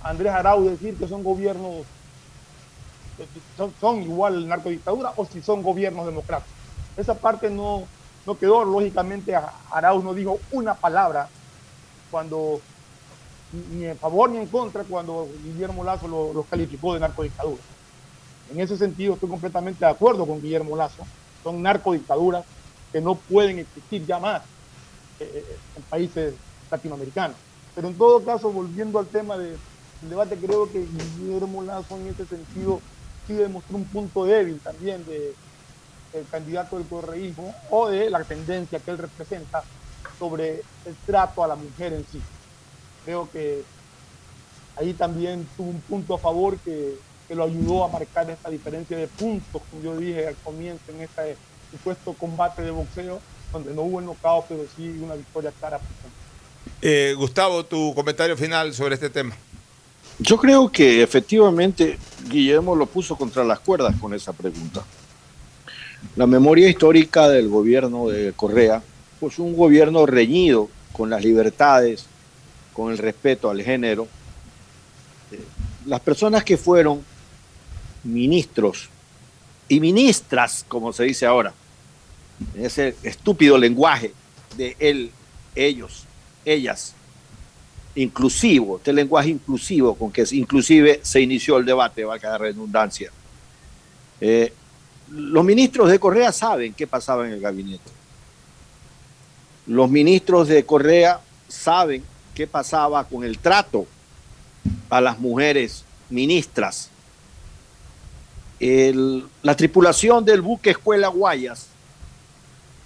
[0.04, 1.86] a Andrés Arauz decir que son gobiernos,
[3.58, 6.54] son, son igual narcodictadura o si son gobiernos democráticos.
[6.98, 7.84] Esa parte no,
[8.26, 9.34] no quedó, lógicamente
[9.72, 11.30] Arauz no dijo una palabra
[12.12, 12.62] cuando
[13.72, 17.62] ni en favor ni en contra cuando Guillermo Lazo los lo calificó de narcodictadura.
[18.50, 21.08] En ese sentido estoy completamente de acuerdo con Guillermo Lazo.
[21.42, 22.46] Son narcodictaduras
[22.92, 24.44] que no pueden existir ya más
[25.20, 26.36] eh, en países
[26.70, 27.38] latinoamericanos.
[27.74, 29.58] Pero en todo caso, volviendo al tema del
[30.02, 32.82] de, debate, creo que Guillermo Lazo en ese sentido
[33.26, 35.36] sí demostró un punto débil también de,
[36.14, 39.64] el candidato del correísmo o de la tendencia que él representa
[40.20, 42.22] sobre el trato a la mujer en sí.
[43.04, 43.64] Creo que
[44.76, 48.98] ahí también tuvo un punto a favor que, que lo ayudó a marcar esta diferencia
[48.98, 51.36] de puntos, como yo dije al comienzo, en este
[51.72, 53.20] supuesto combate de boxeo,
[53.52, 55.80] donde no hubo el nocao, pero sí una victoria clara.
[56.82, 59.36] Eh, Gustavo, tu comentario final sobre este tema.
[60.20, 61.98] Yo creo que efectivamente
[62.30, 64.84] Guillermo lo puso contra las cuerdas con esa pregunta.
[66.16, 68.84] La memoria histórica del gobierno de Correa,
[69.20, 72.06] pues un gobierno reñido con las libertades,
[72.74, 74.08] con el respeto al género.
[75.86, 77.04] Las personas que fueron
[78.04, 78.90] ministros
[79.70, 81.54] y ministras, como se dice ahora,
[82.56, 84.14] en ese estúpido lenguaje
[84.58, 85.12] de él,
[85.56, 86.04] ellos,
[86.46, 86.94] ellas,
[87.96, 93.12] inclusivo, este lenguaje inclusivo con que inclusive se inició el debate, valga la redundancia.
[94.20, 94.54] Eh,
[95.10, 97.92] los ministros de Correa saben qué pasaba en el gabinete.
[99.68, 102.04] Los ministros de Correa saben
[102.34, 103.86] qué pasaba con el trato
[104.90, 106.90] a las mujeres ministras.
[109.42, 111.68] La tripulación del buque Escuela Guayas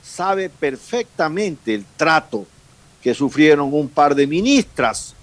[0.02, 2.48] sabe perfectamente el trato
[2.99, 5.14] que sufrieron un par de ministras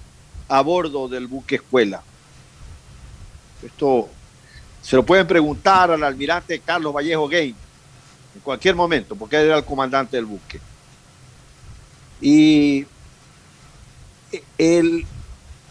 [0.46, 2.04] a bordo del buque Escuela.
[3.64, 4.08] Esto
[4.80, 7.52] se lo pueden preguntar al almirante Carlos Vallejo Gay
[8.34, 10.60] en cualquier momento, porque él era el comandante del buque.
[12.20, 12.86] Y
[14.56, 15.04] el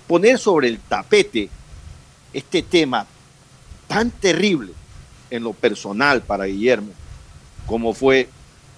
[0.07, 1.49] poner sobre el tapete
[2.33, 3.07] este tema
[3.87, 4.73] tan terrible
[5.29, 6.91] en lo personal para Guillermo,
[7.65, 8.29] como fue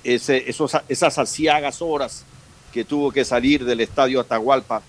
[0.03, 2.23] esas asiagas horas
[2.71, 4.81] que tuvo que salir del estadio Atahualpa,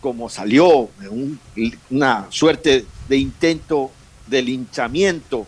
[0.00, 1.40] como salió, un,
[1.90, 3.90] una suerte de intento
[4.26, 5.46] de linchamiento,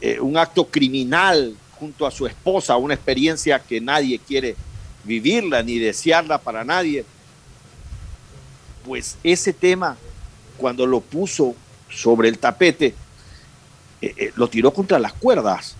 [0.00, 4.56] eh, un acto criminal junto a su esposa, una experiencia que nadie quiere
[5.04, 7.04] vivirla ni desearla para nadie.
[8.84, 9.96] Pues ese tema,
[10.56, 11.54] cuando lo puso
[11.90, 12.94] sobre el tapete,
[14.00, 15.76] eh, eh, lo tiró contra las cuerdas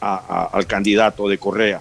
[0.00, 1.80] al candidato de Correa.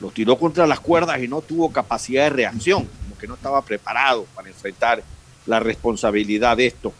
[0.00, 3.62] Lo tiró contra las cuerdas y no tuvo capacidad de reacción, como que no estaba
[3.62, 5.02] preparado para enfrentar
[5.46, 6.92] la responsabilidad de esto.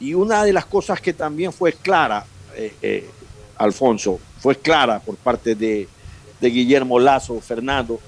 [0.00, 3.08] Y una de las cosas que también fue clara, eh,
[3.56, 5.88] Alfonso, fue clara por parte de,
[6.40, 8.00] de, Guillermo Lazo, Fernando,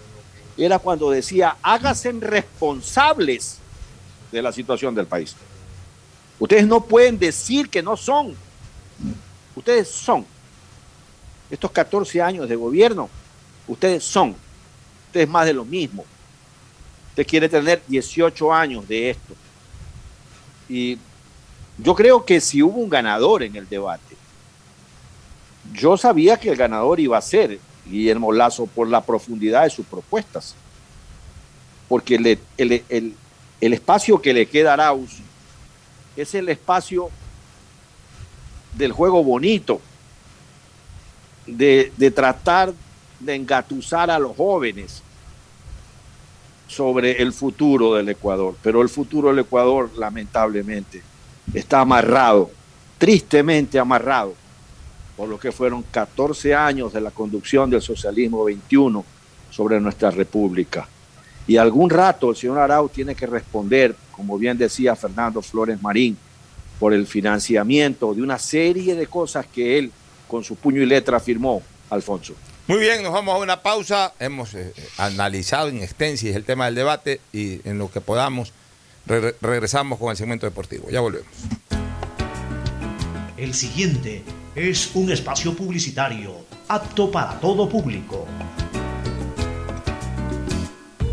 [0.57, 3.59] era cuando decía, háganse responsables
[4.33, 5.37] de la situación del país.
[6.39, 8.35] Ustedes no pueden decir que no son.
[9.57, 10.25] Ustedes son.
[11.51, 13.09] Estos 14 años de gobierno,
[13.69, 14.35] ustedes son.
[15.09, 16.05] Ustedes más de lo mismo.
[17.11, 19.35] Usted quiere tener 18 años de esto.
[20.69, 20.99] Y
[21.79, 24.17] yo creo que si hubo un ganador en el debate,
[25.73, 29.87] yo sabía que el ganador iba a ser Guillermo Lazo por la profundidad de sus
[29.87, 30.55] propuestas.
[31.89, 32.39] porque el,
[32.89, 33.15] el-
[33.61, 35.19] el espacio que le queda a Arauz
[36.17, 37.09] es el espacio
[38.77, 39.81] del juego bonito,
[41.47, 42.73] de, de tratar
[43.21, 45.03] de engatusar a los jóvenes
[46.67, 48.57] sobre el futuro del Ecuador.
[48.63, 51.03] Pero el futuro del Ecuador, lamentablemente,
[51.53, 52.51] está amarrado,
[52.99, 54.35] tristemente amarrado,
[55.17, 59.05] por lo que fueron 14 años de la conducción del socialismo 21
[59.51, 60.89] sobre nuestra república.
[61.47, 66.17] Y algún rato el señor Arau tiene que responder, como bien decía Fernando Flores Marín,
[66.85, 69.91] por el financiamiento de una serie de cosas que él
[70.29, 72.35] con su puño y letra firmó, Alfonso.
[72.67, 74.13] Muy bien, nos vamos a una pausa.
[74.21, 78.53] Hemos eh, analizado en extensis el tema del debate y en lo que podamos
[79.07, 80.91] re- regresamos con el segmento deportivo.
[80.91, 81.27] Ya volvemos.
[83.39, 84.23] El siguiente
[84.55, 86.35] es un espacio publicitario
[86.69, 88.27] apto para todo público.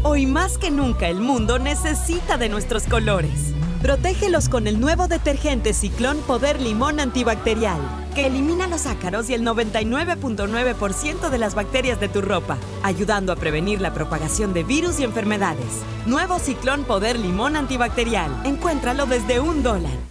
[0.03, 3.53] Hoy más que nunca el mundo necesita de nuestros colores.
[3.82, 7.80] Protégelos con el nuevo detergente Ciclón Poder Limón Antibacterial,
[8.14, 13.38] que elimina los ácaros y el 99.9% de las bacterias de tu ropa, ayudando a
[13.38, 15.82] prevenir la propagación de virus y enfermedades.
[16.06, 18.32] Nuevo Ciclón Poder Limón Antibacterial.
[18.45, 20.11] Encuéntralo desde un dólar.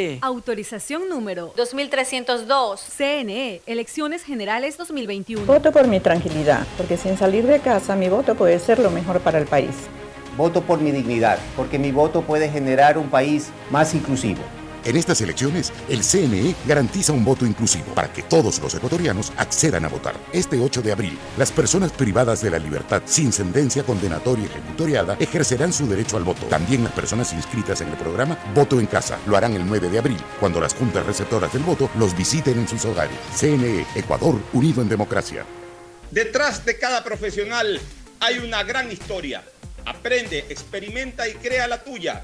[0.21, 2.81] Autorización número 2302.
[2.97, 5.45] CNE, Elecciones Generales 2021.
[5.45, 9.19] Voto por mi tranquilidad, porque sin salir de casa mi voto puede ser lo mejor
[9.21, 9.75] para el país.
[10.37, 14.41] Voto por mi dignidad, porque mi voto puede generar un país más inclusivo.
[14.83, 19.85] En estas elecciones, el CNE garantiza un voto inclusivo para que todos los ecuatorianos accedan
[19.85, 20.15] a votar.
[20.33, 25.71] Este 8 de abril, las personas privadas de la libertad sin sentencia condenatoria ejecutoriada ejercerán
[25.71, 26.47] su derecho al voto.
[26.47, 29.99] También las personas inscritas en el programa Voto en Casa lo harán el 9 de
[29.99, 33.17] abril, cuando las juntas receptoras del voto los visiten en sus hogares.
[33.35, 35.45] CNE, Ecuador, unido en democracia.
[36.09, 37.79] Detrás de cada profesional
[38.19, 39.43] hay una gran historia.
[39.85, 42.23] Aprende, experimenta y crea la tuya.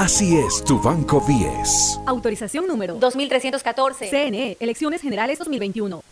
[0.00, 2.00] Así es tu Banco 10.
[2.06, 4.08] Autorización número 2314.
[4.08, 6.02] CNE, Elecciones Generales 2021.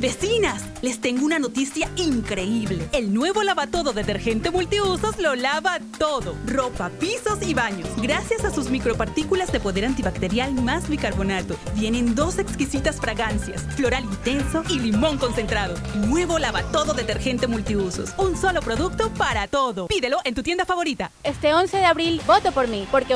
[0.00, 2.86] Vecinas, les tengo una noticia increíble.
[2.92, 7.88] El nuevo lavatodo detergente multiusos lo lava todo, ropa, pisos y baños.
[7.96, 14.62] Gracias a sus micropartículas de poder antibacterial más bicarbonato, vienen dos exquisitas fragancias, floral intenso
[14.68, 15.76] y limón concentrado.
[16.06, 19.86] Nuevo lavatodo detergente multiusos, un solo producto para todo.
[19.86, 21.10] Pídelo en tu tienda favorita.
[21.24, 23.15] Este 11 de abril voto por mí, porque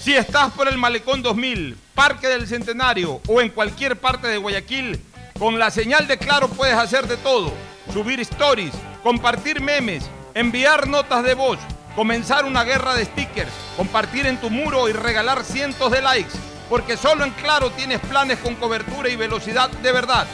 [0.00, 5.02] Si estás por el Malecón 2000, Parque del Centenario o en cualquier parte de Guayaquil,
[5.38, 7.52] con la señal de Claro puedes hacer de todo.
[7.92, 8.72] Subir stories,
[9.02, 11.58] compartir memes, enviar notas de voz,
[11.96, 16.32] comenzar una guerra de stickers, compartir en tu muro y regalar cientos de likes.
[16.70, 20.28] Porque solo en Claro tienes planes con cobertura y velocidad de verdad.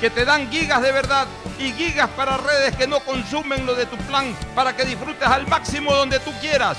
[0.00, 1.26] Que te dan gigas de verdad
[1.58, 5.48] y gigas para redes que no consumen lo de tu plan para que disfrutes al
[5.48, 6.78] máximo donde tú quieras.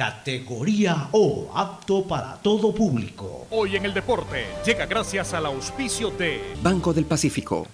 [0.00, 3.46] categoría O, apto para todo público.
[3.50, 7.66] Hoy en el deporte llega gracias al auspicio de Banco del Pacífico.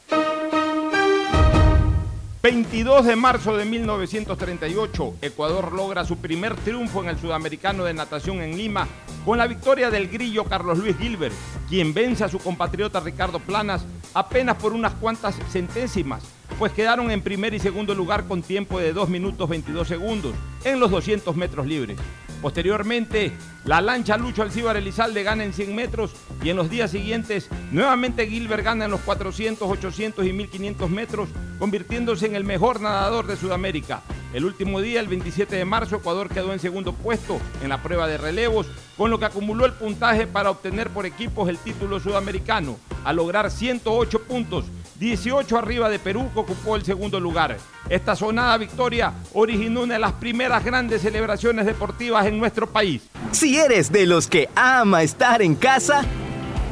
[2.43, 8.43] 22 de marzo de 1938, Ecuador logra su primer triunfo en el Sudamericano de Natación
[8.43, 8.89] en Lima
[9.25, 11.35] con la victoria del grillo Carlos Luis Gilbert,
[11.69, 13.85] quien vence a su compatriota Ricardo Planas
[14.15, 16.25] apenas por unas cuantas centésimas,
[16.59, 20.81] pues quedaron en primer y segundo lugar con tiempo de 2 minutos 22 segundos en
[20.81, 21.99] los 200 metros libres.
[22.43, 23.33] Posteriormente,
[23.65, 26.13] la lancha Lucho Alcíbar Elizalde gana en 100 metros
[26.43, 31.29] y en los días siguientes, nuevamente Gilbert gana en los 400, 800 y 1500 metros,
[31.59, 34.03] convirtiéndose en el mejor nadador de Sudamérica.
[34.33, 38.07] El último día, el 27 de marzo, Ecuador quedó en segundo puesto en la prueba
[38.07, 38.67] de relevos,
[38.97, 43.51] con lo que acumuló el puntaje para obtener por equipos el título sudamericano, a lograr
[43.51, 44.67] 108 puntos
[44.99, 47.57] 18 arriba de Perú, que ocupó el segundo lugar.
[47.89, 53.03] Esta sonada victoria originó una de las primeras grandes celebraciones deportivas en nuestro país.
[53.33, 56.05] Si eres de los que ama estar en casa,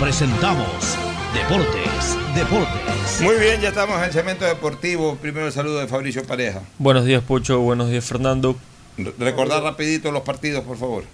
[0.00, 0.96] presentamos
[1.32, 3.20] Deportes, Deportes.
[3.20, 5.16] Muy bien, ya estamos en el cemento deportivo.
[5.16, 6.62] Primero el saludo de Fabricio Pareja.
[6.78, 7.60] Buenos días, Pocho.
[7.60, 8.56] Buenos días, Fernando.
[9.18, 11.04] Recordar rapidito los partidos, por favor.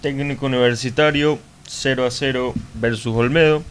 [0.00, 3.62] Técnico Universitario 0 a 0 versus Olmedo.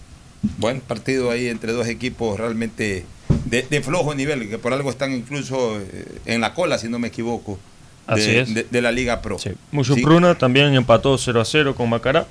[0.58, 3.06] Buen partido ahí entre dos equipos realmente
[3.46, 7.10] de, flojo nivel, que por algo están incluso eh, en la cola, si no me
[7.10, 7.60] equivoco,
[8.08, 8.72] de, Así es.
[8.72, 9.40] de, la Liga Pro.
[9.40, 9.52] Sí.
[9.72, 12.28] Mucho Pruna también empató 0 a 0 con Macará.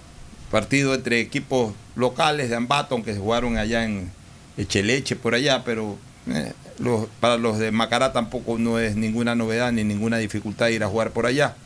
[0.52, 4.12] Partido entre equipos locales de Ambato, aunque se jugaron allá en
[4.58, 5.96] Echeleche, por allá, pero
[6.28, 10.84] eh, los, para los de Macará tampoco no es ninguna novedad ni ninguna dificultad ir
[10.84, 11.56] a jugar por allá.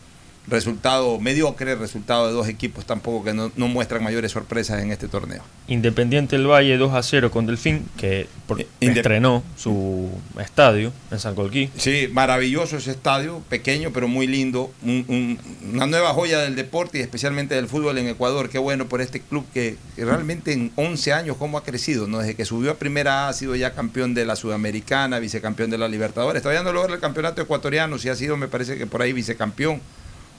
[0.48, 5.08] Resultado mediocre, resultado de dos equipos tampoco que no, no muestran mayores sorpresas en este
[5.08, 5.42] torneo.
[5.66, 10.08] Independiente del Valle 2 a 0 con Delfín, que por- estrenó su
[10.40, 11.68] estadio en San Colquí.
[11.76, 15.38] Sí, maravilloso ese estadio, pequeño pero muy lindo, un- un-
[15.74, 18.48] una nueva joya del deporte y especialmente del fútbol en Ecuador.
[18.48, 22.18] Qué bueno por este club que, que realmente en 11 años cómo ha crecido, ¿no?
[22.18, 25.78] Desde que subió a Primera A ha sido ya campeón de la Sudamericana, vicecampeón de
[25.78, 26.40] la Libertadores.
[26.42, 29.80] Todavía no logra el campeonato ecuatoriano, si ha sido, me parece que por ahí vicecampeón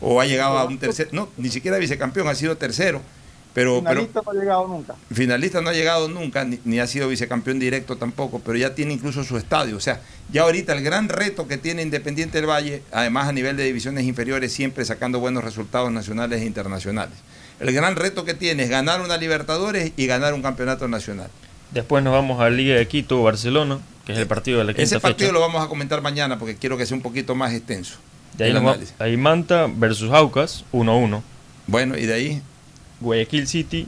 [0.02, 3.02] o ha llegado a un tercer, no, ni siquiera vicecampeón, ha sido tercero.
[3.54, 4.96] Pero, pero, Finalista no ha llegado nunca.
[5.12, 8.94] Finalista no ha llegado nunca, ni, ni ha sido vicecampeón directo tampoco, pero ya tiene
[8.94, 9.76] incluso su estadio.
[9.78, 10.00] O sea,
[10.32, 14.06] ya ahorita el gran reto que tiene Independiente del Valle, además a nivel de divisiones
[14.06, 17.18] inferiores, siempre sacando buenos resultados nacionales e internacionales.
[17.60, 21.30] El gran reto que tiene es ganar una Libertadores y ganar un campeonato nacional.
[21.72, 24.84] Después nos vamos a Liga de Quito, Barcelona, que es el partido de la quinta
[24.84, 25.34] Ese partido fecha.
[25.34, 27.98] lo vamos a comentar mañana porque quiero que sea un poquito más extenso.
[28.36, 28.54] De ahí,
[29.00, 31.22] ahí Manta versus Aucas, 1-1.
[31.68, 32.42] Bueno, y de ahí.
[33.00, 33.88] Guayaquil City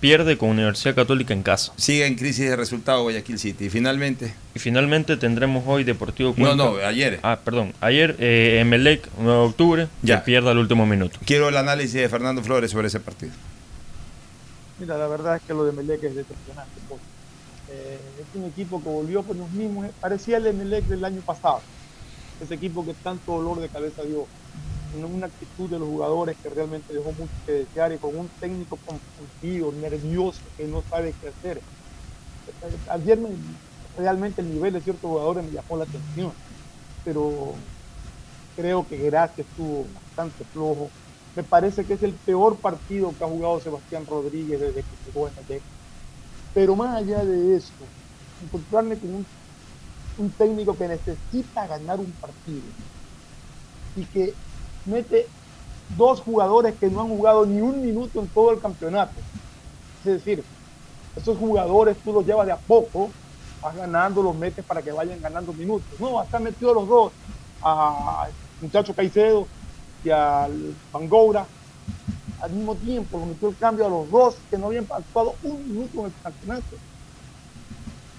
[0.00, 1.72] pierde con Universidad Católica en casa.
[1.76, 3.66] Sigue en crisis de resultados Guayaquil City.
[3.66, 4.34] Y finalmente.
[4.54, 6.56] Y finalmente tendremos hoy Deportivo No, Cuenca.
[6.56, 7.20] no, ayer.
[7.22, 7.72] Ah, perdón.
[7.80, 10.18] Ayer eh, Emelec, 9 de octubre, Ya.
[10.20, 11.18] que pierda el último minuto.
[11.24, 13.32] Quiero el análisis de Fernando Flores sobre ese partido.
[14.78, 16.72] Mira, la verdad es que lo de Melec es decepcionante.
[16.88, 17.04] porque,
[17.70, 21.60] eh, es un equipo que volvió con los mismos, parecía el Emelec del año pasado.
[22.38, 24.30] Ese equipo que tanto dolor de cabeza dio.
[24.90, 28.30] Una, una actitud de los jugadores que realmente dejó mucho que desear y con un
[28.40, 31.64] técnico confundido, nervioso, que no sabe qué hacer.
[32.88, 33.38] Ayer me-
[33.96, 36.36] realmente el nivel de ciertos jugadores me llamó la atención,
[37.04, 37.68] pero
[38.56, 40.94] creo que Gracia estuvo bastante flojo.
[41.34, 45.28] Me parece que es el peor partido que ha jugado Sebastián Rodríguez desde que llegó
[45.28, 45.64] en Emelec.
[46.52, 47.92] Pero más allá de eso,
[48.40, 49.28] encontrarme con un,
[50.18, 52.62] un técnico que necesita ganar un partido
[53.96, 54.34] y que
[54.86, 55.26] mete
[55.96, 59.14] dos jugadores que no han jugado ni un minuto en todo el campeonato.
[60.00, 60.44] Es decir,
[61.16, 63.10] esos jugadores tú los llevas de a poco,
[63.62, 65.98] vas ganando, los metes para que vayan ganando minutos.
[65.98, 67.12] No, hasta metido a los dos,
[67.62, 68.30] al
[68.60, 69.46] muchacho Caicedo
[70.04, 71.46] y al Pangoura,
[72.40, 75.66] al mismo tiempo, lo metió el cambio a los dos que no habían actuado un
[75.68, 76.76] minuto en el campeonato.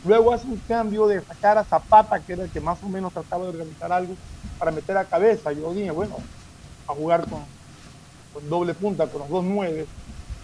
[0.05, 3.11] Luego hace un cambio de sacar a Zapata, que era el que más o menos
[3.11, 4.15] trataba de organizar algo,
[4.59, 5.51] para meter a cabeza.
[5.51, 6.17] Yo dije, bueno,
[6.87, 7.39] a jugar con,
[8.47, 9.87] doble punta, con los dos nueve,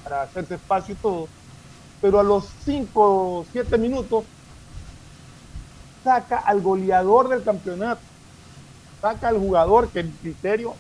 [0.04, 1.28] para hacerse espacio y todo.
[2.02, 4.24] Pero a los cinco o siete minutos
[6.04, 8.02] saca al goleador del campeonato,
[9.00, 10.74] saca al jugador que en criterio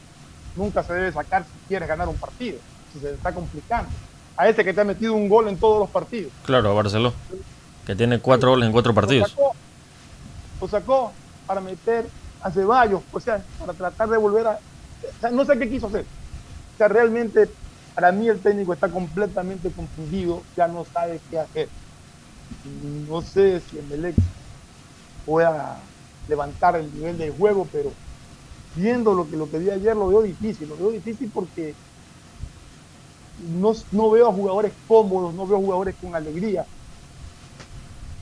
[0.55, 2.57] nunca se debe sacar si quieres ganar un partido,
[2.91, 3.91] si se está complicando.
[4.35, 6.31] A ese que te ha metido un gol en todos los partidos.
[6.43, 7.13] Claro, a Barcelona,
[7.85, 9.35] que tiene cuatro goles en cuatro partidos.
[10.59, 11.11] lo sacó
[11.47, 12.07] para meter
[12.41, 14.51] a Ceballos, o sea, para tratar de volver a...
[14.51, 16.05] o sea, no sé qué quiso hacer.
[16.75, 17.49] O sea, realmente
[17.95, 21.69] para mí el técnico está completamente confundido, ya no sabe qué hacer.
[23.07, 24.15] No sé si Emelec
[25.25, 25.77] pueda
[26.27, 27.91] levantar el nivel del juego, pero
[28.75, 31.75] viendo lo que, lo que vi ayer lo veo difícil, lo veo difícil porque
[33.59, 36.65] no, no veo a jugadores cómodos, no veo jugadores con alegría.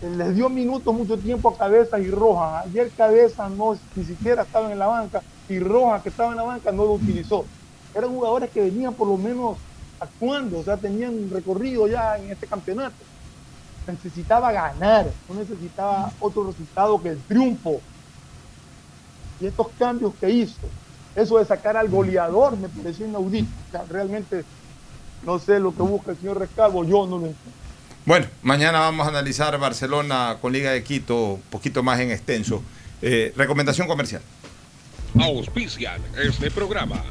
[0.02, 2.66] Eh, Les dio minutos mucho tiempo a Cabeza y Rojas.
[2.66, 6.44] Ayer Cabeza no, ni siquiera estaba en la banca y Rojas, que estaba en la
[6.44, 7.46] banca, no lo utilizó.
[7.94, 9.58] Eran jugadores que venían por lo menos
[10.00, 12.96] actuando, o sea, tenían un recorrido ya en este campeonato.
[13.88, 17.82] Necesitaba ganar, no necesitaba otro resultado que el triunfo.
[19.40, 20.60] Y estos cambios que hizo,
[21.16, 23.52] eso de sacar al goleador me pareció inaudito.
[23.68, 24.46] O sea, realmente
[25.24, 27.59] no sé lo que busca el señor Rescalvo, yo no lo entiendo.
[28.10, 32.64] Bueno, mañana vamos a analizar Barcelona con Liga de Quito, un poquito más en extenso.
[33.04, 34.24] Eh, recomendación comercial.
[35.22, 37.04] Auspician este programa.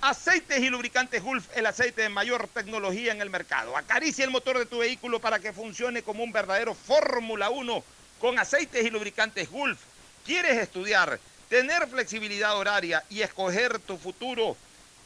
[0.00, 3.76] Aceites y lubricantes Gulf, el aceite de mayor tecnología en el mercado.
[3.76, 7.84] Acaricia el motor de tu vehículo para que funcione como un verdadero Fórmula 1
[8.18, 9.78] con aceites y lubricantes Gulf.
[10.24, 14.56] ¿Quieres estudiar, tener flexibilidad horaria y escoger tu futuro?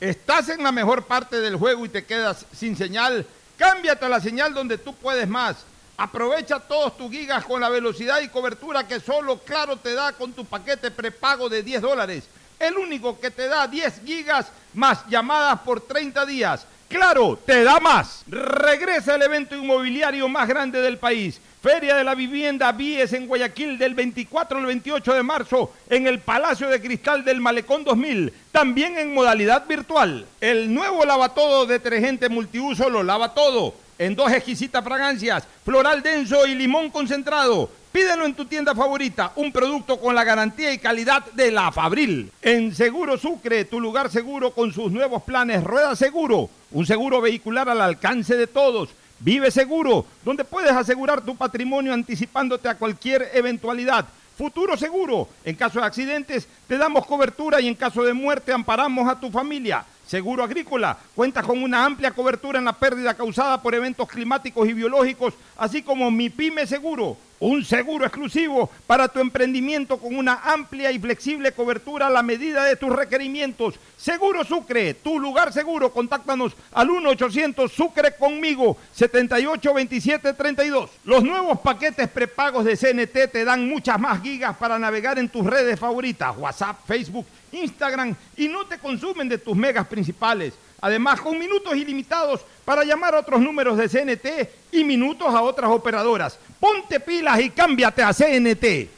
[0.00, 3.26] ¿Estás en la mejor parte del juego y te quedas sin señal?
[3.56, 5.56] Cámbiate a la señal donde tú puedes más.
[5.96, 10.34] Aprovecha todos tus gigas con la velocidad y cobertura que solo Claro te da con
[10.34, 12.24] tu paquete prepago de 10 dólares.
[12.58, 16.66] El único que te da 10 gigas más llamadas por 30 días.
[16.88, 18.22] Claro, te da más.
[18.28, 21.40] Regresa el evento inmobiliario más grande del país.
[21.60, 26.20] Feria de la Vivienda Vies en Guayaquil del 24 al 28 de marzo en el
[26.20, 30.26] Palacio de Cristal del Malecón 2000, también en modalidad virtual.
[30.40, 36.54] El nuevo lavatodo detergente multiuso lo lava todo en dos exquisitas fragancias, floral denso y
[36.54, 37.68] limón concentrado.
[37.90, 42.30] Pídelo en tu tienda favorita, un producto con la garantía y calidad de la Fabril.
[42.42, 47.68] En Seguro Sucre, tu lugar seguro con sus nuevos planes Rueda Seguro, un seguro vehicular
[47.68, 48.90] al alcance de todos.
[49.18, 54.06] Vive Seguro, donde puedes asegurar tu patrimonio anticipándote a cualquier eventualidad.
[54.36, 59.08] Futuro Seguro, en caso de accidentes te damos cobertura y en caso de muerte amparamos
[59.08, 59.84] a tu familia.
[60.06, 64.72] Seguro Agrícola cuenta con una amplia cobertura en la pérdida causada por eventos climáticos y
[64.72, 70.92] biológicos, así como Mi Pyme Seguro, un seguro exclusivo para tu emprendimiento con una amplia
[70.92, 73.74] y flexible cobertura a la medida de tus requerimientos.
[73.96, 75.92] Seguro Sucre, tu lugar seguro.
[75.92, 80.90] Contáctanos al 1-800 Sucre conmigo, 782732.
[81.04, 85.44] Los nuevos paquetes prepagos de CNT te dan muchas más gigas para navegar en tus
[85.44, 90.54] redes favoritas, WhatsApp, Facebook Instagram y no te consumen de tus megas principales.
[90.80, 95.70] Además, con minutos ilimitados para llamar a otros números de CNT y minutos a otras
[95.70, 96.38] operadoras.
[96.60, 98.90] Ponte pilas y cámbiate a CNT.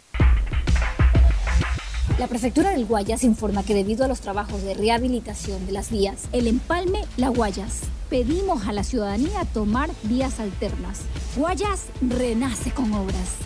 [2.18, 6.28] La Prefectura del Guayas informa que debido a los trabajos de rehabilitación de las vías,
[6.32, 11.02] el empalme La Guayas, pedimos a la ciudadanía tomar vías alternas.
[11.36, 13.36] Guayas renace con obras.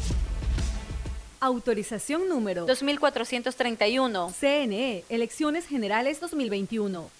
[1.43, 4.33] Autorización número 2431.
[4.39, 7.11] CNE, Elecciones Generales 2021.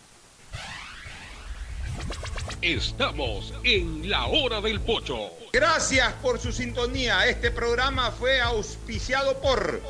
[2.61, 5.19] Estamos en la hora del pocho.
[5.53, 7.27] Gracias por su sintonía.
[7.27, 9.83] Este programa fue auspiciado por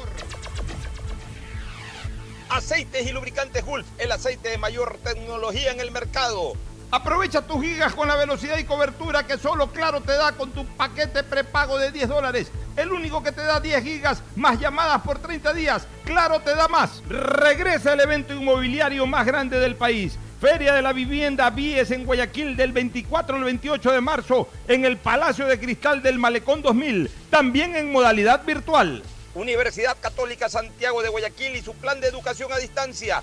[2.49, 6.55] Aceites y Lubricantes Gulf, el aceite de mayor tecnología en el mercado.
[6.93, 10.67] Aprovecha tus gigas con la velocidad y cobertura que solo Claro te da con tu
[10.67, 12.53] paquete prepago de 10 dólares.
[12.77, 15.87] El único que te da 10 gigas más llamadas por 30 días.
[16.05, 17.03] Claro te da más.
[17.09, 20.19] Regresa el evento inmobiliario más grande del país.
[20.39, 24.99] Feria de la Vivienda Vies en Guayaquil del 24 al 28 de marzo en el
[24.99, 27.11] Palacio de Cristal del Malecón 2000.
[27.31, 29.03] También en modalidad virtual.
[29.35, 33.23] Universidad Católica Santiago de Guayaquil y su plan de educación a distancia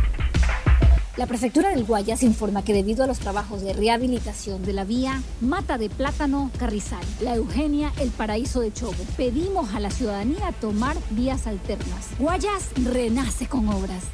[1.17, 5.21] La prefectura del Guayas informa que debido a los trabajos de rehabilitación de la vía
[5.41, 10.95] Mata de Plátano Carrizal, La Eugenia, El Paraíso de Chobo, pedimos a la ciudadanía tomar
[11.09, 12.11] vías alternas.
[12.17, 14.05] Guayas renace con obras.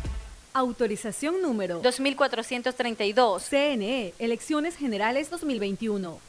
[0.53, 3.43] Autorización número 2432.
[3.43, 6.26] CNE, Elecciones Generales 2021.